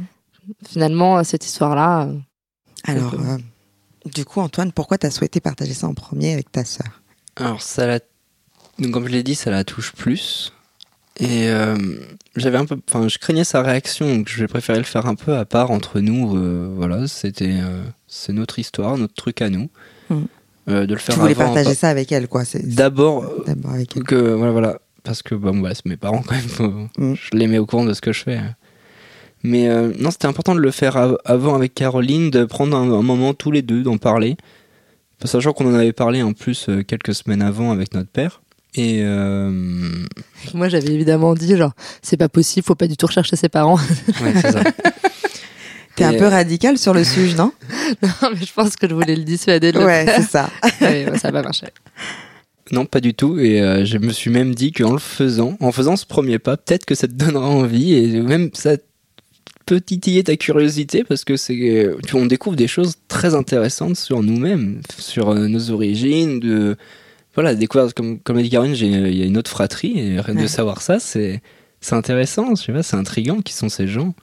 [0.68, 2.14] Finalement, cette histoire-là, euh,
[2.84, 3.38] Alors, euh,
[4.06, 7.02] du coup, Antoine, pourquoi t'as souhaité partager ça en premier avec ta sœur?
[7.36, 8.00] Alors, ça la...
[8.78, 10.52] Donc, comme je l'ai dit, ça la touche plus.
[11.20, 11.76] Et euh,
[12.36, 12.78] j'avais un peu.
[12.88, 16.00] Enfin, je craignais sa réaction, donc j'ai préféré le faire un peu à part entre
[16.00, 16.36] nous.
[16.36, 17.60] euh, voilà, c'était.
[17.60, 19.68] euh, c'est notre histoire, notre truc à nous.
[20.10, 20.26] Mhm.
[20.68, 22.42] Euh, de le faire Tu voulais avant, partager pas- ça avec elle, quoi.
[22.62, 23.24] D'abord,
[24.06, 24.14] que.
[24.34, 24.78] Voilà, voilà.
[25.02, 26.88] Parce que, bon, voilà, c'est mes parents quand même.
[26.98, 27.16] Mhm.
[27.16, 28.38] Je les mets au courant de ce que je fais.
[29.42, 32.82] Mais euh, non, c'était important de le faire av- avant avec Caroline, de prendre un,
[32.92, 34.36] un moment tous les deux, d'en parler.
[35.24, 38.42] Sachant qu'on en avait parlé en plus euh, quelques semaines avant avec notre père.
[38.74, 39.50] Et euh,
[40.54, 43.76] moi, j'avais évidemment dit, genre, c'est pas possible, faut pas du tout rechercher ses parents.
[44.22, 44.62] ouais, c'est ça.
[45.96, 47.52] T'es un peu radical sur le sujet, non
[48.02, 50.50] non, mais je pense que je voulais le dissuader de le Ouais, c'est ça.
[50.80, 51.66] Ouais, ouais, ça va marcher.
[52.70, 53.38] Non, pas du tout.
[53.38, 56.56] Et euh, je me suis même dit qu'en le faisant, en faisant ce premier pas,
[56.56, 58.76] peut-être que ça te donnera envie et même ça
[59.66, 61.54] peut titiller ta curiosité parce que c'est,
[61.84, 66.76] euh, tu, on découvre des choses très intéressantes sur nous-mêmes, sur euh, nos origines, de
[67.34, 70.20] voilà, découvrir comme comme a dit Caroline, j'ai- il y a une autre fratrie et
[70.20, 70.42] rien Ouais.
[70.42, 71.42] de savoir ça, c'est
[71.80, 74.14] c'est intéressant, je sais pas, c'est intriguant qui sont ces gens.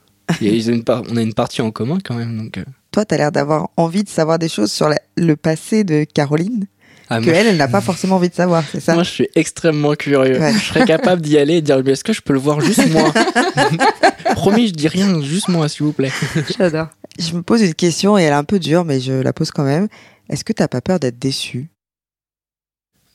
[0.41, 2.57] Une on a une partie en commun quand même, donc.
[2.57, 2.64] euh.
[2.91, 6.65] Toi, t'as l'air d'avoir envie de savoir des choses sur la- le passé de Caroline
[7.10, 8.93] Ah, que moi, elle, elle n'a pas forcément envie de savoir, c'est ça?
[8.95, 10.39] Moi, je suis extrêmement curieux.
[10.39, 10.53] Ouais.
[10.53, 12.61] Je serais capable d'y aller et de dire, mais est-ce que je peux le voir
[12.61, 13.11] juste moi?
[14.35, 16.11] Promis, je dis rien, juste moi, s'il vous plaît.
[16.57, 16.88] J'adore.
[17.19, 19.51] Je me pose une question et elle est un peu dure, mais je la pose
[19.51, 19.88] quand même.
[20.30, 21.69] Est-ce que t'as pas peur d'être déçu?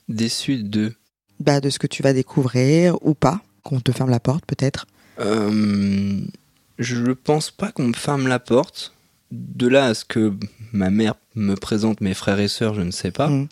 [0.07, 0.93] Déçu de?
[1.39, 4.85] bah, de ce que tu vas découvrir ou pas Qu'on te ferme la porte, peut-être
[5.19, 6.21] Euh,
[6.79, 8.93] je pense pas qu'on me ferme la porte.
[9.31, 10.33] De là à ce que
[10.71, 13.27] ma mère me présente mes frères et sœurs, je ne sais pas.
[13.27, 13.47] Mm.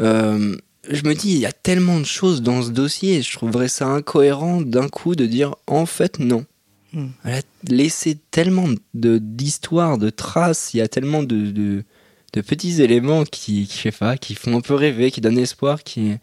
[0.00, 0.56] Euh,
[0.90, 3.86] je me dis, il y a tellement de choses dans ce dossier, je trouverais ça
[3.86, 6.44] incohérent d'un coup de dire en fait non.
[6.92, 7.08] Hmm.
[7.24, 11.84] Elle a laissé tellement d'histoires, de traces, il y a tellement de, de,
[12.32, 15.38] de petits éléments qui, qui, je sais pas, qui font un peu rêver, qui donnent
[15.38, 16.14] espoir, qui.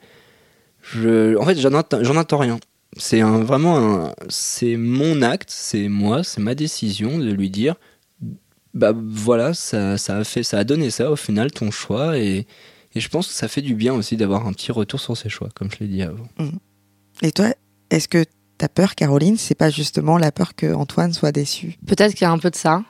[0.81, 2.59] Je, en fait, j'en attends, j'en attends rien.
[2.97, 7.75] C'est un, vraiment un, c'est mon acte, c'est moi, c'est ma décision de lui dire,
[8.73, 12.45] bah voilà, ça, ça a fait, ça a donné ça au final, ton choix, et,
[12.93, 15.29] et je pense que ça fait du bien aussi d'avoir un petit retour sur ses
[15.29, 16.27] choix, comme je l'ai dit avant.
[17.21, 17.53] Et toi,
[17.89, 18.25] est-ce que
[18.57, 21.77] ta peur, Caroline, c'est pas justement la peur que Antoine soit déçu?
[21.87, 22.83] Peut-être qu'il y a un peu de ça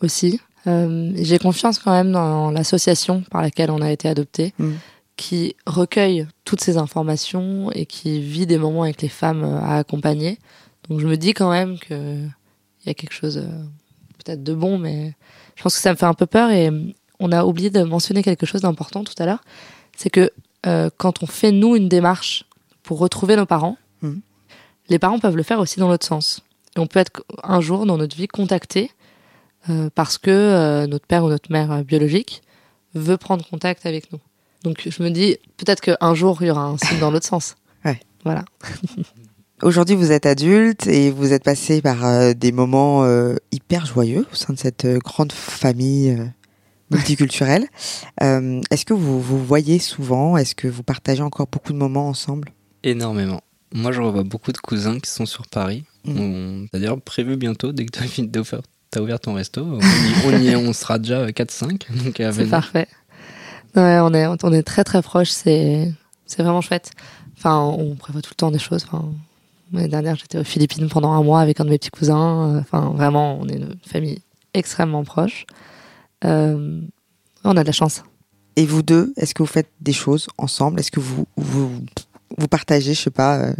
[0.00, 0.40] aussi.
[0.66, 4.72] Euh, J'ai confiance quand même dans l'association par laquelle on a été adopté, Mm.
[5.20, 9.76] Qui recueille toutes ces informations et qui vit des moments avec les femmes euh, à
[9.76, 10.38] accompagner.
[10.88, 12.32] Donc je me dis quand même qu'il
[12.86, 13.64] y a quelque chose euh,
[14.16, 15.14] peut-être de bon, mais
[15.56, 16.50] je pense que ça me fait un peu peur.
[16.50, 16.84] Et euh,
[17.18, 19.44] on a oublié de mentionner quelque chose d'important tout à l'heure,
[19.94, 20.30] c'est que
[20.66, 22.44] euh, quand on fait nous une démarche
[22.82, 24.22] pour retrouver nos parents, Mhm.
[24.88, 26.40] les parents peuvent le faire aussi dans l'autre sens.
[26.76, 28.90] Et on peut être un jour dans notre vie contacté
[29.68, 32.40] euh, parce que euh, notre père ou notre mère biologique
[32.94, 34.20] veut prendre contact avec nous.
[34.64, 37.56] Donc je me dis peut-être qu'un jour il y aura un signe dans l'autre sens.
[37.84, 37.98] Ouais.
[38.24, 38.44] Voilà.
[39.62, 44.26] Aujourd'hui, vous êtes adulte et vous êtes passé par euh, des moments euh, hyper joyeux
[44.32, 46.24] au sein de cette euh, grande famille euh,
[46.90, 47.66] multiculturelle.
[48.22, 50.36] Euh, Est-ce que vous vous voyez souvent?
[50.36, 52.52] Est-ce que vous partagez encore beaucoup de moments ensemble?
[52.84, 53.40] Énormément.
[53.72, 55.84] Moi, je revois beaucoup de cousins qui sont sur Paris.
[56.04, 56.18] Mm.
[56.20, 58.60] On a d'ailleurs prévu bientôt, dès que tu as fini d'offrir-
[58.90, 62.04] t'as ouvert ton resto, on y, on, y est, on sera déjà 4-5.
[62.04, 62.88] Donc, à C'est parfait.
[63.76, 65.30] Ouais, on est on est très très proches.
[65.30, 65.92] C'est
[66.26, 66.90] c'est vraiment chouette.
[67.36, 68.84] Enfin, on prévoit tout le temps des choses.
[68.86, 69.04] Enfin,
[69.72, 72.56] l'année dernière, j'étais aux Philippines pendant un mois avec un de mes petits cousins.
[72.56, 74.20] Euh, Enfin, vraiment, on est une famille
[74.54, 75.46] extrêmement proche.
[76.24, 76.80] Euh,
[77.44, 78.02] on a de la chance.
[78.56, 80.80] Et vous deux, est-ce que vous faites des choses ensemble?
[80.80, 81.70] Est-ce que vous, vous
[82.36, 83.52] vous partagez, je sais pas, euh,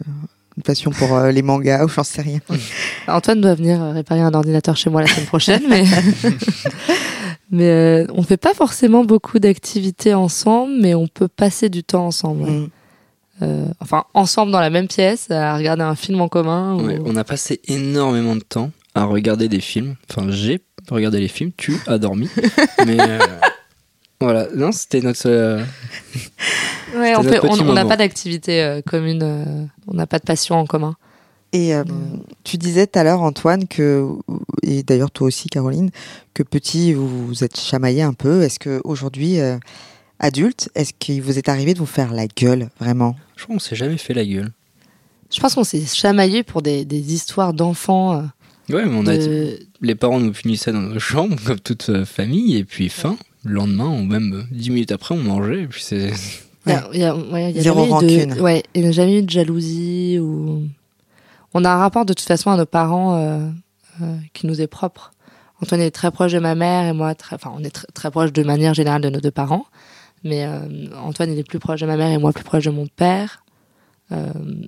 [0.57, 2.41] une passion pour euh, les mangas ou j'en sais rien?
[3.09, 5.85] Antoine doit venir réparer un ordinateur chez moi la semaine prochaine, mais
[7.51, 12.06] mais euh, on fait pas forcément beaucoup d'activités ensemble, mais on peut passer du temps
[12.06, 12.43] ensemble.
[12.44, 12.51] ouais.
[12.51, 12.68] Mm.
[13.43, 16.74] Euh, enfin, ensemble dans la même pièce, à regarder un film en commun.
[16.74, 19.97] ou- Ouais, on a passé énormément de temps à regarder des films.
[20.10, 20.60] Enfin, j'ai
[20.90, 22.28] regardé les films, tu as dormi.
[22.86, 23.18] Mais euh,
[24.20, 25.22] voilà, non, c'était notre.
[25.27, 25.62] euh,
[26.94, 30.97] Ouais, on n'a pas d'activité commune, on n'a pas de passion en commun.
[31.52, 31.82] Et euh,
[32.44, 34.06] tu disais tout à l'heure, Antoine, que,
[34.62, 35.90] et d'ailleurs toi aussi, Caroline,
[36.35, 38.43] que petit, vous vous êtes chamaillé un peu.
[38.43, 39.59] Est-ce que aujourd'hui, euh,
[40.20, 43.16] adulte, est-ce qu'il vous est arrivé de vous faire la gueule, vraiment?
[43.36, 44.52] Je crois qu'on s'est jamais fait la gueule.
[45.32, 48.14] Je pense qu'on s'est chamaillé pour des, des histoires d'enfants.
[48.14, 48.22] euh,
[48.72, 52.05] Ouais, mais on a de- les parents nous punissaient dans nos chambres, comme toute euh,
[52.05, 55.66] famille, et puis fin, le lendemain, ou même euh, dix minutes après, on mangeait, et
[55.66, 56.12] puis c'est.
[56.66, 58.93] Il a- y a- ouais, y a Zéro jamais eu de- ouais, il n'y a
[58.93, 60.62] jamais eu de jalousie ou.
[61.52, 63.51] On a un rapport de toute façon à nos parents euh,
[64.02, 65.12] euh, qui nous est propre.
[65.62, 68.10] Antoine est très proche de ma mère et moi, très, enfin, on est très, très
[68.10, 69.66] proche de manière générale de nos deux parents.
[70.22, 72.70] Mais euh, Antoine, il est plus proche de ma mère et moi plus proche de
[72.70, 73.44] mon père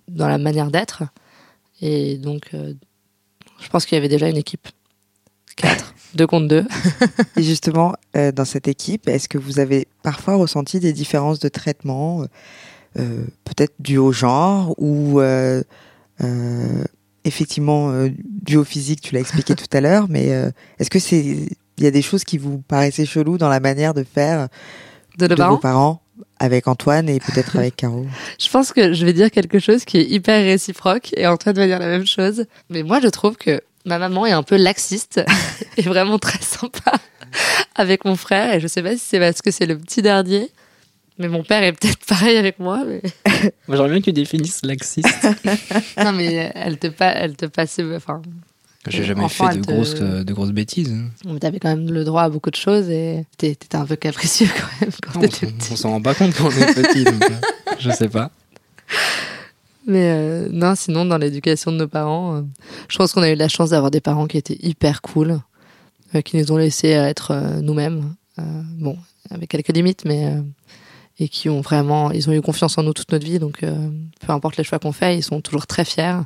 [0.06, 1.02] dans la manière d'être.
[1.80, 4.68] Et donc, je pense qu'il y avait déjà une équipe.
[5.56, 6.64] Quatre, deux contre deux.
[7.36, 12.24] Et justement, dans cette équipe, est-ce que vous avez parfois ressenti des différences de traitement,
[12.94, 15.20] peut-être dues au genre ou
[17.24, 18.08] effectivement euh,
[18.54, 21.48] au physique, tu l'as expliqué tout à l'heure, mais euh, est-ce que c'est
[21.78, 24.48] il y a des choses qui vous paraissaient cheloues dans la manière de faire
[25.18, 25.54] De de parents?
[25.54, 26.02] vos parents
[26.38, 28.06] avec Antoine et peut-être avec Caro?
[28.38, 31.66] Je pense que je vais dire quelque chose qui est hyper réciproque et Antoine va
[31.66, 32.44] dire la même chose.
[32.68, 35.20] Mais moi, je trouve que ma maman est un peu laxiste
[35.76, 36.92] et vraiment très sympa
[37.74, 38.54] avec mon frère.
[38.54, 40.50] Et je sais pas si c'est parce que c'est le petit dernier.
[41.18, 42.82] Mais mon père est peut-être pareil avec moi.
[42.86, 43.02] Mais...
[43.68, 45.08] Moi, j'aimerais bien que tu définisses laxiste.
[45.98, 47.84] non, mais elle te, pa- elle te passait.
[47.94, 48.22] Enfin,
[48.88, 50.92] J'ai jamais Enfant, fait de te- grosses, euh, de grosses bêtises.
[50.92, 51.36] hein.
[51.40, 54.48] t'avais quand même le droit à beaucoup de choses et t'é- t'étais un peu capricieux
[54.56, 55.72] quand même quand t'étais on petit.
[55.72, 57.34] on s'en rend pas compte quand on est petit, donc euh,
[57.78, 58.30] je sais pas.
[59.86, 62.42] Mais euh, non, sinon, dans l'éducation de nos parents, euh,
[62.88, 65.40] je pense qu'on a eu la chance d'avoir des parents qui étaient hyper cool,
[66.14, 68.14] euh, qui nous ont laissé être euh, nous-mêmes.
[68.38, 68.42] Euh,
[68.78, 68.96] bon,
[69.30, 70.36] avec quelques limites, mais.
[71.22, 72.10] Et qui ont vraiment.
[72.10, 73.88] Ils ont eu confiance en nous toute notre vie, donc euh,
[74.20, 76.20] peu importe les choix qu'on fait, ils sont toujours très fiers.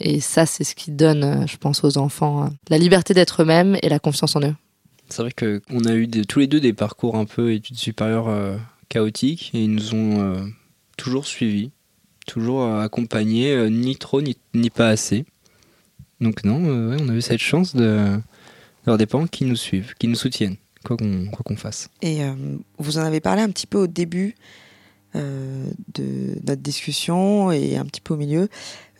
[0.00, 3.42] Et ça, c'est ce qui donne, euh, je pense, aux enfants euh, la liberté d'être
[3.42, 4.54] eux-mêmes et la confiance en eux.
[5.08, 8.58] C'est vrai qu'on a eu tous les deux des parcours un peu études supérieures
[8.88, 10.50] chaotiques et ils nous ont
[10.96, 11.70] toujours suivis,
[12.26, 14.36] toujours accompagnés, ni trop ni,
[14.70, 15.24] pas assez.
[16.20, 18.18] Donc non, on a eu cette chance de-
[18.84, 20.56] d'avoir des parents qui nous suivent, qui nous soutiennent,
[20.86, 21.88] quoi qu'on quoi qu'on fasse.
[22.02, 22.32] Et euh,
[22.78, 24.34] vous en avez parlé un petit peu au début
[25.14, 28.48] euh, de notre discussion et un petit peu au milieu,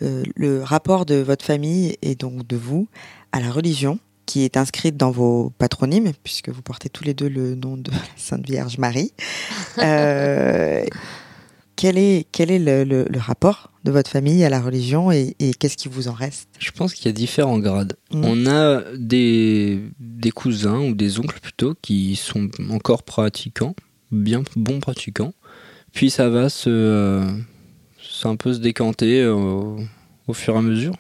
[0.02, 2.88] euh, le rapport de votre famille et donc de vous
[3.32, 7.28] à la religion qui est inscrite dans vos patronymes, puisque vous portez tous les deux
[7.28, 9.12] le nom de la Sainte Vierge Marie.
[9.78, 10.84] Euh,
[11.76, 15.36] quel est, quel est le, le- le rapport de votre famille à la religion et,
[15.38, 16.48] et qu'est-ce qui vous en reste?
[16.58, 17.94] Je pense qu'il y a différents grades.
[18.12, 18.24] Mhm.
[18.24, 23.74] On a des, des cousins ou des oncles plutôt qui sont encore pratiquants,
[24.10, 25.32] bien bons pratiquants.
[25.92, 27.24] Puis ça va se, euh,
[28.02, 29.76] c'est un peu se décanter euh,
[30.26, 30.94] au fur et à mesure.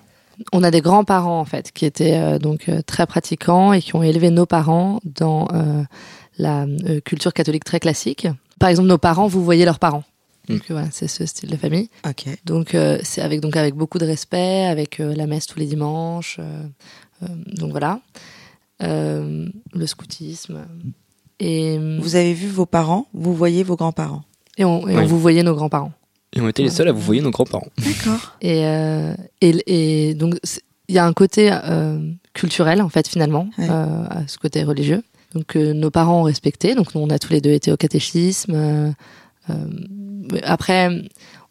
[0.52, 3.96] On a des grands-parents en fait qui étaient euh, donc euh, très pratiquants et qui
[3.96, 5.82] ont élevé nos parents dans euh,
[6.38, 8.28] la euh, culture catholique très classique.
[8.60, 10.04] Par exemple, nos parents, vous voyez leurs parents.
[10.48, 11.88] Donc euh, voilà, c'est ce style de famille.
[12.08, 12.26] Ok.
[12.44, 15.66] Donc euh, c'est avec donc avec beaucoup de respect, avec euh, la messe tous les
[15.66, 16.36] dimanches.
[16.40, 16.62] euh,
[17.22, 18.00] euh, donc voilà,
[18.82, 20.66] Euh, le scoutisme
[21.40, 24.22] et Vous avez vu vos parents, vous voyez vos grands-parents?
[24.58, 25.06] et on, et on Oui.
[25.06, 25.92] vous voyez nos grands-parents.
[26.34, 27.68] Et on était les seuls à vous voyer nos grands-parents.
[27.78, 28.36] D'accord.
[28.42, 30.36] Et, euh, et, et donc,
[30.88, 31.98] il y a un côté euh,
[32.34, 33.68] culturel, en fait, finalement, Ouais.
[33.70, 35.02] euh, à ce côté religieux.
[35.34, 36.74] Donc, euh, nos parents ont respecté.
[36.74, 38.54] Donc, nous, on a tous les deux été au catéchisme.
[39.50, 39.54] Euh,
[40.42, 40.90] après,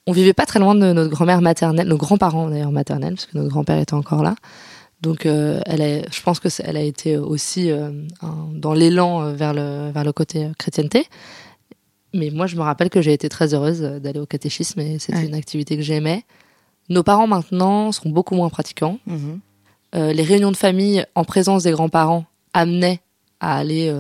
[0.08, 3.38] on vivait pas très loin de notre grand-mère maternelle, nos grands-parents d'ailleurs maternels, parce que
[3.38, 4.36] notre grand-père était encore là.
[5.02, 7.92] Donc, euh, elle je pense que elle a été aussi euh,
[8.54, 11.08] dans l'élan vers le vers le côté chrétienté.
[12.14, 15.18] Mais moi, je me rappelle que j'ai été très heureuse d'aller au catéchisme et c'était
[15.20, 15.26] Ouais.
[15.28, 16.24] une activité que j'aimais.
[16.90, 19.00] Nos parents maintenant sont beaucoup moins pratiquants.
[19.06, 19.40] Mhm.
[19.96, 23.02] Euh, les réunions de famille en présence des grands-parents amenaient
[23.42, 23.94] à aller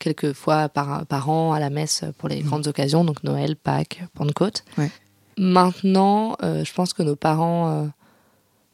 [0.00, 4.02] quelques fois par, par an à la messe pour les grandes occasions, donc Noël, Pâques,
[4.14, 4.64] Pentecôte.
[4.76, 4.90] Ouais.
[5.38, 7.86] Maintenant, euh, je pense que nos parents euh,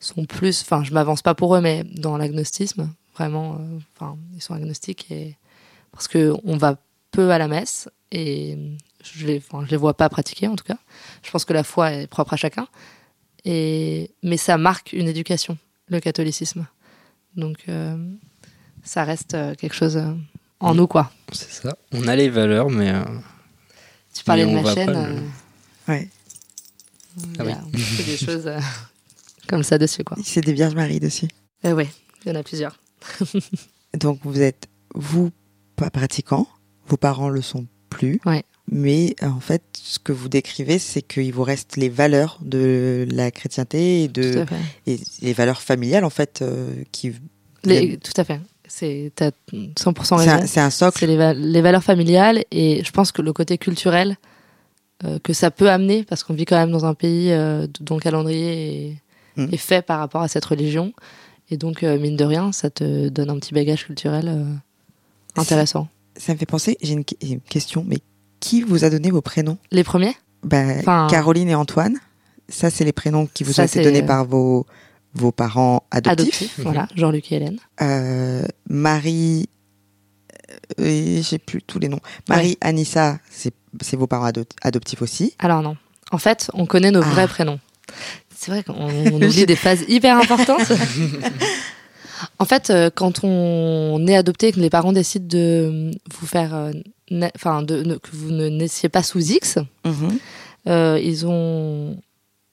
[0.00, 4.42] sont plus, enfin, je m'avance pas pour eux, mais dans l'agnostisme, vraiment, euh, enfin, ils
[4.42, 5.36] sont agnostiques et
[5.92, 6.78] parce que on va
[7.10, 8.58] peu à la messe et
[9.02, 10.78] je les, je les vois pas pratiquer en tout cas.
[11.22, 12.66] Je pense que la foi est propre à chacun
[13.44, 15.56] et mais ça marque une éducation,
[15.88, 16.66] le catholicisme.
[17.36, 17.66] Donc
[18.82, 20.02] ça reste quelque chose
[20.60, 20.76] en Mm.
[20.76, 21.10] nous quoi.
[21.32, 21.76] C'est ça.
[21.92, 23.02] On a les valeurs, mais euh,
[24.14, 24.90] Tu parlais Mais de ma chaîne.
[24.90, 25.20] le- euh,
[25.88, 26.08] Ouais.
[27.38, 28.58] Ah a- on fait des choses euh,
[29.48, 30.16] comme ça dessus quoi.
[30.24, 31.28] C'est des Vierges Marie dessus.
[31.64, 31.88] Euh, ouais,
[32.24, 32.78] il y en a plusieurs.
[33.94, 35.30] Donc vous êtes, vous,
[35.76, 36.46] pas pratiquant,
[36.88, 38.20] vos parents le sont plus.
[38.26, 38.44] Ouais.
[38.70, 43.30] Mais en fait, ce que vous décrivez, c'est qu'il vous reste les valeurs de la
[43.30, 44.44] chrétienté et, de,
[44.86, 47.12] et les valeurs familiales, en fait, euh, qui.
[47.64, 48.40] Les- tout à fait.
[48.68, 50.30] C'est t'as 100% C'est raison.
[50.42, 50.98] un, c'est un socle.
[50.98, 54.16] C'est les, va- les valeurs familiales et je pense que le côté culturel
[55.04, 57.96] euh, que ça peut amener, parce qu'on vit quand même dans un pays euh, dont
[57.96, 58.96] le calendrier est,
[59.38, 59.48] Mm.
[59.52, 60.94] est fait par rapport à cette religion.
[61.50, 64.46] Et donc, euh, mine de rien, ça te donne un petit bagage culturel
[65.36, 65.88] intéressant.
[66.16, 67.98] Ça me fait penser, j'ai une, que- une question, mais
[68.40, 69.58] qui vous a donné vos prénoms?
[69.70, 70.14] Les premiers?
[70.42, 71.96] Bah, Enfin- Caroline et Antoine.
[72.48, 74.66] Ça, c'est les prénoms qui vous Ça, ont été donnés par vos,
[75.16, 76.42] vos parents adoptifs.
[76.42, 77.58] adoptifs, voilà, Jean-Luc et Hélène.
[77.82, 79.48] Euh, Marie,
[80.80, 82.00] euh, j'ai plus tous les noms.
[82.28, 83.52] Marie, Anissa, c'est
[83.96, 85.34] vos parents ado- adoptifs aussi.
[85.38, 85.76] Alors non.
[86.12, 87.06] En fait, on connaît nos Ah.
[87.10, 87.58] vrais prénoms.
[88.34, 88.74] C'est vrai qu'on
[89.12, 90.70] on oublie des phases hyper importantes.
[92.38, 96.70] en fait, euh, quand on est adopté et que les parents décident de vous faire,
[97.34, 100.18] enfin, que vous ne naissiez pas sous X, Mhm.
[100.68, 101.96] euh, ils ont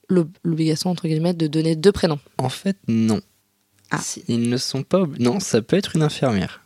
[0.08, 2.20] l'obligation entre guillemets de donner deux prénoms.
[2.38, 3.20] en fait, non.
[3.90, 3.98] Ah.
[3.98, 4.24] Si.
[4.28, 4.98] Ils ne sont pas.
[5.02, 6.62] obli- Non, ça peut être une infirmière.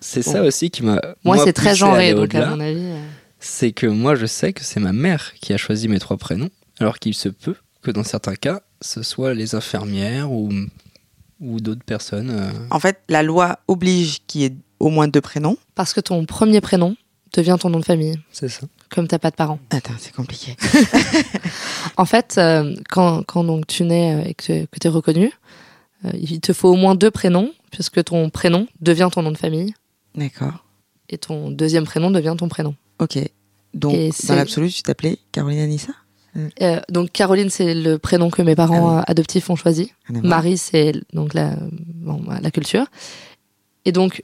[0.00, 0.46] C'est ça Bon.
[0.48, 1.00] aussi qui m'a.
[1.24, 2.78] Moi, c'est très à genré, donc à mon avis.
[2.80, 3.02] euh,
[3.38, 6.50] C'est que moi, je sais que c'est ma mère qui a choisi mes trois prénoms,
[6.78, 10.50] alors qu'il se peut que dans certains cas, ce soit les infirmières ou,
[11.40, 12.30] ou d'autres personnes.
[12.30, 15.56] euh, En fait, la loi oblige qu'il y ait au moins deux prénoms.
[15.74, 16.96] Parce que ton premier prénom
[17.34, 18.66] devient ton nom de famille, C'est ça.
[18.90, 19.58] comme t'as pas de parents.
[19.70, 20.56] Attends, c'est compliqué.
[21.96, 25.32] En fait, euh, quand, quand donc tu nais euh, et que, que tu es reconnu,
[26.04, 29.38] euh, il te faut au moins deux prénoms, puisque ton prénom devient ton nom de
[29.38, 29.74] famille
[30.14, 30.64] D'accord.
[31.08, 32.74] et ton deuxième prénom devient ton prénom.
[32.98, 33.18] Ok.
[33.74, 35.92] Donc, Et dans c'est- l'absolu, tu t'appelais Caroline Anissa
[36.62, 39.04] Euh, donc Caroline, c'est le prénom que mes parents Ah oui.
[39.08, 39.92] adoptifs ont choisi.
[40.08, 40.24] Voir.
[40.24, 42.86] Marie, c'est donc la, bon, la culture.
[43.84, 44.22] Et donc,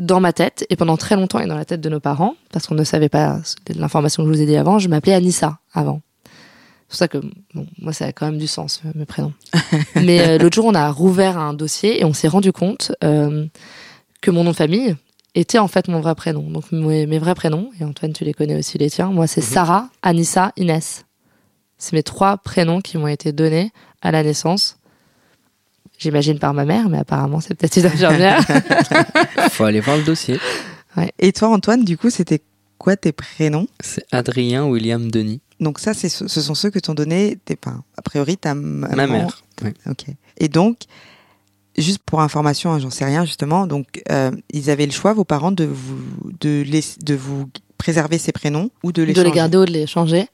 [0.00, 2.66] dans ma tête, et pendant très longtemps, et dans la tête de nos parents, parce
[2.66, 3.40] qu'on ne savait pas
[3.74, 6.00] l'information que je vous ai dit avant, je m'appelais Anissa avant.
[6.24, 7.18] C'est pour ça que,
[7.54, 9.32] bon, moi, ça a quand même du sens, euh, mes prénoms.
[9.94, 13.46] Mais euh, l'autre jour, on a rouvert un dossier et on s'est rendu compte euh,
[14.20, 14.96] que mon nom de famille
[15.36, 16.50] était en fait mon vrai prénom.
[16.50, 19.40] Donc, mes, mes vrais prénoms, et Antoine, tu les connais aussi les tiens, moi, c'est
[19.40, 21.04] Sarah, Anissa, Inès.
[21.78, 23.70] C'est mes trois prénoms qui m'ont été donnés
[24.02, 24.79] à la naissance.
[26.00, 28.42] J'imagine par ma mère, mais apparemment c'est peut-être une infirmière.
[29.52, 30.38] Faut aller voir le dossier.
[31.18, 32.40] Et toi, Antoine, du coup, c'était
[32.78, 33.66] quoi tes prénoms?
[33.80, 35.40] C'est Adrien William Denis.
[35.60, 38.54] Donc ça, c'est ce sont ceux que t'ont donné tes enfin, A priori, ta.
[38.54, 39.42] Ma mère.
[39.62, 39.74] ouais.
[39.88, 40.06] Ok.
[40.38, 40.78] Et donc,
[41.76, 43.66] juste pour information, hein, j'en sais rien justement.
[43.66, 48.16] Donc, euh, ils avaient le choix, vos parents, de vous de laisser, de vous préserver
[48.16, 49.36] ces prénoms ou de les de les changer?
[49.36, 50.26] garder ou de les changer.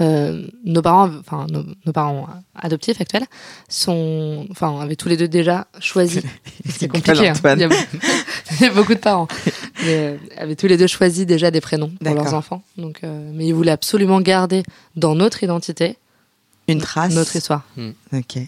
[0.00, 3.26] Euh, nos parents, enfin nos, nos parents adoptifs actuels,
[3.68, 6.20] sont, enfin avaient tous les deux déjà choisi.
[6.68, 7.28] C'est compliqué.
[7.28, 7.32] hein.
[7.56, 7.68] Il, y a,
[8.52, 9.26] il y a beaucoup de parents,
[9.84, 12.62] mais euh, avaient tous les deux choisi déjà des prénoms pour leurs enfants.
[12.76, 14.62] Donc, euh, mais ils voulaient absolument garder
[14.96, 15.98] dans notre identité
[16.68, 17.14] Une trace.
[17.14, 17.62] notre histoire.
[18.12, 18.38] Ok.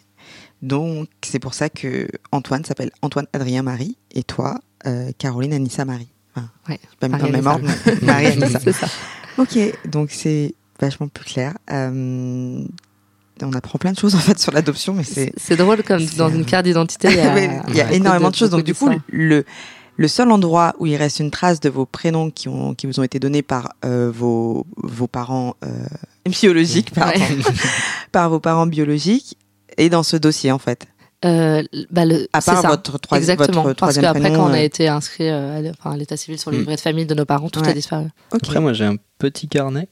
[0.63, 5.85] Donc, c'est pour ça que Antoine s'appelle Antoine Adrien Marie et toi, euh, Caroline Anissa
[5.85, 6.09] Marie.
[6.37, 6.79] Enfin, Ouais.
[7.01, 7.91] pas mis dans le Marie même ordre, Anissa.
[8.03, 8.73] mais Marie Anissa.
[8.73, 8.87] Ça.
[9.39, 11.55] Ok, donc c'est vachement plus clair.
[11.71, 12.63] Euh,
[13.43, 15.33] on apprend plein de choses en fait sur l'adoption, mais c'est.
[15.37, 17.09] C'est drôle comme dans un- une carte d'identité.
[17.11, 18.51] Il y a, Oui, il y a beaucoup énormément de, choses.
[18.51, 19.45] Donc, du coup, le,
[19.97, 23.01] le seul endroit où il reste une trace de vos prénoms qui, ont, qui vous
[23.01, 25.69] ont été donnés par euh, vos, vos parents euh,
[26.27, 27.21] biologiques, pardon,
[28.13, 29.37] par vos parents biologiques,
[29.79, 30.87] est dans ce dossier en fait.
[31.27, 32.69] Euh, bah, le, À part ça.
[32.69, 33.63] votre, troi- Exactement.
[33.63, 34.37] votre Parce troisième qu'après, prénom.
[34.39, 36.57] quand on a euh, été inscrit euh, à l'- enfin, à l'état civil sur le
[36.57, 36.61] Mm.
[36.61, 37.69] livret de famille de nos parents, tout Ouais.
[37.69, 38.07] a disparu.
[38.33, 38.41] ok.
[38.43, 39.89] Après, moi, j'ai un petit carnet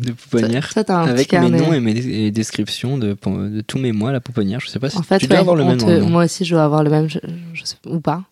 [0.00, 1.58] de pouponnières Ça, t'as un avec mes carnet.
[1.60, 4.60] noms et mes et descriptions de, de tous mes mois à la pouponnière.
[4.60, 6.08] Je sais pas si En fait, tu dois ouais, avoir le même te- normalement.
[6.08, 7.18] moi aussi, je dois avoir le même, je,
[7.52, 8.22] je sais, ou pas.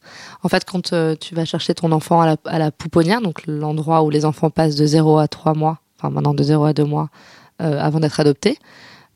[0.43, 3.43] En fait, quand euh, tu vas chercher ton enfant à la, à la pouponnière, donc
[3.47, 6.73] l'endroit où les enfants passent de 0 à 3 mois, enfin maintenant de 0 à
[6.73, 7.11] 2 mois,
[7.61, 8.63] euh, avant d'être adoptés, euh,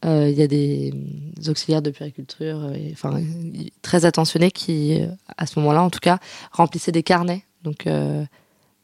[0.05, 0.93] il y a des,
[1.37, 3.21] des auxiliaires de puériculture, euh, enfin
[3.83, 5.07] très attentionnés qui, euh,
[5.37, 6.19] à ce moment-là, en tout cas,
[6.53, 7.45] remplissaient des carnets.
[7.63, 8.25] Donc euh,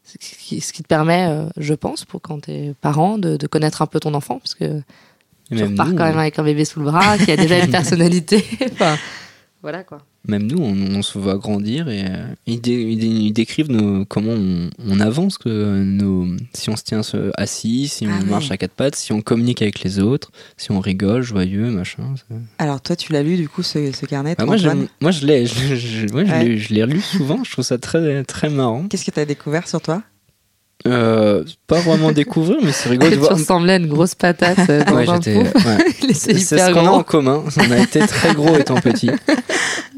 [0.05, 3.47] ce qui, ce qui te permet, euh, je pense, pour quand t'es parent, de, de
[3.47, 4.83] connaître un peu ton enfant, parce que
[5.51, 7.71] tu repars nous, quand même avec un bébé sous le bras qui a déjà une
[7.71, 8.45] personnalité.
[8.73, 8.97] enfin,
[9.61, 9.99] voilà quoi.
[10.29, 13.71] Même nous, on, on se voit grandir et euh, ils, dé- ils dé- ils décrivent
[13.73, 17.01] nos, comment on, on avance, que nos, si on se tient
[17.37, 18.31] assis, si Ah on ouais.
[18.31, 22.15] marche à quatre pattes, si on communique avec les autres, si on rigole, joyeux, machin.
[22.59, 25.75] Alors, toi, tu l'as lu du coup, ce, ce carnet Ah, moi, je l'ai, je,
[25.75, 26.45] je- ouais, je Ouais.
[26.45, 27.43] l'ai- je l'ai relu souvent.
[27.43, 28.87] Je trouve ça très, très marrant.
[28.89, 30.03] Qu'est-ce que tu as découvert sur toi?
[30.87, 33.33] Euh, pas vraiment découvrir, mais c'est rigolo tu de voir.
[33.33, 35.07] ressemblais à une grosse patate euh, dans Ouais,
[35.37, 36.13] ouais.
[36.15, 37.43] C'est ce qu'on a en commun.
[37.57, 39.11] On a été très gros étant petit.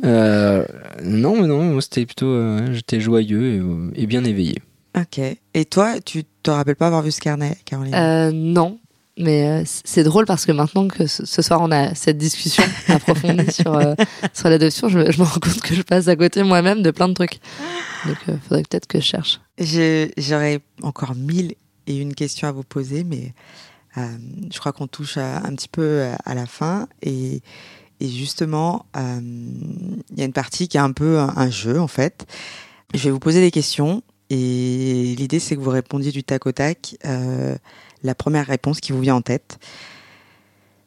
[0.04, 0.64] Euh,
[1.02, 2.26] non, mais non, moi c'était plutôt.
[2.26, 4.56] euh, J'étais joyeux et, euh, et bien éveillé.
[4.96, 5.20] Ok.
[5.54, 7.94] Et toi, tu te rappelles pas avoir vu ce carnet, Caroline?
[7.94, 8.78] Euh, non,
[9.18, 13.50] mais euh, c'est drôle parce que maintenant que ce soir on a cette discussion approfondie
[13.52, 13.94] sur, euh,
[14.32, 16.90] sur l'adoption, je, me- je me rends compte que je passe à côté moi-même de
[16.90, 17.38] plein de trucs.
[18.06, 19.40] Donc il faudrait peut-être que je cherche.
[19.58, 21.54] J'aurais encore mille
[21.86, 23.32] et une questions à vous poser, mais
[23.98, 24.06] euh,
[24.52, 26.88] je crois qu'on touche à- un petit peu à, la fin.
[27.02, 27.40] Et,
[28.00, 31.80] et justement, euh, il y a une partie qui est un peu un, un jeu,
[31.80, 32.26] en fait.
[32.94, 34.02] Je vais vous poser des questions.
[34.30, 37.54] Et l'idée, c'est que vous répondiez du tac au tac euh,
[38.04, 39.58] la première réponse qui vous vient en tête.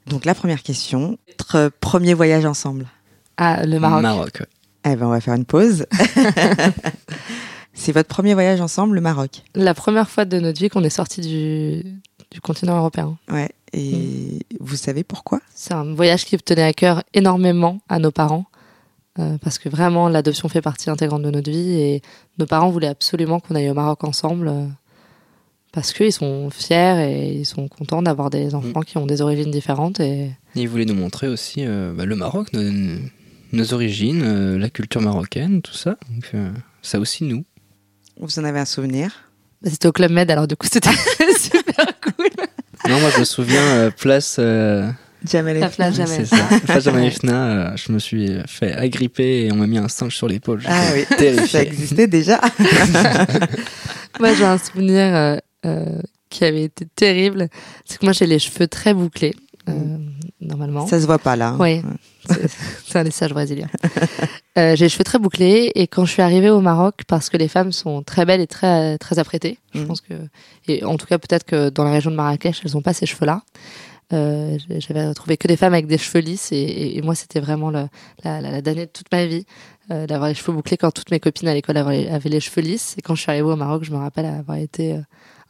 [0.07, 2.85] Donc, la première question, votre premier voyage ensemble?
[3.35, 4.37] Ah, le Maroc.
[4.39, 4.45] ouais.
[4.85, 5.85] Eh ben, on va faire une pause.
[7.73, 9.43] c'est votre premier voyage ensemble, le Maroc?
[9.55, 11.83] La première fois de notre vie qu'on est sorti du,
[12.31, 13.17] du continent européen.
[13.29, 13.49] Ouais.
[13.73, 15.41] Et vous savez pourquoi?
[15.53, 18.45] C'est un voyage qui tenait à cœur énormément à nos parents.
[19.19, 22.01] euh, parce que vraiment, l'adoption fait partie intégrante de notre vie et
[22.37, 24.65] nos parents voulaient absolument qu'on aille au Maroc ensemble euh,
[25.77, 29.51] parce qu'ils sont fiers et ils sont contents d'avoir des enfants qui ont des origines
[29.51, 29.99] différentes.
[29.99, 32.63] Et Et ils voulaient nous montrer aussi euh, bah, le Maroc, nos,
[33.53, 35.97] nos origines, euh, la culture marocaine, tout ça.
[36.09, 36.49] Donc, euh,
[36.81, 37.45] ça aussi, nous.
[38.19, 39.11] Vous en avez un souvenir?
[39.61, 40.89] Bah, c'était au Club Med, alors du coup, c'était
[41.39, 42.25] super cool.
[42.89, 44.37] Non, moi, je me souviens, euh, place.
[44.39, 44.89] euh,
[45.31, 46.25] La Jamel.
[46.25, 46.37] ça.
[46.65, 50.15] Place Jamel Fna, euh, je me suis fait agripper et on m'a mis un singe
[50.15, 50.63] sur l'épaule.
[50.65, 51.59] Ah oui, ça terrifié.
[51.67, 52.41] existait déjà.
[54.19, 57.49] Moi, j'ai un souvenir euh, qui avait été terrible.
[57.85, 59.33] C'est que moi, j'ai les cheveux très bouclés,
[59.69, 59.97] euh,
[60.41, 60.85] normalement.
[60.87, 61.49] Ça se voit pas là.
[61.49, 61.57] hein.
[61.59, 61.81] Oui,
[62.85, 63.67] c'est un message brésilien.
[64.57, 67.37] Euh, j'ai les cheveux très bouclés et quand je suis arrivée au Maroc, parce que
[67.37, 69.87] les femmes sont très belles et très très apprêtées, je Mhm.
[69.87, 70.13] pense que
[70.67, 73.05] et en tout cas peut-être que dans la région de Marrakech, elles n'ont pas ces
[73.05, 73.43] cheveux-là.
[74.13, 77.39] Euh, J'avais trouvé que des femmes avec des cheveux lisses et, et- et moi c'était
[77.41, 77.87] vraiment le-
[78.23, 79.45] la, la, la damnée de toute ma vie
[79.91, 82.39] euh, d'avoir les cheveux bouclés quand toutes mes copines à l'école avaient, les- avaient les
[82.39, 84.97] cheveux lisses et quand je suis arrivée au Maroc, je me rappelle avoir été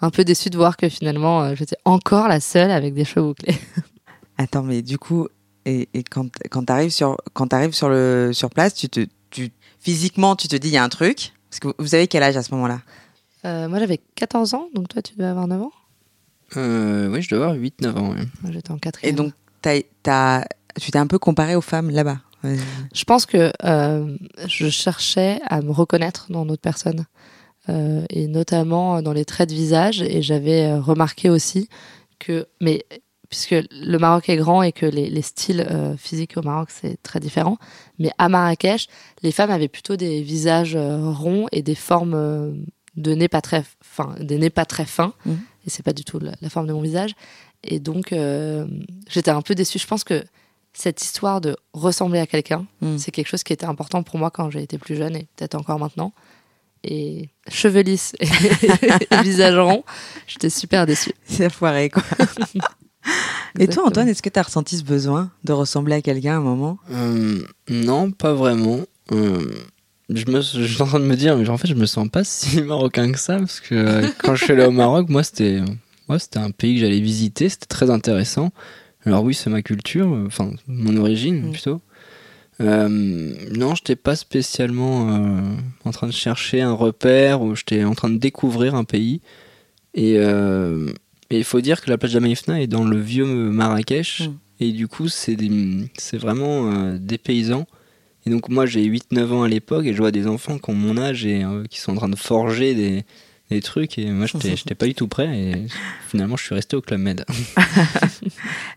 [0.02, 3.26] un peu déçue de voir que finalement euh, j'étais encore la seule avec des cheveux
[3.28, 3.58] bouclés.
[4.38, 5.28] Attends, mais du coup,
[5.66, 9.06] et, et quand, quand tu arrives, sur, quand arrives sur, le, sur place, tu te,
[9.32, 11.34] tu, physiquement, tu te dis il y a un truc?
[11.50, 12.82] Parce que vous- avez quel âge à ce moment-là?
[13.46, 15.72] Euh, moi j'avais 14 ans, donc toi tu devais avoir 9 ans?
[16.56, 18.16] Euh, oui, je dois avoir 8-9 ans.
[18.50, 19.16] J'étais en Et quatrième.
[19.16, 19.34] donc,
[19.64, 22.20] tu t'es un peu comparé aux femmes là-bas?
[22.94, 24.16] Je pense que euh,
[24.48, 27.06] je cherchais à me reconnaître dans d'autres personnes.
[27.70, 30.02] Euh, et notamment dans les traits de visage.
[30.02, 31.70] Et j'avais euh, remarqué aussi
[32.20, 32.86] que, mais
[33.30, 37.02] puisque le Maroc est grand et que les, les styles euh, physiques au Maroc c'est
[37.04, 37.58] très différent,
[38.00, 38.88] mais à Marrakech,
[39.22, 42.54] les femmes avaient plutôt des visages euh, ronds et des formes euh,
[42.96, 45.14] de nez pas très, fin, des nez pas très fins.
[45.26, 45.40] Mhm.
[45.66, 47.12] Et c'est pas du tout la, la forme de mon visage.
[47.64, 48.66] Et donc euh,
[49.10, 49.78] j'étais un peu déçue.
[49.78, 50.24] Je pense que
[50.74, 52.98] cette histoire de ressembler à quelqu'un, Mhm.
[52.98, 55.56] c'est quelque chose qui était important pour moi quand j'ai été plus jeune et peut-être
[55.56, 56.14] encore maintenant.
[56.84, 58.28] Et cheveux lisses et,
[59.12, 59.84] et visage rond,
[60.28, 61.12] j'étais super déçue.
[61.26, 62.04] C'est foiré, quoi.
[63.60, 63.88] Et toi.
[63.88, 66.78] Antoine, est-ce que tu as ressenti ce besoin de ressembler à quelqu'un à un moment?
[66.92, 67.40] Euh,
[67.70, 68.82] non, pas vraiment.
[69.14, 69.50] Euh,
[70.10, 72.10] je, me, je suis en train de me dire, mais en fait, je me sens
[72.10, 75.24] pas si marocain que ça, parce que euh, quand je suis allé au Maroc, moi,
[75.24, 75.62] c'était
[76.10, 78.52] moi, c'était un pays que j'allais visiter, c'était très intéressant.
[79.06, 81.52] Alors oui, c'est ma culture, enfin, mon origine Mm.
[81.52, 81.82] plutôt.
[82.60, 82.90] Euh,
[83.52, 85.56] non, j'étais pas spécialement euh,
[85.86, 89.22] en train de chercher un repère, ou j'étais en train de découvrir un pays.
[89.94, 90.92] Et euh,
[91.30, 94.28] il faut dire que la plage d'Amaïfna est dans le vieux Marrakech.
[94.28, 94.34] Mm.
[94.60, 95.38] Et du coup, c'est
[96.14, 97.68] vraiment des paysans.
[98.26, 100.74] Et donc, moi, j'ai 8-9 ans à l'époque et je vois des enfants qui ont
[100.74, 103.06] mon âge et qui sont en train de forger des,
[103.50, 103.98] des trucs.
[103.98, 105.28] Et moi, j'étais j'étais pas du tout prêt.
[105.38, 105.68] Et
[106.08, 107.26] finalement, je suis resté au Club Med.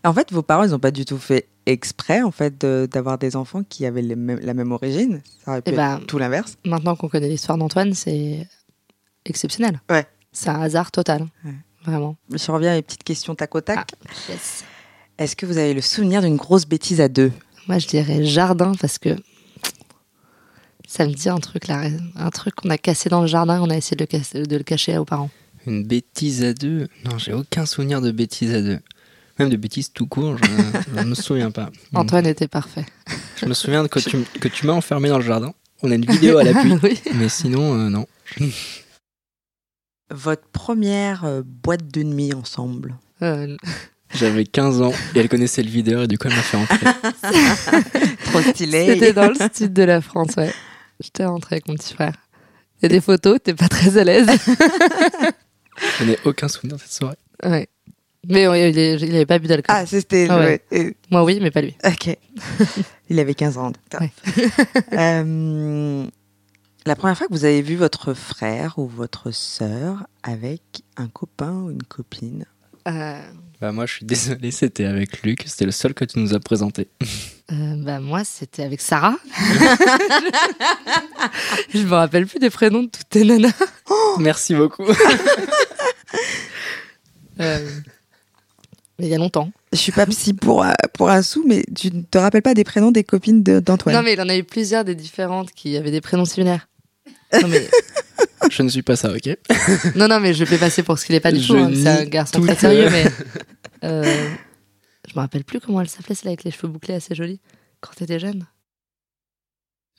[0.03, 3.17] En fait, vos parents, ils n'ont pas du tout fait exprès, en fait, de- d'avoir
[3.19, 5.21] des enfants qui avaient les la même origine.
[5.45, 6.57] Ça aurait pu Eh être ben, tout l'inverse.
[6.65, 8.47] Maintenant qu'on connaît l'histoire d'Antoine, c'est
[9.25, 9.79] exceptionnel.
[9.89, 10.05] Ouais.
[10.31, 11.27] C'est un hasard total.
[11.45, 11.51] Ouais.
[11.85, 12.15] Vraiment.
[12.31, 13.91] Je reviens à mes petites questions tac au tac.
[14.29, 14.63] Yes.
[15.17, 17.31] Est-ce que vous avez le souvenir d'une grosse bêtise à deux?
[17.67, 19.09] Moi, je dirais jardin parce que
[20.91, 21.83] ça me dit un truc là,
[22.17, 24.57] un truc qu'on a cassé dans le jardin, on a essayé de le, casser- de
[24.57, 25.29] le cacher aux parents.
[25.65, 28.79] Une bêtise à deux Non, j'ai aucun souvenir de bêtise à deux.
[29.39, 31.69] Même de bêtises tout court, je ne me souviens pas.
[31.93, 32.85] Antoine était parfait.
[33.37, 35.53] Je me souviens que tu, que tu m'as enfermé dans le jardin.
[35.81, 36.73] On a une vidéo à l'appui.
[36.83, 36.99] oui.
[37.15, 38.05] Mais sinon, euh, non.
[40.13, 43.55] Votre première euh, boîte de nuit ensemble Euh,
[44.13, 46.85] J'avais 15 ans et elle connaissait le vidéo et du coup, elle m'a fait entrer.
[48.25, 48.87] Trop stylé.
[48.93, 50.51] C'était dans le sud de la France, ouais.
[51.01, 52.13] J'étais rentrée avec mon petit frère.
[52.79, 54.27] Il y a des photos, t'es pas très à l'aise.
[55.99, 57.17] Je n'ai aucun souvenir de cette soirée.
[57.45, 57.67] ouais.
[58.29, 59.75] Mais il, est- il avait pas bu d'alcool.
[59.75, 60.27] Ah, c'était.
[60.29, 60.61] Ah ouais.
[60.71, 61.75] ouais, euh, Moi, oui, mais pas lui.
[61.83, 62.15] Ok.
[63.09, 63.71] Il avait 15 ans.
[63.89, 64.07] d'accord.
[64.93, 66.05] Euh,
[66.85, 70.61] la première fois que vous avez vu votre frère ou votre sœur avec
[70.97, 72.45] un copain ou une copine?
[72.87, 73.19] Euh,
[73.59, 75.43] Bah, moi, je suis désolé, c'était avec Luc.
[75.47, 76.89] C'était le seul que tu nous as présenté.
[77.51, 79.17] Euh, bah, moi, c'était avec Sarah.
[81.73, 83.51] je me rappelle plus des prénoms de toutes tes nanas.
[84.19, 84.85] Merci beaucoup.
[87.39, 87.65] Euh,
[88.99, 89.49] mais il y a longtemps.
[89.73, 92.53] Je suis pas psy pour, un- pour un sou, mais tu ne te rappelles pas
[92.53, 93.95] des prénoms des copines de- d'Antoine?
[93.95, 96.67] Non, mais il en a eu plusieurs des différentes qui avaient des prénoms similaires.
[97.41, 97.67] Non, mais,
[98.51, 99.37] Je ne suis pas ça, ok?
[99.95, 101.55] Non, non, mais je le fais passer pour ce qu'il est pas du Je tout.
[101.57, 101.71] hein.
[101.73, 103.05] C'est un garçon très sérieux, mais.
[103.85, 104.29] euh,
[105.11, 107.41] je me rappelle plus comment elle s'appelait, celle avec les cheveux bouclés assez jolie.
[107.81, 108.47] Quand t'étais jeune.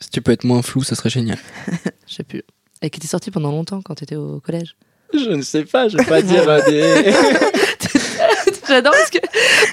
[0.00, 1.38] Si tu peux être moins flou, ça serait génial.
[2.06, 2.42] Je sais plus.
[2.80, 4.74] Elle qui était sortie pendant longtemps quand t'étais au collège.
[5.12, 7.12] Je ne sais pas, je vais pas dire euh, des.
[8.66, 9.18] J'adore parce que,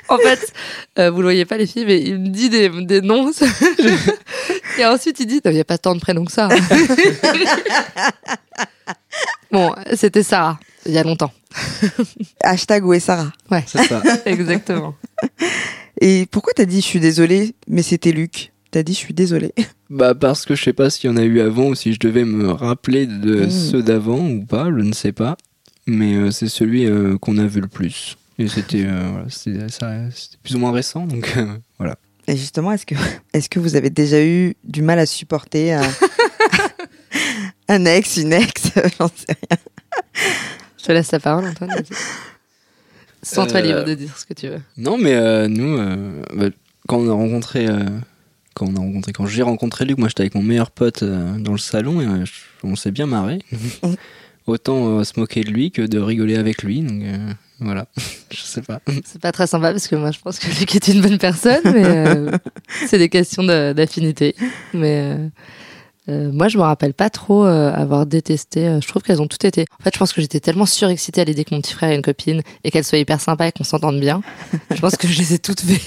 [0.10, 0.54] en fait,
[0.98, 3.32] euh, vous le voyez pas les filles, mais il me dit des, des noms.
[4.78, 6.50] Et ensuite il dit, il n'y a pas tant de prénoms que ça.
[9.52, 11.32] Bon, c'était Sarah, il y a longtemps.
[12.44, 13.32] Hashtag où est Sarah
[13.66, 14.02] C'est ça.
[14.26, 14.96] Exactement.
[16.02, 18.54] Et pourquoi t'as dit je suis désolée, mais c'était Luc?
[18.72, 19.54] T'as dit je suis désolée.
[19.92, 22.00] Bah, parce que je sais pas s'il y en a eu avant ou si je
[22.00, 23.50] devais me rappeler de Mm.
[23.50, 25.36] ceux d'avant ou pas, je ne sais pas.
[25.88, 28.16] Mais euh, c'est celui euh, qu'on a vu le plus.
[28.38, 29.10] Et c'était euh,
[29.82, 30.10] voilà,
[30.44, 31.48] plus ou moins récent, donc euh,
[31.80, 31.98] voilà.
[32.28, 32.94] Et justement, est-ce que,
[33.34, 35.74] est-ce que vous avez déjà eu du mal à supporter
[37.70, 39.58] un, ex, une ex J'en sais rien.
[40.78, 41.72] Je te laisse la parole, Antoine.
[43.22, 44.62] Sens-toi Euh, libre de dire ce que tu veux.
[44.78, 46.46] Non, mais euh, nous, euh, bah,
[46.88, 47.80] quand on a rencontré, euh,
[48.54, 51.38] quand on a rencontré, quand j'ai rencontré Luc, moi j'étais avec mon meilleur pote euh,
[51.38, 52.24] dans le salon et euh,
[52.64, 53.40] on s'est bien marré.
[54.48, 56.82] Autant euh, se moquer de lui que de rigoler avec lui.
[56.82, 57.18] Donc euh,
[57.60, 57.88] voilà,
[58.32, 58.82] je sais pas.
[59.06, 61.62] C'est pas très sympa parce que moi je pense que Luc est une bonne personne,
[61.66, 62.32] mais euh,
[62.88, 64.34] c'est des questions de- d'affinité.
[64.74, 65.18] Mais
[66.10, 68.68] euh, moi je me rappelle pas trop euh, avoir détesté.
[68.68, 69.66] euh, je trouve qu'elles ont toutes été.
[69.80, 71.96] En fait, je pense que j'étais tellement surexcitée à l'idée que mon petit frère ait
[71.96, 74.22] une copine et qu'elle soit hyper sympa et qu'on s'entende bien.
[74.74, 75.82] Je pense que je les ai toutes fait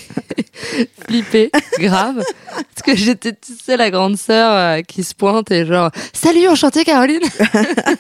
[1.06, 2.22] flipper, grave.
[2.46, 6.46] Parce que j'étais tu sais la grande sœur euh, qui se pointe et genre salut
[6.48, 7.22] enchantée Caroline.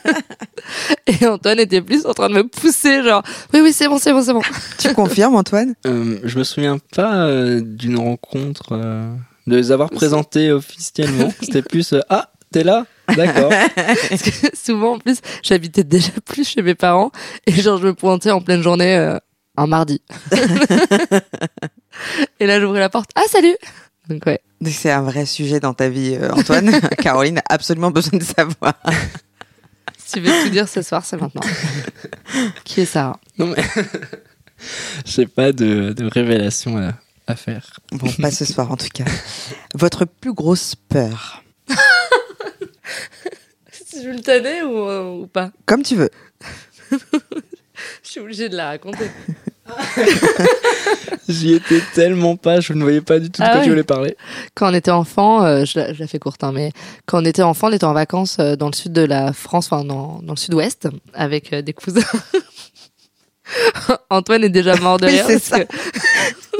[1.06, 3.22] et Antoine était plus en train de me pousser genre
[3.52, 4.42] oui oui c'est bon c'est bon c'est bon.
[4.78, 5.74] Tu confirmes, Antoine?
[5.86, 9.12] Euh, je me souviens pas euh, d'une rencontre, euh,
[9.46, 11.32] de les avoir présentés officiellement.
[11.40, 12.86] C'était plus euh, ah T'es là?
[13.16, 13.50] D'accord.
[13.74, 17.10] Parce que souvent, en plus, j'habitais déjà plus chez mes parents
[17.46, 19.18] et genre, je me pointais en pleine journée euh,
[19.56, 20.02] un mardi.
[22.40, 23.10] et là, j'ouvrais la porte.
[23.14, 23.56] Ah, salut
[24.08, 24.40] Donc, ouais.
[24.66, 26.78] C'est un vrai sujet dans ta vie, euh, Antoine.
[26.98, 28.74] Caroline a absolument besoin de savoir.
[29.96, 31.42] Si tu veux tout dire ce soir, c'est maintenant.
[32.64, 33.18] Qui est Sarah?
[33.38, 33.62] Non mais
[35.04, 36.92] j'ai pas de, de révélation à,
[37.26, 37.78] à faire.
[37.92, 39.04] Bon, pas ce soir en tout cas.
[39.74, 41.42] Votre plus grosse peur
[43.72, 46.10] Si je veux le tanner ou, euh, ou pas Comme tu veux.
[48.02, 49.10] Je suis obligée de la raconter.
[51.28, 53.64] J'y étais tellement pas, je ne voyais pas du tout de Ah quoi ouais.
[53.64, 54.16] tu voulais parler.
[54.54, 56.72] Quand on était enfant, euh, je, la, je la fais courte, hein, mais
[57.06, 59.66] quand on était enfant, on était en vacances euh, dans le sud de la France,
[59.70, 62.02] enfin dans, dans le sud-ouest, avec euh, des cousins.
[64.10, 65.24] Antoine est déjà mort de Oui, rire.
[65.26, 65.64] c'est parce ça.
[65.64, 65.76] que-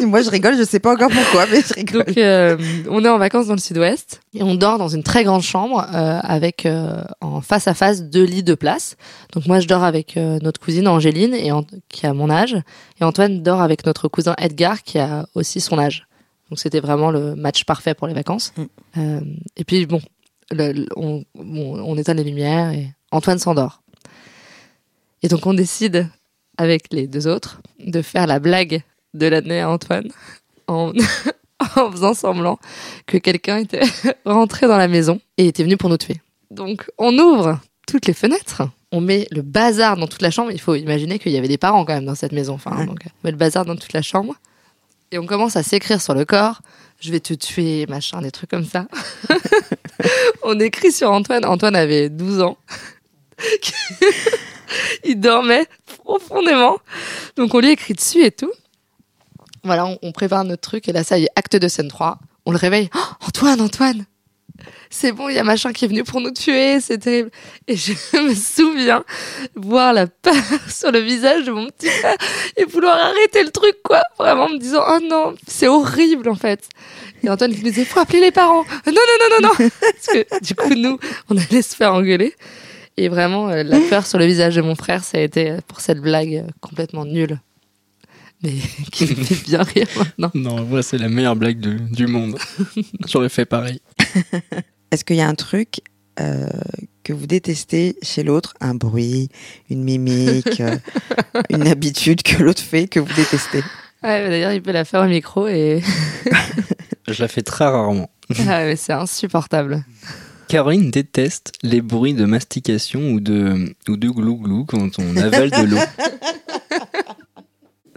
[0.00, 2.04] Moi, je rigole, je sais pas encore pourquoi, mais je rigole.
[2.06, 2.56] Donc, euh,
[2.88, 5.86] on est en vacances dans le sud-ouest et on dort dans une très grande chambre
[5.94, 8.96] euh, avec euh, en face à face deux lits de place.
[9.32, 12.56] Donc moi, je dors avec euh, notre cousine Angéline et Ant- qui a mon âge
[13.00, 16.06] et Antoine dort avec notre cousin Edgar qui a aussi son âge.
[16.50, 18.52] Donc c'était vraiment le match parfait pour les vacances.
[18.56, 18.62] Mm.
[18.98, 19.20] Euh,
[19.56, 20.00] et puis bon,
[20.50, 23.82] le- le- on, bon, on éteint les lumières et Antoine s'endort.
[25.22, 26.08] Et donc on décide
[26.58, 28.82] avec les deux autres de faire la blague
[29.14, 30.08] de l'année à Antoine
[30.68, 30.92] en,
[31.76, 32.58] en faisant semblant
[33.06, 33.82] que quelqu'un était
[34.24, 36.20] rentré dans la maison et était venu pour nous tuer.
[36.50, 40.50] Donc on ouvre toutes les fenêtres, on met le bazar dans toute la chambre.
[40.52, 42.54] Il faut imaginer qu'il y avait des parents quand même dans cette maison.
[42.54, 42.86] Enfin, Ouais.
[42.86, 44.34] donc, on met le bazar dans toute la chambre
[45.10, 46.60] et on commence à s'écrire sur le corps.
[47.00, 48.86] Je vais te tuer, machin, des trucs comme ça.
[50.44, 51.44] on écrit sur Antoine.
[51.44, 52.56] Antoine avait 12 ans.
[55.04, 55.66] Il dormait
[56.04, 56.78] profondément.
[57.36, 58.52] Donc on lui écrit dessus et tout.
[59.64, 62.18] Voilà, on, on prépare notre truc et là, ça y est, acte de scène 3.
[62.46, 62.90] On le réveille.
[62.94, 64.04] Oh, Antoine, Antoine
[64.90, 67.30] C'est bon, il y a machin qui est venu pour nous tuer, c'est terrible.
[67.68, 67.92] Et je
[68.28, 69.04] me souviens
[69.54, 70.34] voir la peur
[70.68, 72.16] sur le visage de mon petit frère
[72.56, 74.02] et vouloir arrêter le truc, quoi.
[74.18, 76.68] Vraiment me disant, oh non, c'est horrible en fait.
[77.22, 78.64] Et Antoine qui nous disait, faut appeler les parents.
[78.86, 79.54] Non, non, non, non, non.
[79.80, 80.98] Parce que du coup, nous,
[81.30, 82.34] on allait se faire engueuler.
[82.96, 85.58] Et vraiment, euh, la peur sur le visage de mon frère, ça a été euh,
[85.66, 87.40] pour cette blague euh, complètement nulle.
[88.42, 88.54] Mais
[88.92, 90.30] qui me fait bien rire maintenant.
[90.34, 92.38] Non, voilà, c'est la meilleure blague de- du monde.
[93.08, 93.80] J'aurais fait pareil.
[94.90, 95.80] Est-ce qu'il y a un truc
[96.20, 96.46] euh,
[97.04, 98.54] que vous détestez chez l'autre?
[98.60, 99.28] Un bruit,
[99.70, 100.76] une mimique, euh,
[101.50, 103.60] une habitude que l'autre fait que vous détestez?
[104.02, 105.80] Ouais, mais d'ailleurs, il peut la faire au micro et
[107.08, 108.10] Je la fais très rarement.
[108.40, 109.84] Ah, mais c'est insupportable.
[110.48, 115.62] Caroline déteste les bruits de mastication ou de, ou de glou-glou quand on avale de
[115.64, 115.78] l'eau.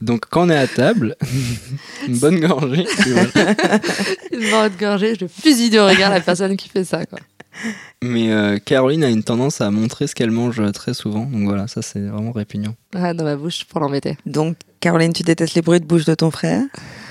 [0.01, 1.15] Donc quand on est à table,
[2.07, 3.29] une bonne gorgée, voilà.
[4.31, 7.05] Une de gorgée, je fusille de regard la personne qui fait ça.
[7.05, 7.19] Quoi.
[8.01, 11.25] Mais euh, Caroline a une tendance à montrer ce qu'elle mange très souvent.
[11.25, 12.75] Donc voilà, ça c'est vraiment répugnant.
[12.93, 14.17] Ah, dans ma bouche pour l'embêter.
[14.25, 16.63] Donc, Caroline, tu détestes les bruits de bouche de ton frère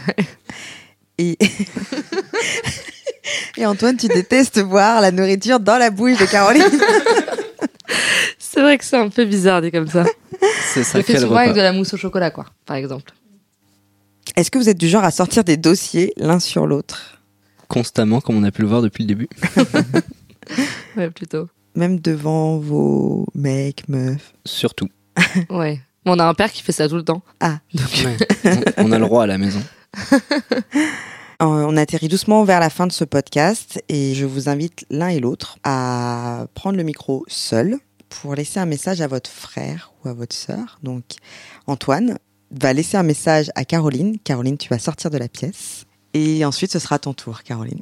[1.19, 1.39] Et...
[3.57, 6.65] Et Antoine, tu détestes voir la nourriture dans la bouche de Caroline
[8.55, 10.05] C'est vrai que c'est un peu bizarre dit comme ça.
[10.73, 13.13] C'est Je ça le fais souvent avec de la mousse au chocolat, quoi, par exemple.
[14.37, 17.21] Est-ce que vous êtes du genre à sortir des dossiers l'un sur l'autre?
[17.69, 19.29] Constamment, comme on a pu le voir depuis le début.
[20.97, 21.49] Ouais, plutôt.
[21.75, 24.89] Même devant vos mecs, meufs Surtout.
[25.51, 25.81] Ouais.
[26.05, 27.23] Mais on a un père qui fait ça tout le temps.
[27.41, 27.59] Ah.
[27.73, 28.17] Donc, Ouais.
[28.77, 29.63] on on a le droit à la maison.
[31.41, 35.19] On atterrit doucement vers la fin de ce podcast et je vous invite l'un et
[35.19, 37.79] l'autre à prendre le micro seul
[38.21, 40.79] pour laisser un message à votre frère ou à votre sœur.
[40.83, 41.05] Donc
[41.67, 42.19] Antoine
[42.51, 44.19] va laisser un message à Caroline.
[44.19, 45.85] Caroline, tu vas sortir de la pièce.
[46.15, 47.81] Et ensuite, ce sera ton tour, Caroline.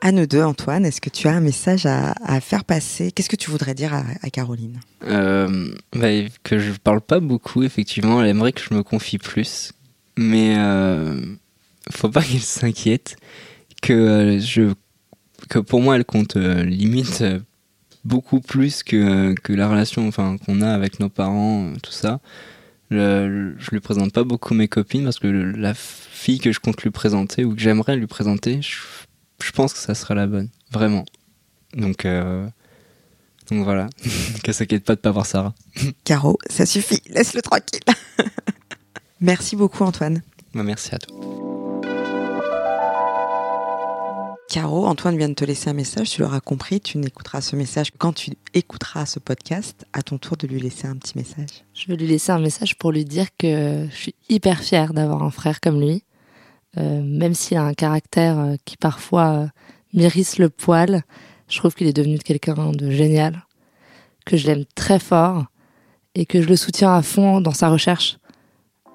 [0.00, 3.12] À nous deux, Antoine, est-ce que tu as un message à, faire passer?
[3.12, 4.80] Qu'est-ce que tu voudrais dire à, Caroline?
[5.04, 6.08] Euh, bah,
[6.42, 8.22] que je parle pas beaucoup, effectivement.
[8.22, 9.72] Elle aimerait que je me confie plus.
[10.16, 11.20] Mais euh,
[11.90, 13.16] faut pas qu'elle s'inquiète.
[13.82, 14.72] Que, euh, je,
[15.48, 17.38] que pour moi, elle compte euh, limite euh,
[18.04, 22.20] beaucoup plus que, que la relation enfin, qu'on a avec nos parents, euh, tout ça.
[22.90, 26.58] Le- je lui présente pas beaucoup mes copines parce que le- la fille que je
[26.60, 28.76] compte lui présenter ou que j'aimerais lui présenter, je,
[29.44, 30.48] je pense que ça sera la bonne.
[30.72, 31.04] Vraiment.
[31.74, 32.48] Donc, euh,
[33.50, 33.88] donc voilà.
[34.42, 35.54] Qu'elle s'inquiète pas de pas voir Sarah.
[36.04, 37.80] Caro, ça suffit, laisse-le tranquille.
[39.20, 40.22] Merci beaucoup, Antoine.
[40.54, 41.17] Bah, merci à toi.
[44.48, 47.90] Caro, Antoine vient de te laisser un message, tu l'auras compris, tu n'écouteras ce message
[47.98, 51.64] quand tu écouteras ce podcast, à ton tour de lui laisser un petit message.
[51.74, 55.22] je vais lui laisser un message pour lui dire que je suis hyper fière d'avoir
[55.22, 56.02] un frère comme lui.
[56.78, 59.46] Euh, même s'il a un caractère euh, qui parfois euh,
[59.92, 61.02] m'irrisse le poil,
[61.48, 63.44] je trouve qu'il est devenu quelqu'un de génial,
[64.24, 65.44] que je l'aime très fort
[66.14, 68.18] et que je le soutiens à fond dans sa recherche,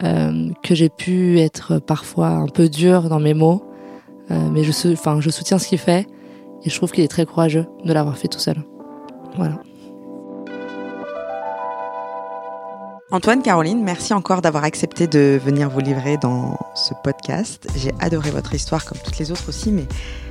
[0.02, 3.64] que j'ai pu être parfois un peu dur dans mes mots,
[4.30, 6.08] mais je, soutiens ce qu'il fait
[6.64, 8.58] et je trouve qu'il est très courageux de l'avoir fait tout seul.
[9.36, 9.60] Voilà.
[13.14, 17.68] Antoine, Caroline, merci encore d'avoir accepté de venir vous livrer dans ce podcast.
[17.76, 19.86] J'ai adoré votre histoire, comme toutes les autres aussi, mais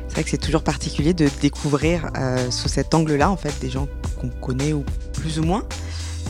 [0.09, 3.71] c'est vrai que c'est toujours particulier de découvrir euh, sous cet angle-là, en fait, des
[3.71, 3.87] gens
[4.21, 5.63] qu'on connaît ou plus ou moins.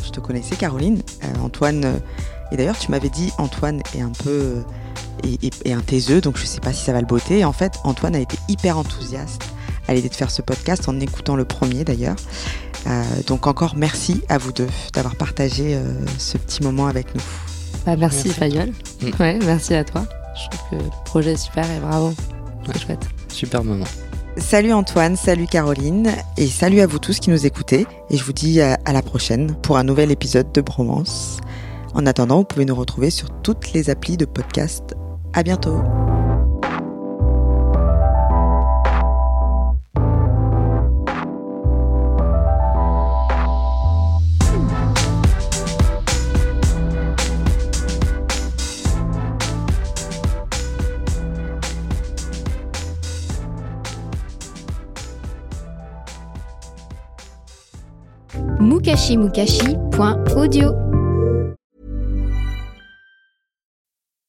[0.05, 1.01] Je te connaissais, Caroline.
[1.25, 1.97] Euh, Antoine, euh,
[2.51, 4.63] et d'ailleurs, tu m'avais dit, Antoine est un peu.
[5.25, 7.41] Et, un taiseux, donc je sais pas si ça va le botter.
[7.41, 9.43] Et en fait, Antoine a été hyper enthousiaste
[9.89, 12.17] à l'idée de faire ce podcast en écoutant le premier d'ailleurs.
[12.87, 17.23] Euh, donc encore merci à vous deux d'avoir partagé euh, ce petit moment avec nous.
[17.87, 18.71] Bah, merci, Fayol.
[19.01, 19.11] Mm.
[19.21, 20.05] Ouais, merci à toi.
[20.35, 22.15] Je trouve que le projet est super et bravo.
[22.67, 23.09] C'est chouette.
[23.29, 23.87] Super moment.
[24.39, 27.87] Salut Antoine, salut Caroline et salut à vous tous qui nous écoutez.
[28.09, 31.39] Et je vous dis à, à la prochaine pour un nouvel épisode de Bromance.
[31.95, 34.95] En attendant, vous pouvez nous retrouver sur toutes les applis de podcast.
[35.35, 35.83] À bientôt.
[58.61, 60.75] mukashimukashi.audio.